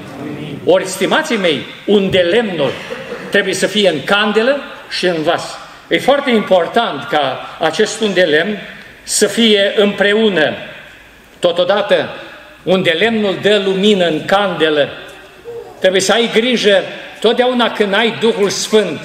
Ori, 0.65 0.85
stimații 0.85 1.37
mei, 1.37 1.65
unde 1.85 2.17
lemnul 2.19 2.71
trebuie 3.29 3.53
să 3.53 3.67
fie 3.67 3.89
în 3.89 4.03
candelă 4.03 4.61
și 4.89 5.05
în 5.05 5.21
vas. 5.21 5.57
E 5.87 5.99
foarte 5.99 6.31
important 6.31 7.07
ca 7.09 7.55
acest 7.59 8.01
un 8.01 8.13
de 8.13 8.21
lemn 8.21 8.57
să 9.03 9.27
fie 9.27 9.73
împreună. 9.75 10.53
Totodată, 11.39 12.09
unde 12.63 12.89
lemnul 12.89 13.37
dă 13.41 13.61
lumină 13.65 14.07
în 14.07 14.25
candelă, 14.25 14.89
trebuie 15.79 16.01
să 16.01 16.11
ai 16.11 16.29
grijă 16.33 16.83
totdeauna 17.19 17.71
când 17.71 17.93
ai 17.93 18.17
Duhul 18.19 18.49
Sfânt 18.49 18.99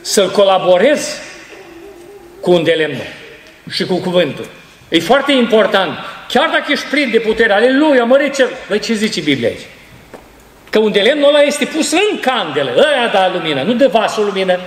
să-l 0.00 0.30
colaborezi 0.30 1.18
cu 2.40 2.52
un 2.52 2.64
de 2.64 2.72
lemnul 2.72 3.06
și 3.70 3.84
cu 3.84 3.96
cuvântul. 3.96 4.46
E 4.88 5.00
foarte 5.00 5.32
important. 5.32 5.98
Chiar 6.28 6.48
dacă 6.48 6.64
ești 6.68 6.86
plin 6.86 7.10
de 7.10 7.18
putere, 7.18 7.52
aleluia, 7.52 8.04
mări 8.04 8.30
ce... 8.34 8.46
Băi, 8.68 8.78
ce 8.78 8.94
zice 8.94 9.20
Biblia 9.20 9.48
aici? 9.48 9.66
Că 10.76 10.82
unde 10.82 11.00
lemnul 11.00 11.28
ăla 11.28 11.40
este 11.40 11.64
pus 11.64 11.92
în 11.92 12.18
candelă, 12.20 12.70
ăia 12.76 13.08
da 13.12 13.30
lumină, 13.32 13.62
nu 13.62 13.72
de 13.72 13.86
vasul 13.86 14.24
lumină. 14.24 14.58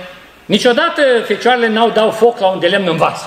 Niciodată 0.44 1.02
fecioarele 1.26 1.68
n-au 1.68 1.90
dau 1.90 2.10
foc 2.10 2.38
la 2.38 2.46
un 2.46 2.58
de 2.58 2.66
lemn 2.66 2.88
în 2.88 2.96
vas. 2.96 3.20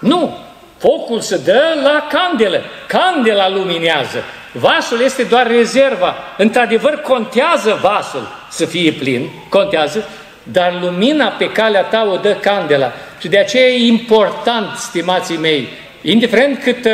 Nu! 0.00 0.38
Focul 0.78 1.20
se 1.20 1.36
dă 1.44 1.62
la 1.82 2.06
candelă. 2.10 2.60
Candela 2.86 3.48
luminează. 3.48 4.24
Vasul 4.52 5.00
este 5.00 5.22
doar 5.22 5.46
rezerva. 5.46 6.14
Într-adevăr, 6.36 7.00
contează 7.00 7.78
vasul 7.82 8.28
să 8.50 8.64
fie 8.64 8.92
plin, 8.92 9.30
contează, 9.48 10.08
dar 10.42 10.78
lumina 10.80 11.26
pe 11.26 11.50
calea 11.50 11.82
ta 11.82 12.08
o 12.12 12.16
dă 12.16 12.34
candela. 12.34 12.92
Și 13.20 13.28
de 13.28 13.38
aceea 13.38 13.68
e 13.68 13.86
important, 13.86 14.76
stimații 14.76 15.36
mei, 15.36 15.68
indiferent 16.10 16.62
cât 16.62 16.88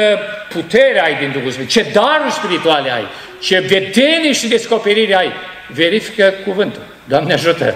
putere 0.48 1.02
ai 1.04 1.16
din 1.18 1.30
Duhul 1.32 1.50
Sfânt, 1.50 1.68
ce 1.68 1.86
daruri 1.92 2.32
spirituale 2.32 2.92
ai, 2.92 3.04
ce 3.40 3.58
vedenie 3.58 4.32
și 4.32 4.48
descoperire 4.48 5.14
ai, 5.14 5.32
verifică 5.68 6.34
cuvântul. 6.44 6.82
Doamne 7.04 7.32
ajută! 7.32 7.74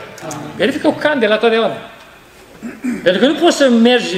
Verifică 0.56 0.86
o 0.86 0.92
candela 0.92 1.36
totdeauna. 1.36 1.76
Pentru 3.02 3.20
că 3.20 3.26
nu 3.26 3.34
poți 3.34 3.56
să 3.56 3.68
mergi 3.68 4.16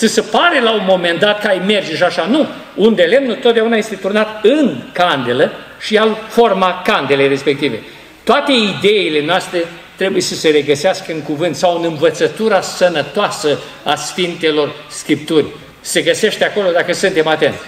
Ți 0.00 0.06
se 0.06 0.20
pare 0.20 0.60
la 0.60 0.72
un 0.72 0.84
moment 0.86 1.18
dat 1.18 1.40
că 1.40 1.46
ai 1.46 1.62
merge 1.66 1.96
și 1.96 2.02
așa. 2.02 2.26
Nu. 2.26 2.46
Unde 2.74 3.02
lemnul 3.02 3.34
totdeauna 3.34 3.76
este 3.76 3.94
turnat 3.94 4.44
în 4.44 4.76
candelă 4.92 5.52
și 5.80 5.98
al 5.98 6.16
forma 6.28 6.82
candelei 6.84 7.28
respective. 7.28 7.82
Toate 8.24 8.52
ideile 8.52 9.24
noastre 9.24 9.64
trebuie 9.96 10.22
să 10.22 10.34
se 10.34 10.48
regăsească 10.48 11.12
în 11.12 11.20
cuvânt 11.20 11.56
sau 11.56 11.76
în 11.76 11.84
învățătura 11.84 12.60
sănătoasă 12.60 13.58
a 13.82 13.94
Sfintelor 13.94 14.72
Scripturi. 14.88 15.46
Se 15.80 16.00
găsește 16.00 16.44
acolo 16.44 16.70
dacă 16.70 16.92
suntem 16.92 17.26
atenți. 17.26 17.58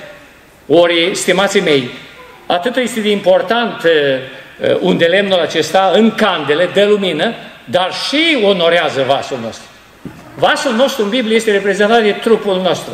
Ori, 0.66 1.10
stimații 1.14 1.60
mei, 1.60 1.90
atât 2.46 2.76
este 2.76 3.00
de 3.00 3.10
important 3.10 3.82
uh, 3.82 3.90
uh, 4.70 4.76
unde 4.80 5.04
lemnul 5.04 5.38
acesta 5.38 5.92
în 5.94 6.14
candele, 6.14 6.68
de 6.74 6.84
lumină, 6.84 7.34
dar 7.64 7.92
și 8.08 8.38
onorează 8.44 9.04
vasul 9.06 9.38
nostru. 9.42 9.66
Vasul 10.34 10.74
nostru 10.74 11.02
în 11.02 11.08
Biblie 11.08 11.36
este 11.36 11.50
reprezentat 11.50 12.02
de 12.02 12.10
trupul 12.10 12.60
nostru. 12.60 12.92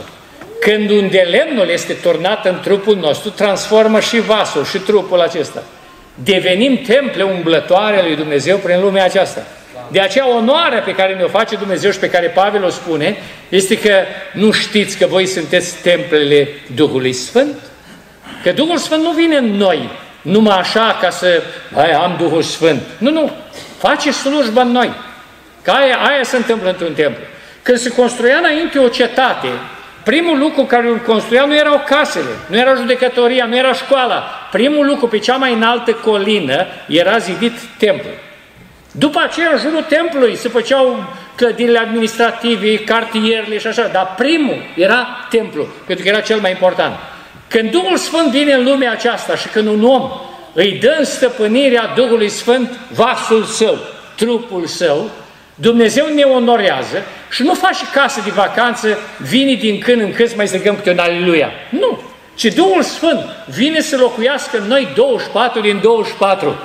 Când 0.61 0.91
un 0.91 1.11
de 1.11 1.29
lemnul 1.31 1.69
este 1.69 1.93
turnat 1.93 2.47
în 2.47 2.61
trupul 2.63 2.97
nostru, 2.97 3.31
transformă 3.31 4.01
și 4.01 4.21
vasul 4.21 4.65
și 4.65 4.79
trupul 4.79 5.21
acesta. 5.21 5.63
Devenim 6.15 6.77
temple 6.77 7.23
umblătoare 7.23 8.03
lui 8.03 8.17
Dumnezeu 8.17 8.57
prin 8.57 8.81
lumea 8.81 9.05
aceasta. 9.05 9.47
De 9.91 10.01
aceea 10.01 10.37
onoarea 10.37 10.81
pe 10.81 10.95
care 10.95 11.15
ne-o 11.15 11.29
face 11.29 11.57
Dumnezeu 11.57 11.91
și 11.91 11.99
pe 11.99 12.11
care 12.11 12.27
Pavel 12.27 12.65
o 12.65 12.69
spune, 12.69 13.17
este 13.49 13.79
că 13.79 13.93
nu 14.33 14.51
știți 14.51 14.99
că 14.99 15.07
voi 15.07 15.27
sunteți 15.27 15.83
templele 15.83 16.49
Duhului 16.75 17.13
Sfânt? 17.13 17.55
Că 18.43 18.53
Duhul 18.53 18.77
Sfânt 18.77 19.03
nu 19.03 19.11
vine 19.11 19.37
în 19.37 19.51
noi 19.57 19.91
numai 20.23 20.59
așa 20.59 20.99
ca 21.01 21.11
să, 21.11 21.43
hai, 21.75 21.91
am 21.93 22.15
Duhul 22.19 22.43
Sfânt. 22.43 22.83
Nu, 22.99 23.11
nu, 23.11 23.31
face 23.79 24.11
slujba 24.11 24.63
în 24.63 24.71
noi. 24.71 24.93
Că 25.63 25.71
aia, 25.71 25.97
aia 25.97 26.23
se 26.23 26.37
întâmplă 26.37 26.69
într-un 26.69 26.93
templu. 26.93 27.23
Când 27.63 27.79
se 27.79 27.89
construia 27.89 28.37
înainte 28.37 28.79
o 28.79 28.89
cetate, 28.89 29.49
primul 30.05 30.39
lucru 30.39 30.63
care 30.63 30.89
îl 30.89 30.99
construia 30.99 31.45
nu 31.45 31.57
erau 31.57 31.83
casele, 31.87 32.31
nu 32.47 32.57
era 32.57 32.75
judecătoria, 32.75 33.45
nu 33.45 33.57
era 33.57 33.73
școala. 33.73 34.49
Primul 34.53 34.87
lucru 34.87 35.09
pe 35.09 35.19
cea 35.19 35.37
mai 35.37 35.53
înaltă 35.53 35.93
colină 35.93 36.67
era 36.87 37.19
zidit 37.19 37.53
templu. 37.79 38.11
După 38.99 39.21
aceea, 39.25 39.51
în 39.53 39.59
jurul 39.59 39.83
templului 39.83 40.37
se 40.37 40.49
făceau 40.49 41.05
clădirile 41.35 41.79
administrative, 41.79 42.79
cartierele 42.79 43.59
și 43.59 43.67
așa, 43.67 43.91
dar 43.93 44.15
primul 44.17 44.63
era 44.77 45.07
templu, 45.31 45.67
pentru 45.87 46.05
că 46.05 46.11
era 46.11 46.21
cel 46.21 46.41
mai 46.41 46.51
important. 46.51 46.95
Când 47.49 47.71
Duhul 47.71 47.97
Sfânt 47.97 48.31
vine 48.31 48.53
în 48.53 48.65
lumea 48.65 48.91
aceasta 48.91 49.37
și 49.37 49.49
când 49.49 49.67
un 49.67 49.85
om 49.85 50.11
îi 50.53 50.79
dă 50.81 50.97
în 50.99 51.05
stăpânirea 51.05 51.93
Duhului 51.97 52.29
Sfânt 52.29 52.79
vasul 52.95 53.45
său, 53.45 53.79
trupul 54.17 54.67
său, 54.67 55.11
Dumnezeu 55.55 56.07
ne 56.15 56.23
onorează 56.23 57.03
și 57.31 57.43
nu 57.43 57.55
faci 57.55 57.77
casă 57.95 58.21
de 58.25 58.31
vacanță, 58.31 58.99
vine 59.19 59.55
din 59.55 59.79
când 59.79 60.01
în 60.01 60.13
când 60.13 60.29
să 60.29 60.35
mai 60.37 60.49
strigăm 60.49 60.75
câte 60.75 60.91
un 60.91 60.99
aleluia. 60.99 61.51
Nu! 61.71 61.88
Ci 62.39 62.55
Duhul 62.55 62.83
Sfânt 62.83 63.21
vine 63.47 63.81
să 63.81 63.97
locuiască 63.97 64.59
în 64.59 64.67
noi 64.67 64.89
24 64.95 65.61
din 65.61 65.81
24. 65.83 66.57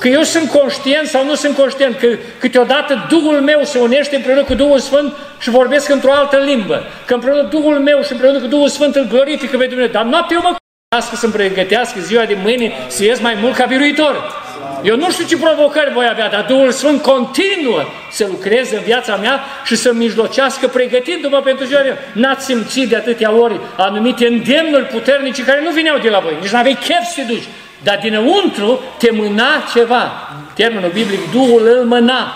Că 0.00 0.08
eu 0.08 0.22
sunt 0.22 0.50
conștient 0.50 1.06
sau 1.06 1.24
nu 1.24 1.34
sunt 1.34 1.56
conștient, 1.56 1.98
că 1.98 2.06
câteodată 2.38 3.06
Duhul 3.08 3.40
meu 3.40 3.60
se 3.62 3.78
unește 3.78 4.16
împreună 4.16 4.42
cu 4.42 4.54
Duhul 4.54 4.78
Sfânt 4.78 5.12
și 5.38 5.50
vorbesc 5.50 5.88
într-o 5.88 6.12
altă 6.12 6.36
limbă. 6.36 6.82
Că 7.06 7.14
împreună 7.14 7.42
Duhul 7.42 7.78
meu 7.78 8.02
și 8.02 8.12
împreună 8.12 8.40
cu 8.40 8.46
Duhul 8.46 8.68
Sfânt 8.68 8.94
îl 8.94 9.06
glorifică 9.06 9.56
pe 9.56 9.66
Dumnezeu. 9.66 9.92
Dar 9.92 10.04
noapte 10.04 10.34
eu 10.34 10.40
mă 10.42 10.56
să-mi 11.00 11.32
pregătească 11.32 12.00
ziua 12.00 12.24
de 12.24 12.36
mâine 12.42 12.72
să 12.86 13.04
ies 13.04 13.20
mai 13.20 13.36
mult 13.40 13.54
ca 13.54 13.64
biruitor. 13.64 14.43
Eu 14.82 14.96
nu 14.96 15.10
știu 15.10 15.24
ce 15.24 15.36
provocări 15.36 15.92
voi 15.92 16.06
avea, 16.10 16.28
dar 16.28 16.44
Duhul 16.48 16.70
Sfânt 16.70 17.02
continuă 17.02 17.82
să 18.10 18.26
lucreze 18.28 18.76
în 18.76 18.82
viața 18.82 19.16
mea 19.16 19.40
și 19.64 19.76
să 19.76 19.92
mijlocească 19.92 20.66
pregătindu-mă 20.66 21.40
pentru 21.40 21.64
ziua 21.64 21.80
de 21.80 21.98
N-ați 22.12 22.44
simțit 22.44 22.88
de 22.88 22.96
atâtea 22.96 23.32
ori 23.32 23.60
anumite 23.76 24.26
îndemnuri 24.26 24.84
puternice 24.84 25.44
care 25.44 25.60
nu 25.62 25.70
vineau 25.70 25.98
de 25.98 26.08
la 26.08 26.18
voi, 26.18 26.36
nici 26.40 26.50
nu 26.50 26.58
aveai 26.58 26.78
chef 26.80 27.04
să 27.14 27.20
te 27.20 27.32
duci, 27.32 27.48
dar 27.82 27.98
dinăuntru 28.02 28.80
te 28.98 29.10
mâna 29.12 29.46
ceva. 29.74 30.12
Termenul 30.54 30.90
biblic, 30.90 31.30
Duhul 31.32 31.76
îl 31.78 31.84
mâna. 31.84 32.34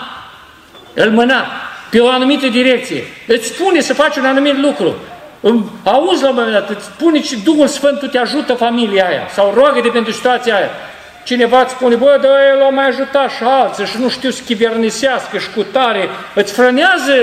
Îl 0.93 1.11
mâna 1.11 1.45
pe 1.89 1.99
o 1.99 2.07
anumită 2.07 2.47
direcție. 2.47 3.03
Îți 3.27 3.47
spune 3.47 3.79
să 3.79 3.93
faci 3.93 4.15
un 4.15 4.25
anumit 4.25 4.57
lucru. 4.57 4.95
Auzi 5.83 6.23
la 6.23 6.29
un 6.29 6.35
moment 6.35 6.53
dat, 6.53 6.69
îți 6.69 6.85
spune 6.85 7.23
și 7.23 7.37
Duhul 7.43 7.67
Sfânt 7.67 8.11
te 8.11 8.17
ajută 8.17 8.53
familia 8.53 9.07
aia 9.07 9.27
sau 9.33 9.53
roagă 9.55 9.79
de 9.81 9.87
pentru 9.87 10.11
situația 10.11 10.55
aia. 10.55 10.69
Cineva 11.23 11.61
îți 11.61 11.71
spune, 11.71 11.95
bă, 11.95 12.19
dar 12.21 12.31
el 12.55 12.63
a 12.63 12.69
mai 12.69 12.87
ajutat 12.87 13.29
și 13.29 13.43
alții 13.43 13.85
și 13.85 13.99
nu 13.99 14.09
știu 14.09 14.29
să 14.29 14.41
chivernisească 14.45 15.37
și 15.37 15.49
cu 15.55 15.63
tare, 15.63 16.09
îți 16.33 16.53
frânează, 16.53 17.15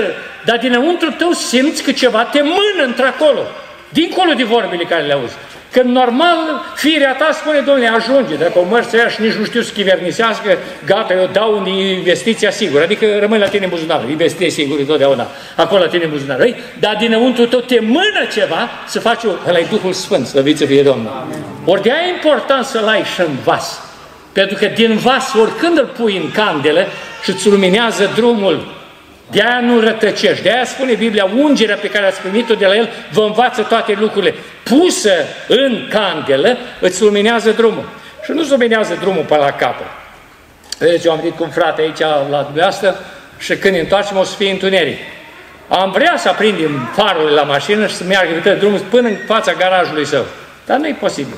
dar 0.45 0.57
dinăuntru 0.57 1.11
tău 1.11 1.31
simți 1.31 1.83
că 1.83 1.91
ceva 1.91 2.23
te 2.23 2.41
mână 2.41 2.83
într-acolo, 2.85 3.41
dincolo 3.89 4.33
de 4.33 4.43
vorbele 4.43 4.83
care 4.83 5.03
le 5.03 5.13
auzi. 5.13 5.35
Că 5.71 5.81
normal, 5.81 6.37
firea 6.75 7.15
ta 7.15 7.29
spune, 7.33 7.59
domnule, 7.59 7.87
ajunge, 7.87 8.35
dacă 8.35 8.59
o 8.59 8.63
mărți 8.69 8.95
aia 8.95 9.07
și 9.07 9.21
nici 9.21 9.33
nu 9.33 9.45
știu 9.45 9.61
să 9.61 9.71
chivernisească, 9.73 10.57
gata, 10.85 11.13
eu 11.13 11.29
dau 11.31 11.57
un 11.57 11.65
investiția 11.67 12.51
sigură, 12.51 12.83
adică 12.83 13.05
rămâi 13.19 13.39
la 13.39 13.47
tine 13.47 13.63
în 13.63 13.69
buzunar, 13.69 14.09
investiție 14.09 14.49
sigură 14.49 14.81
totdeauna, 14.81 15.27
acolo 15.55 15.81
la 15.81 15.87
tine 15.87 16.03
în 16.03 16.09
buzunar, 16.09 16.39
ei? 16.39 16.55
dar 16.79 16.95
dinăuntru 16.99 17.45
tău 17.45 17.59
te 17.59 17.79
mână 17.79 18.21
ceva 18.33 18.69
să 18.87 18.99
faci 18.99 19.23
o, 19.23 19.29
ăla 19.47 19.59
Duhul 19.69 19.93
Sfânt, 19.93 20.27
slăviți 20.27 20.59
să 20.59 20.65
fie 20.65 20.83
Domnul. 20.83 21.27
Ori 21.65 21.81
de 21.81 21.91
aia 21.91 22.07
e 22.07 22.09
important 22.09 22.65
să-l 22.65 22.87
ai 22.87 23.03
și 23.03 23.21
în 23.21 23.35
vas. 23.43 23.86
Pentru 24.39 24.57
că 24.57 24.65
din 24.65 24.97
vas, 24.97 25.33
oricând 25.33 25.77
îl 25.77 25.85
pui 25.85 26.17
în 26.17 26.31
candelă 26.31 26.85
și 27.23 27.29
îți 27.29 27.47
luminează 27.47 28.11
drumul, 28.15 28.67
de 29.31 29.41
aia 29.41 29.59
nu 29.59 29.79
rătăcești. 29.79 30.43
De 30.43 30.51
aia 30.51 30.65
spune 30.65 30.93
Biblia, 30.93 31.29
ungerea 31.37 31.75
pe 31.75 31.89
care 31.89 32.05
ați 32.05 32.19
primit-o 32.19 32.53
de 32.53 32.65
la 32.65 32.75
El 32.75 32.89
vă 33.11 33.21
învață 33.21 33.61
toate 33.61 33.97
lucrurile. 33.99 34.35
Pusă 34.63 35.11
în 35.47 35.87
candelă, 35.89 36.57
îți 36.79 37.01
luminează 37.01 37.51
drumul. 37.51 37.89
Și 38.23 38.31
nu-ți 38.31 38.49
luminează 38.49 38.97
drumul 38.99 39.23
pe 39.23 39.35
la 39.35 39.51
capă. 39.51 39.83
Vedeți, 40.77 41.05
eu 41.05 41.11
am 41.11 41.19
venit 41.19 41.35
cu 41.35 41.43
un 41.43 41.49
frate 41.49 41.81
aici 41.81 41.99
la 42.29 42.41
dumneavoastră 42.43 42.95
și 43.37 43.55
când 43.55 43.73
ne 43.73 43.79
întoarcem 43.79 44.17
o 44.17 44.23
să 44.23 44.35
fie 44.35 44.51
întuneric. 44.51 44.97
Am 45.67 45.91
vrea 45.91 46.13
să 46.17 46.29
aprindem 46.29 46.89
farul 46.95 47.29
la 47.29 47.43
mașină 47.43 47.87
și 47.87 47.95
să 47.95 48.03
meargă 48.03 48.55
drumul 48.59 48.79
până 48.79 49.07
în 49.07 49.17
fața 49.25 49.53
garajului 49.53 50.05
său. 50.05 50.25
Dar 50.65 50.77
nu 50.77 50.87
e 50.87 50.95
posibil. 50.99 51.35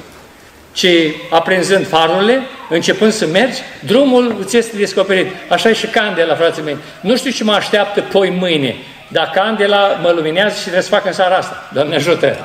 Ci 0.80 1.16
aprinzând 1.30 1.88
farurile, 1.88 2.42
începând 2.70 3.12
să 3.12 3.26
mergi, 3.26 3.60
drumul 3.80 4.36
îți 4.40 4.58
este 4.58 4.78
descoperit. 4.78 5.28
Așa 5.50 5.70
e 5.70 5.74
și 5.74 5.88
candela, 5.88 6.36
frații 6.36 6.64
mei. 6.64 6.78
Nu 7.02 7.16
știu 7.16 7.32
ce 7.32 7.44
mă 7.44 7.52
așteaptă 7.52 8.02
poi 8.02 8.30
mâine, 8.40 8.76
dar 9.08 9.32
candela 9.34 10.00
mă 10.02 10.12
luminează 10.16 10.56
și 10.56 10.62
trebuie 10.62 10.82
să 10.82 10.90
fac 10.90 11.06
în 11.06 11.14
seara 11.14 11.36
asta. 11.36 11.70
Doamne 11.74 11.96
ajută! 11.96 12.38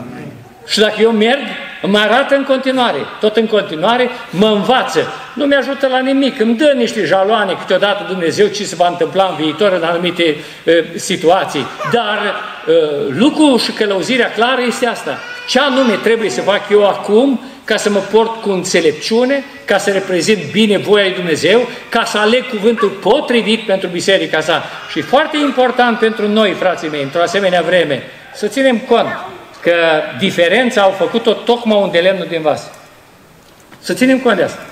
Amin. 0.00 0.32
Și 0.66 0.78
dacă 0.78 0.94
eu 1.00 1.10
merg, 1.10 1.40
mă 1.82 1.98
arată 1.98 2.34
în 2.34 2.44
continuare, 2.44 2.98
tot 3.20 3.36
în 3.36 3.46
continuare, 3.46 4.08
mă 4.30 4.46
învață. 4.46 5.12
Nu 5.34 5.44
mi-ajută 5.44 5.86
la 5.86 5.98
nimic, 5.98 6.40
îmi 6.40 6.56
dă 6.56 6.72
niște 6.76 7.04
jaloane 7.04 7.52
câteodată 7.52 8.04
Dumnezeu 8.08 8.46
ce 8.46 8.64
se 8.64 8.74
va 8.76 8.88
întâmpla 8.88 9.26
în 9.30 9.44
viitor 9.44 9.72
în 9.72 9.82
anumite 9.82 10.36
uh, 10.64 10.74
situații. 10.94 11.66
Dar 11.92 12.18
uh, 12.66 12.74
lucrul 13.08 13.58
și 13.58 13.72
călăuzirea 13.72 14.32
clară 14.32 14.60
este 14.66 14.86
asta. 14.86 15.18
Ce 15.48 15.60
anume 15.60 15.94
trebuie 15.94 16.30
să 16.30 16.40
fac 16.40 16.60
eu 16.70 16.86
acum 16.86 17.40
ca 17.68 17.76
să 17.76 17.90
mă 17.90 17.98
port 17.98 18.40
cu 18.40 18.50
înțelepciune, 18.50 19.44
ca 19.64 19.78
să 19.78 19.90
reprezint 19.90 20.50
bine 20.50 20.78
voia 20.78 21.04
lui 21.04 21.14
Dumnezeu, 21.14 21.68
ca 21.88 22.04
să 22.04 22.18
aleg 22.18 22.48
cuvântul 22.48 22.88
potrivit 22.88 23.66
pentru 23.66 23.88
biserica 23.88 24.40
sa. 24.40 24.62
Și 24.90 25.00
foarte 25.00 25.36
important 25.36 25.98
pentru 25.98 26.28
noi, 26.28 26.52
frații 26.52 26.88
mei, 26.88 27.02
într-o 27.02 27.20
asemenea 27.20 27.62
vreme, 27.62 28.02
să 28.34 28.46
ținem 28.46 28.78
cont 28.78 29.06
că 29.60 29.74
diferența 30.18 30.82
au 30.82 30.90
făcut-o 30.90 31.32
tocmai 31.32 31.78
unde 31.82 31.98
lemnul 31.98 32.26
din 32.28 32.42
vas. 32.42 32.70
Să 33.78 33.92
ținem 33.92 34.18
cont 34.18 34.36
de 34.36 34.42
asta. 34.42 34.62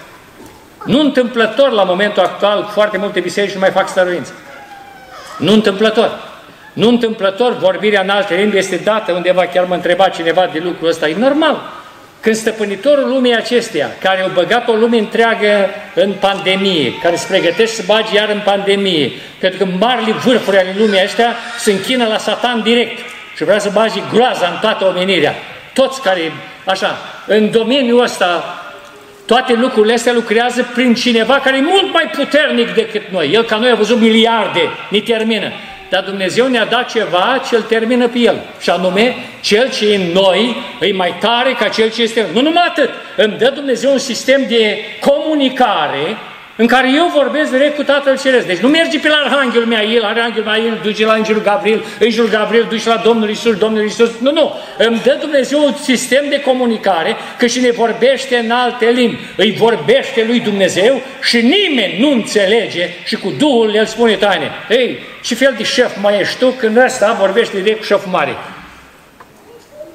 Nu 0.85 1.01
întâmplător 1.01 1.71
la 1.71 1.83
momentul 1.83 2.23
actual 2.23 2.69
foarte 2.73 2.99
multe 2.99 3.21
biserici 3.21 3.55
nu 3.55 3.61
mai 3.61 3.71
fac 3.71 3.89
stăruință. 3.89 4.33
Nu 5.39 5.53
întâmplător. 5.53 6.19
Nu 6.73 6.89
întâmplător 6.89 7.57
vorbirea 7.57 8.01
în 8.01 8.09
alte 8.09 8.35
limbi 8.35 8.57
este 8.57 8.77
dată 8.77 9.13
undeva, 9.13 9.47
chiar 9.47 9.65
mă 9.65 9.75
întreba 9.75 10.09
cineva 10.09 10.51
de 10.53 10.59
lucrul 10.59 10.89
ăsta. 10.89 11.09
E 11.09 11.15
normal. 11.19 11.76
Când 12.27 12.39
stăpânitorul 12.39 13.09
lumii 13.09 13.35
acesteia, 13.35 13.91
care 14.01 14.21
au 14.21 14.31
băgat 14.35 14.69
o 14.69 14.73
lume 14.73 14.99
întreagă 14.99 15.71
în 15.95 16.13
pandemie, 16.21 16.93
care 17.03 17.17
se 17.17 17.27
pregătește 17.29 17.75
să 17.75 17.83
bagi 17.87 18.15
iar 18.15 18.29
în 18.29 18.41
pandemie, 18.45 19.11
pentru 19.39 19.59
că 19.59 19.71
marile 19.79 20.13
vârfuri 20.13 20.59
ale 20.59 20.75
lumii 20.79 20.99
acestea 20.99 21.35
se 21.59 21.73
închină 21.73 22.07
la 22.07 22.19
satan 22.19 22.63
direct 22.63 22.99
și 23.37 23.45
vrea 23.45 23.59
să 23.59 23.71
bagi 23.73 24.03
groaza 24.13 24.47
în 24.47 24.59
toată 24.61 24.85
omenirea. 24.85 25.35
Toți 25.73 26.03
care, 26.03 26.33
așa, 26.65 26.99
în 27.27 27.51
domeniul 27.51 28.03
ăsta, 28.03 28.61
toate 29.27 29.53
lucrurile 29.53 29.95
astea 29.95 30.13
lucrează 30.13 30.71
prin 30.75 30.95
cineva 30.95 31.35
care 31.35 31.57
e 31.57 31.61
mult 31.61 31.93
mai 31.93 32.11
puternic 32.17 32.75
decât 32.75 33.03
noi. 33.11 33.31
El 33.33 33.45
ca 33.45 33.57
noi 33.57 33.71
a 33.71 33.75
văzut 33.75 34.01
miliarde, 34.01 34.61
ni 34.91 35.01
termină. 35.01 35.53
Dar 35.89 36.03
Dumnezeu 36.03 36.47
ne-a 36.47 36.65
dat 36.65 36.91
ceva 36.91 37.43
ce 37.49 37.57
îl 37.57 37.63
termină 37.63 38.09
pe 38.09 38.19
El. 38.19 38.41
Și 38.61 38.71
anume, 38.71 39.15
cel 39.41 39.71
ce 39.71 39.93
e 39.93 39.97
în 39.97 40.13
noi 40.13 40.57
e 40.81 40.93
mai 40.93 41.15
tare 41.21 41.53
ca 41.53 41.69
cel 41.69 41.91
ce 41.91 42.03
este... 42.03 42.27
Nu 42.33 42.41
numai 42.41 42.65
atât, 42.69 42.91
îmi 43.17 43.37
dă 43.39 43.51
Dumnezeu 43.55 43.93
un 43.93 43.99
sistem 43.99 44.45
de 44.49 44.79
comunicare 45.01 46.17
în 46.57 46.67
care 46.67 46.89
eu 46.95 47.11
vorbesc 47.15 47.51
direct 47.51 47.77
cu 47.77 47.83
Tatăl 47.83 48.19
Ceresc. 48.19 48.47
Deci 48.47 48.59
nu 48.59 48.69
mergi 48.69 48.99
pe 48.99 49.09
la 49.09 49.15
Arhanghelul 49.25 49.67
Miail, 49.67 50.03
Arhanghelul 50.03 50.45
Miail 50.45 50.79
duce 50.83 51.05
la 51.05 51.15
Îngerul 51.15 51.43
Gabriel, 51.43 51.85
Îngerul 51.99 52.29
Gabriel 52.29 52.67
duce 52.69 52.89
la 52.89 53.01
Domnul 53.05 53.31
Isus, 53.31 53.57
Domnul 53.57 53.85
Isus. 53.85 54.11
Nu, 54.21 54.33
nu. 54.33 54.55
Îmi 54.79 55.01
dă 55.05 55.17
Dumnezeu 55.21 55.65
un 55.65 55.75
sistem 55.83 56.25
de 56.29 56.41
comunicare 56.41 57.17
că 57.39 57.47
și 57.47 57.61
ne 57.61 57.71
vorbește 57.71 58.37
în 58.37 58.51
alte 58.51 58.87
limbi. 58.87 59.19
Îi 59.37 59.53
vorbește 59.53 60.25
lui 60.27 60.41
Dumnezeu 60.41 61.03
și 61.23 61.37
nimeni 61.37 61.97
nu 61.99 62.11
înțelege 62.11 62.89
și 63.05 63.17
cu 63.17 63.33
Duhul 63.39 63.75
el 63.75 63.87
spune 63.87 64.15
taine. 64.15 64.51
Ei, 64.69 64.99
ce 65.23 65.35
fel 65.35 65.55
de 65.57 65.65
șef 65.65 66.01
mai 66.01 66.21
ești 66.21 66.39
tu 66.39 66.49
când 66.49 66.77
ăsta 66.77 67.17
vorbește 67.21 67.61
direct 67.61 67.79
cu 67.79 67.85
șef 67.85 68.05
mare? 68.11 68.37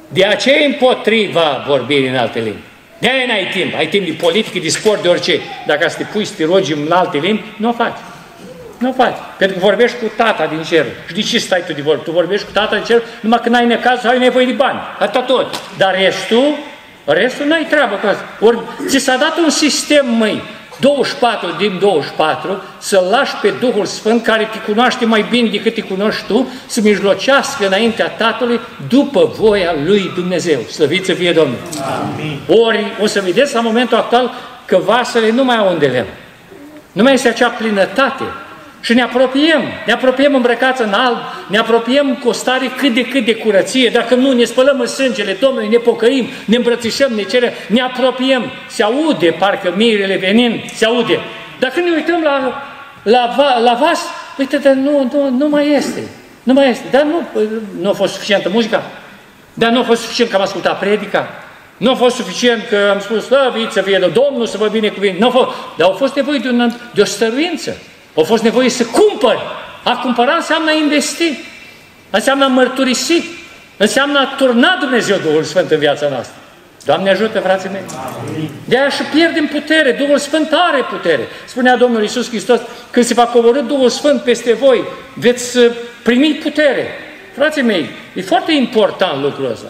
De 0.07 0.25
aceea 0.25 0.65
împotriva 0.65 1.63
vorbirii 1.67 2.07
în 2.07 2.15
alte 2.15 2.39
limbi. 2.39 2.70
De-aia 3.01 3.25
n-ai 3.27 3.47
timp. 3.51 3.75
Ai 3.75 3.87
timp 3.87 4.05
de 4.05 4.11
politică, 4.11 4.59
de 4.59 4.69
sport, 4.69 5.01
de 5.01 5.07
orice. 5.07 5.39
Dacă 5.65 5.89
să 5.89 5.97
te 5.97 6.03
pui 6.03 6.25
să 6.25 6.33
te 6.37 6.45
rogi 6.45 6.73
în 6.73 6.91
alte 6.91 7.17
limbi, 7.17 7.43
nu 7.57 7.69
o 7.69 7.71
faci. 7.71 7.97
Nu 8.77 8.89
o 8.89 8.93
faci. 8.93 9.15
Pentru 9.37 9.57
că 9.57 9.65
vorbești 9.65 9.97
cu 9.97 10.11
tata 10.15 10.45
din 10.45 10.63
cer. 10.63 10.85
Și 11.07 11.13
de 11.13 11.21
ce 11.21 11.39
stai 11.39 11.63
tu 11.65 11.73
de 11.73 11.81
vorbă? 11.81 12.01
Tu 12.03 12.11
vorbești 12.11 12.45
cu 12.45 12.51
tata 12.51 12.75
din 12.75 12.83
cer 12.83 13.01
numai 13.19 13.39
când 13.43 13.55
ai 13.55 13.65
necaz 13.65 14.01
sau 14.01 14.11
ai 14.11 14.19
nevoie 14.19 14.45
de 14.45 14.51
bani. 14.51 14.79
Atât 14.99 15.25
tot. 15.25 15.61
Dar 15.77 15.95
restul, 15.95 16.55
restul 17.05 17.45
n-ai 17.45 17.67
treabă 17.69 17.95
cu 17.95 18.07
asta. 18.07 18.25
Ori 18.39 18.57
ți 18.87 18.97
s-a 18.97 19.15
dat 19.15 19.37
un 19.37 19.49
sistem, 19.49 20.05
măi, 20.09 20.43
24 20.81 21.55
din 21.57 21.77
24, 21.79 22.63
să 22.77 23.07
lași 23.09 23.35
pe 23.41 23.53
Duhul 23.59 23.85
Sfânt, 23.85 24.23
care 24.23 24.49
te 24.51 24.71
cunoaște 24.71 25.05
mai 25.05 25.25
bine 25.29 25.49
decât 25.49 25.73
te 25.73 25.81
cunoști 25.81 26.23
tu, 26.27 26.47
să 26.65 26.81
mijlocească 26.83 27.65
înaintea 27.65 28.07
Tatălui 28.07 28.59
după 28.87 29.31
voia 29.37 29.75
lui 29.85 30.11
Dumnezeu. 30.15 30.59
Slăviți 30.61 31.05
să 31.05 31.13
fie 31.13 31.31
Domnul! 31.31 31.57
Amin. 32.03 32.39
Ori 32.47 32.85
o 33.01 33.05
să 33.05 33.21
vedeți 33.21 33.53
la 33.53 33.61
momentul 33.61 33.97
actual 33.97 34.31
că 34.65 34.77
vasele 34.85 35.31
nu 35.31 35.43
mai 35.43 35.57
au 35.57 35.71
unde 35.71 35.85
lemn. 35.85 36.07
Nu 36.91 37.03
mai 37.03 37.13
este 37.13 37.27
acea 37.27 37.49
plinătate 37.49 38.23
și 38.81 38.93
ne 38.93 39.01
apropiem, 39.01 39.61
ne 39.85 39.93
apropiem 39.93 40.35
îmbrăcați 40.35 40.81
în 40.81 40.93
alb, 40.93 41.17
ne 41.47 41.57
apropiem 41.57 42.17
cu 42.21 42.27
o 42.27 42.31
stare 42.31 42.71
cât 42.77 42.93
de 42.93 43.05
cât 43.05 43.25
de 43.25 43.35
curăție, 43.35 43.89
dacă 43.89 44.15
nu 44.15 44.31
ne 44.31 44.43
spălăm 44.43 44.79
în 44.79 44.87
sângele 44.87 45.37
Domnului, 45.39 45.67
ne 45.67 45.77
pocăim, 45.77 46.27
ne 46.45 46.55
îmbrățișăm, 46.55 47.11
ne 47.13 47.21
cerem, 47.21 47.51
ne 47.67 47.81
apropiem, 47.81 48.43
se 48.67 48.83
aude 48.83 49.35
parcă 49.39 49.73
mirele 49.75 50.17
venind, 50.17 50.59
se 50.73 50.85
aude. 50.85 51.19
Dacă 51.59 51.79
ne 51.79 51.91
uităm 51.95 52.21
la, 52.21 52.63
la, 53.03 53.35
la 53.63 53.77
vas, 53.79 53.99
uite, 54.37 54.57
dar 54.57 54.73
nu, 54.73 55.09
nu, 55.13 55.29
nu 55.37 55.49
mai 55.49 55.71
este, 55.71 56.03
nu 56.43 56.53
mai 56.53 56.69
este, 56.69 56.85
dar 56.91 57.03
nu, 57.03 57.41
nu 57.81 57.89
a 57.89 57.93
fost 57.93 58.13
suficientă 58.13 58.49
muzica, 58.49 58.83
dar 59.53 59.71
nu 59.71 59.79
a 59.79 59.83
fost 59.83 60.01
suficient 60.01 60.29
că 60.29 60.35
am 60.35 60.41
ascultat 60.41 60.79
predica, 60.79 61.27
nu 61.77 61.91
a 61.91 61.95
fost 61.95 62.15
suficient 62.15 62.67
că 62.69 62.89
am 62.93 62.99
spus, 62.99 63.25
slăviți 63.25 63.73
să 63.73 63.81
fie 63.81 63.97
de 63.97 64.11
Domnul, 64.13 64.47
să 64.47 64.57
vă 64.57 64.67
binecuvinte, 64.67 65.19
nu 65.19 65.27
a 65.27 65.29
fost, 65.29 65.49
dar 65.77 65.87
au 65.87 65.93
fost 65.93 66.15
nevoie 66.15 66.39
de, 66.39 66.49
un, 66.49 66.71
de 66.93 67.01
o 67.01 67.05
stăruință, 67.05 67.77
a 68.17 68.21
fost 68.21 68.43
nevoie 68.43 68.69
să 68.69 68.85
cumpări. 68.85 69.39
A 69.83 69.97
cumpăra 69.97 70.33
înseamnă 70.33 70.69
a 70.69 70.73
investi, 70.73 71.39
înseamnă 72.09 72.43
a 72.43 72.47
mărturisi, 72.47 73.23
înseamnă 73.77 74.19
a 74.19 74.33
turna 74.37 74.77
Dumnezeu 74.79 75.17
Duhul 75.17 75.43
Sfânt 75.43 75.71
în 75.71 75.79
viața 75.79 76.07
noastră. 76.09 76.35
Doamne 76.85 77.09
ajută, 77.09 77.39
frații 77.39 77.69
mei! 77.69 77.81
De 78.65 78.77
aia 78.77 78.89
și 78.89 79.01
pierdem 79.03 79.47
putere, 79.47 79.91
Duhul 79.91 80.17
Sfânt 80.17 80.49
are 80.51 80.81
putere. 80.89 81.27
Spunea 81.47 81.77
Domnul 81.77 82.01
Iisus 82.01 82.27
Hristos, 82.29 82.59
când 82.91 83.05
se 83.05 83.13
va 83.13 83.25
coborâ 83.25 83.61
Duhul 83.61 83.89
Sfânt 83.89 84.21
peste 84.21 84.53
voi, 84.53 84.83
veți 85.13 85.57
uh, 85.57 85.71
primi 86.03 86.33
putere. 86.33 86.87
Frații 87.35 87.61
mei, 87.61 87.89
e 88.15 88.21
foarte 88.21 88.51
important 88.51 89.21
lucrul 89.21 89.51
ăsta. 89.51 89.67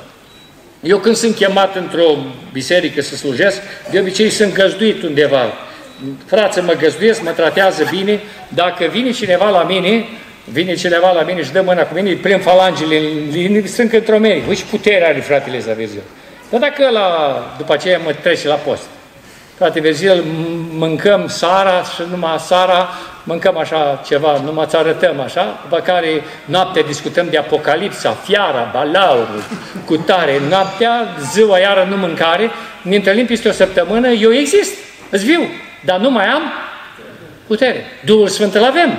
Eu 0.82 0.98
când 0.98 1.16
sunt 1.16 1.36
chemat 1.36 1.76
într-o 1.76 2.18
biserică 2.52 3.02
să 3.02 3.16
slujesc, 3.16 3.62
de 3.92 4.00
obicei 4.00 4.30
sunt 4.30 4.54
găzduit 4.54 5.04
undeva 5.04 5.54
frață 6.26 6.62
mă 6.62 6.74
găzduiesc, 6.74 7.22
mă 7.22 7.30
tratează 7.30 7.88
bine, 7.90 8.20
dacă 8.48 8.86
vine 8.86 9.12
cineva 9.12 9.50
la 9.50 9.64
mine, 9.64 10.06
vine 10.44 10.74
cineva 10.74 11.12
la 11.12 11.22
mine 11.22 11.44
și 11.44 11.52
dă 11.52 11.62
mâna 11.62 11.82
cu 11.82 11.94
mine, 11.94 12.10
îi 12.10 12.16
prind 12.16 12.42
falangele 12.42 12.98
în 12.98 13.30
linie, 13.32 13.68
sunt 13.68 13.94
într-o 13.94 14.18
meni. 14.18 14.44
Uite 14.48 14.64
putere 14.70 15.06
are 15.06 15.20
fratele 15.20 15.60
Zavezil. 15.60 16.02
Dar 16.50 16.60
dacă 16.60 16.90
la, 16.90 17.08
după 17.58 17.74
aceea 17.74 18.00
mă 18.06 18.14
trece 18.22 18.48
la 18.48 18.56
post. 18.56 18.84
Frate 19.62 19.80
Vezil, 19.80 20.24
mâncăm 20.78 21.28
sara 21.28 21.84
și 21.84 22.02
numai 22.10 22.40
sara, 22.40 22.90
mâncăm 23.24 23.58
așa 23.58 24.02
ceva, 24.06 24.42
numai 24.44 24.66
ți 24.68 24.76
arătăm 24.76 25.20
așa, 25.20 25.60
după 25.64 25.82
care 25.82 26.24
noaptea 26.46 26.82
discutăm 26.84 27.28
de 27.30 27.38
Apocalipsa, 27.38 28.18
fiara, 28.24 28.70
balaurul, 28.74 29.44
cu 29.86 29.98
tare, 29.98 30.42
noaptea, 30.50 31.08
ziua 31.32 31.58
iară 31.58 31.88
nu 31.90 31.98
mâncare, 31.98 32.52
ne 32.82 32.96
întâlnim 32.96 33.26
peste 33.26 33.48
o 33.48 33.52
săptămână, 33.52 34.08
eu 34.08 34.34
exist, 34.34 34.74
îți 35.10 35.26
viu. 35.26 35.42
Dar 35.86 36.00
nu 36.00 36.12
mai 36.12 36.26
am 36.26 36.42
putere. 37.48 37.86
Duhul 38.06 38.28
Sfânt 38.28 38.54
îl 38.56 38.64
avem. 38.64 38.98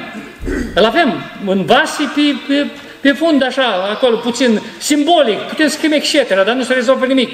Îl 0.74 0.84
avem 0.84 1.22
în 1.46 1.64
vase 1.64 2.12
pe, 2.14 2.20
pe, 2.48 2.66
pe 3.00 3.12
fund 3.12 3.42
așa, 3.42 3.88
acolo, 3.90 4.16
puțin 4.16 4.60
simbolic, 4.78 5.38
putem 5.38 5.68
scrie 5.68 5.94
etc., 5.94 6.28
dar 6.28 6.54
nu 6.54 6.62
se 6.62 6.72
rezolvă 6.72 7.06
nimic. 7.06 7.30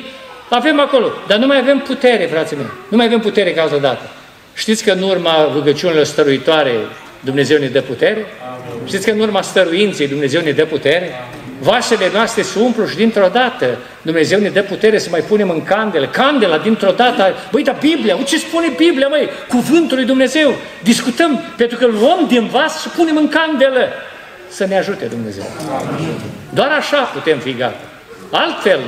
Avem 0.49 0.81
acolo, 0.81 1.13
dar 1.27 1.39
nu 1.39 1.47
mai 1.47 1.59
avem 1.59 1.79
putere, 1.79 2.27
frații 2.27 2.57
mei. 2.57 2.67
Nu 2.89 2.97
mai 2.97 3.07
avem 3.07 3.21
putere 3.21 3.53
ca 3.53 3.79
dată. 3.81 4.11
Știți 4.55 4.85
că 4.85 4.91
în 4.91 5.03
urma 5.03 5.51
rugăciunilor 5.53 6.05
stăruitoare 6.05 6.73
Dumnezeu 7.21 7.59
ne 7.59 7.67
dă 7.67 7.81
putere? 7.81 8.27
Amin. 8.73 8.87
Știți 8.87 9.07
că 9.07 9.11
în 9.13 9.21
urma 9.21 9.43
stăruinței 9.43 10.09
Dumnezeu 10.09 10.41
ne 10.41 10.51
dă 10.51 10.65
putere? 10.65 11.11
Vasele 11.61 12.11
noastre 12.13 12.43
se 12.43 12.59
umplu 12.59 12.87
și 12.87 12.97
dintr-o 12.97 13.29
dată 13.33 13.79
Dumnezeu 14.03 14.41
ne 14.41 14.49
dă 14.49 14.63
putere 14.63 14.99
să 14.99 15.09
mai 15.11 15.21
punem 15.21 15.51
în 15.51 15.65
candele. 15.65 16.07
Candela 16.07 16.59
dintr-o 16.59 16.91
dată, 16.91 17.35
băi, 17.51 17.63
dar 17.63 17.77
Biblia, 17.81 18.19
ce 18.27 18.39
spune 18.39 18.73
Biblia, 18.77 19.09
măi? 19.09 19.29
Cuvântul 19.49 19.97
lui 19.97 20.07
Dumnezeu. 20.07 20.55
Discutăm, 20.83 21.41
pentru 21.57 21.79
că 21.79 21.87
luăm 21.87 22.27
din 22.29 22.47
vas 22.47 22.81
și 22.81 22.89
punem 22.89 23.17
în 23.17 23.29
candelă. 23.29 23.89
Să 24.49 24.67
ne 24.67 24.79
ajute 24.79 25.05
Dumnezeu. 25.05 25.45
Doar 26.51 26.71
așa 26.71 26.99
putem 26.99 27.39
fi 27.39 27.55
gata. 27.55 27.81
Altfel, 28.31 28.81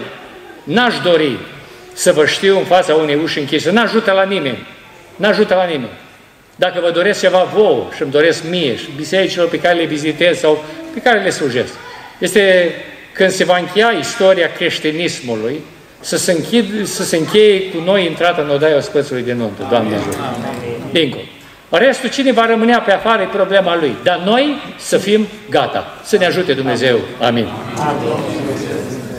n-aș 0.64 0.95
dori 1.03 1.39
să 1.93 2.12
vă 2.12 2.27
știu 2.27 2.59
în 2.59 2.64
fața 2.64 2.95
unei 2.95 3.21
uși 3.23 3.39
închise. 3.39 3.71
N-ajută 3.71 4.12
la 4.12 4.23
nimeni. 4.23 4.66
N-ajută 5.16 5.55
la 5.55 5.64
nimeni. 5.64 5.99
Dacă 6.57 6.81
vă 6.81 6.91
doresc 6.91 7.21
ceva 7.21 7.43
vouă 7.55 7.89
și 7.95 8.03
îmi 8.03 8.11
doresc 8.11 8.43
mie 8.49 8.77
și 8.77 8.89
bisericilor 8.97 9.49
pe 9.49 9.61
care 9.61 9.75
le 9.75 9.85
vizitez 9.85 10.39
sau 10.39 10.64
pe 10.95 11.01
care 11.01 11.23
le 11.23 11.31
slujesc, 11.31 11.73
este 12.21 12.75
când 13.12 13.31
se 13.31 13.45
va 13.45 13.59
încheia 13.59 13.91
istoria 14.01 14.53
creștinismului, 14.53 15.61
să 16.01 16.16
se, 16.16 16.33
închid, 16.33 16.87
să 16.87 17.05
se 17.05 17.16
încheie 17.16 17.71
cu 17.71 17.83
noi 17.85 18.07
intrată 18.07 18.43
în 18.43 18.51
odaia 18.51 18.77
ospățului 18.77 19.23
de 19.23 19.33
nuntă. 19.33 19.66
Doamne 19.71 19.95
ajută! 19.95 20.16
Bingo! 20.93 21.18
Restul, 21.68 22.09
cine 22.09 22.33
va 22.33 22.47
rămânea 22.47 22.81
pe 22.81 22.93
afară, 22.93 23.23
e 23.23 23.27
problema 23.33 23.77
lui. 23.77 23.97
Dar 24.03 24.23
noi 24.25 24.57
să 24.79 24.99
fim 24.99 25.27
gata. 25.51 25.99
Să 26.05 26.16
ne 26.16 26.27
ajute 26.27 26.53
Dumnezeu. 26.53 26.99
Amin. 27.21 27.49
Amin. 27.79 28.99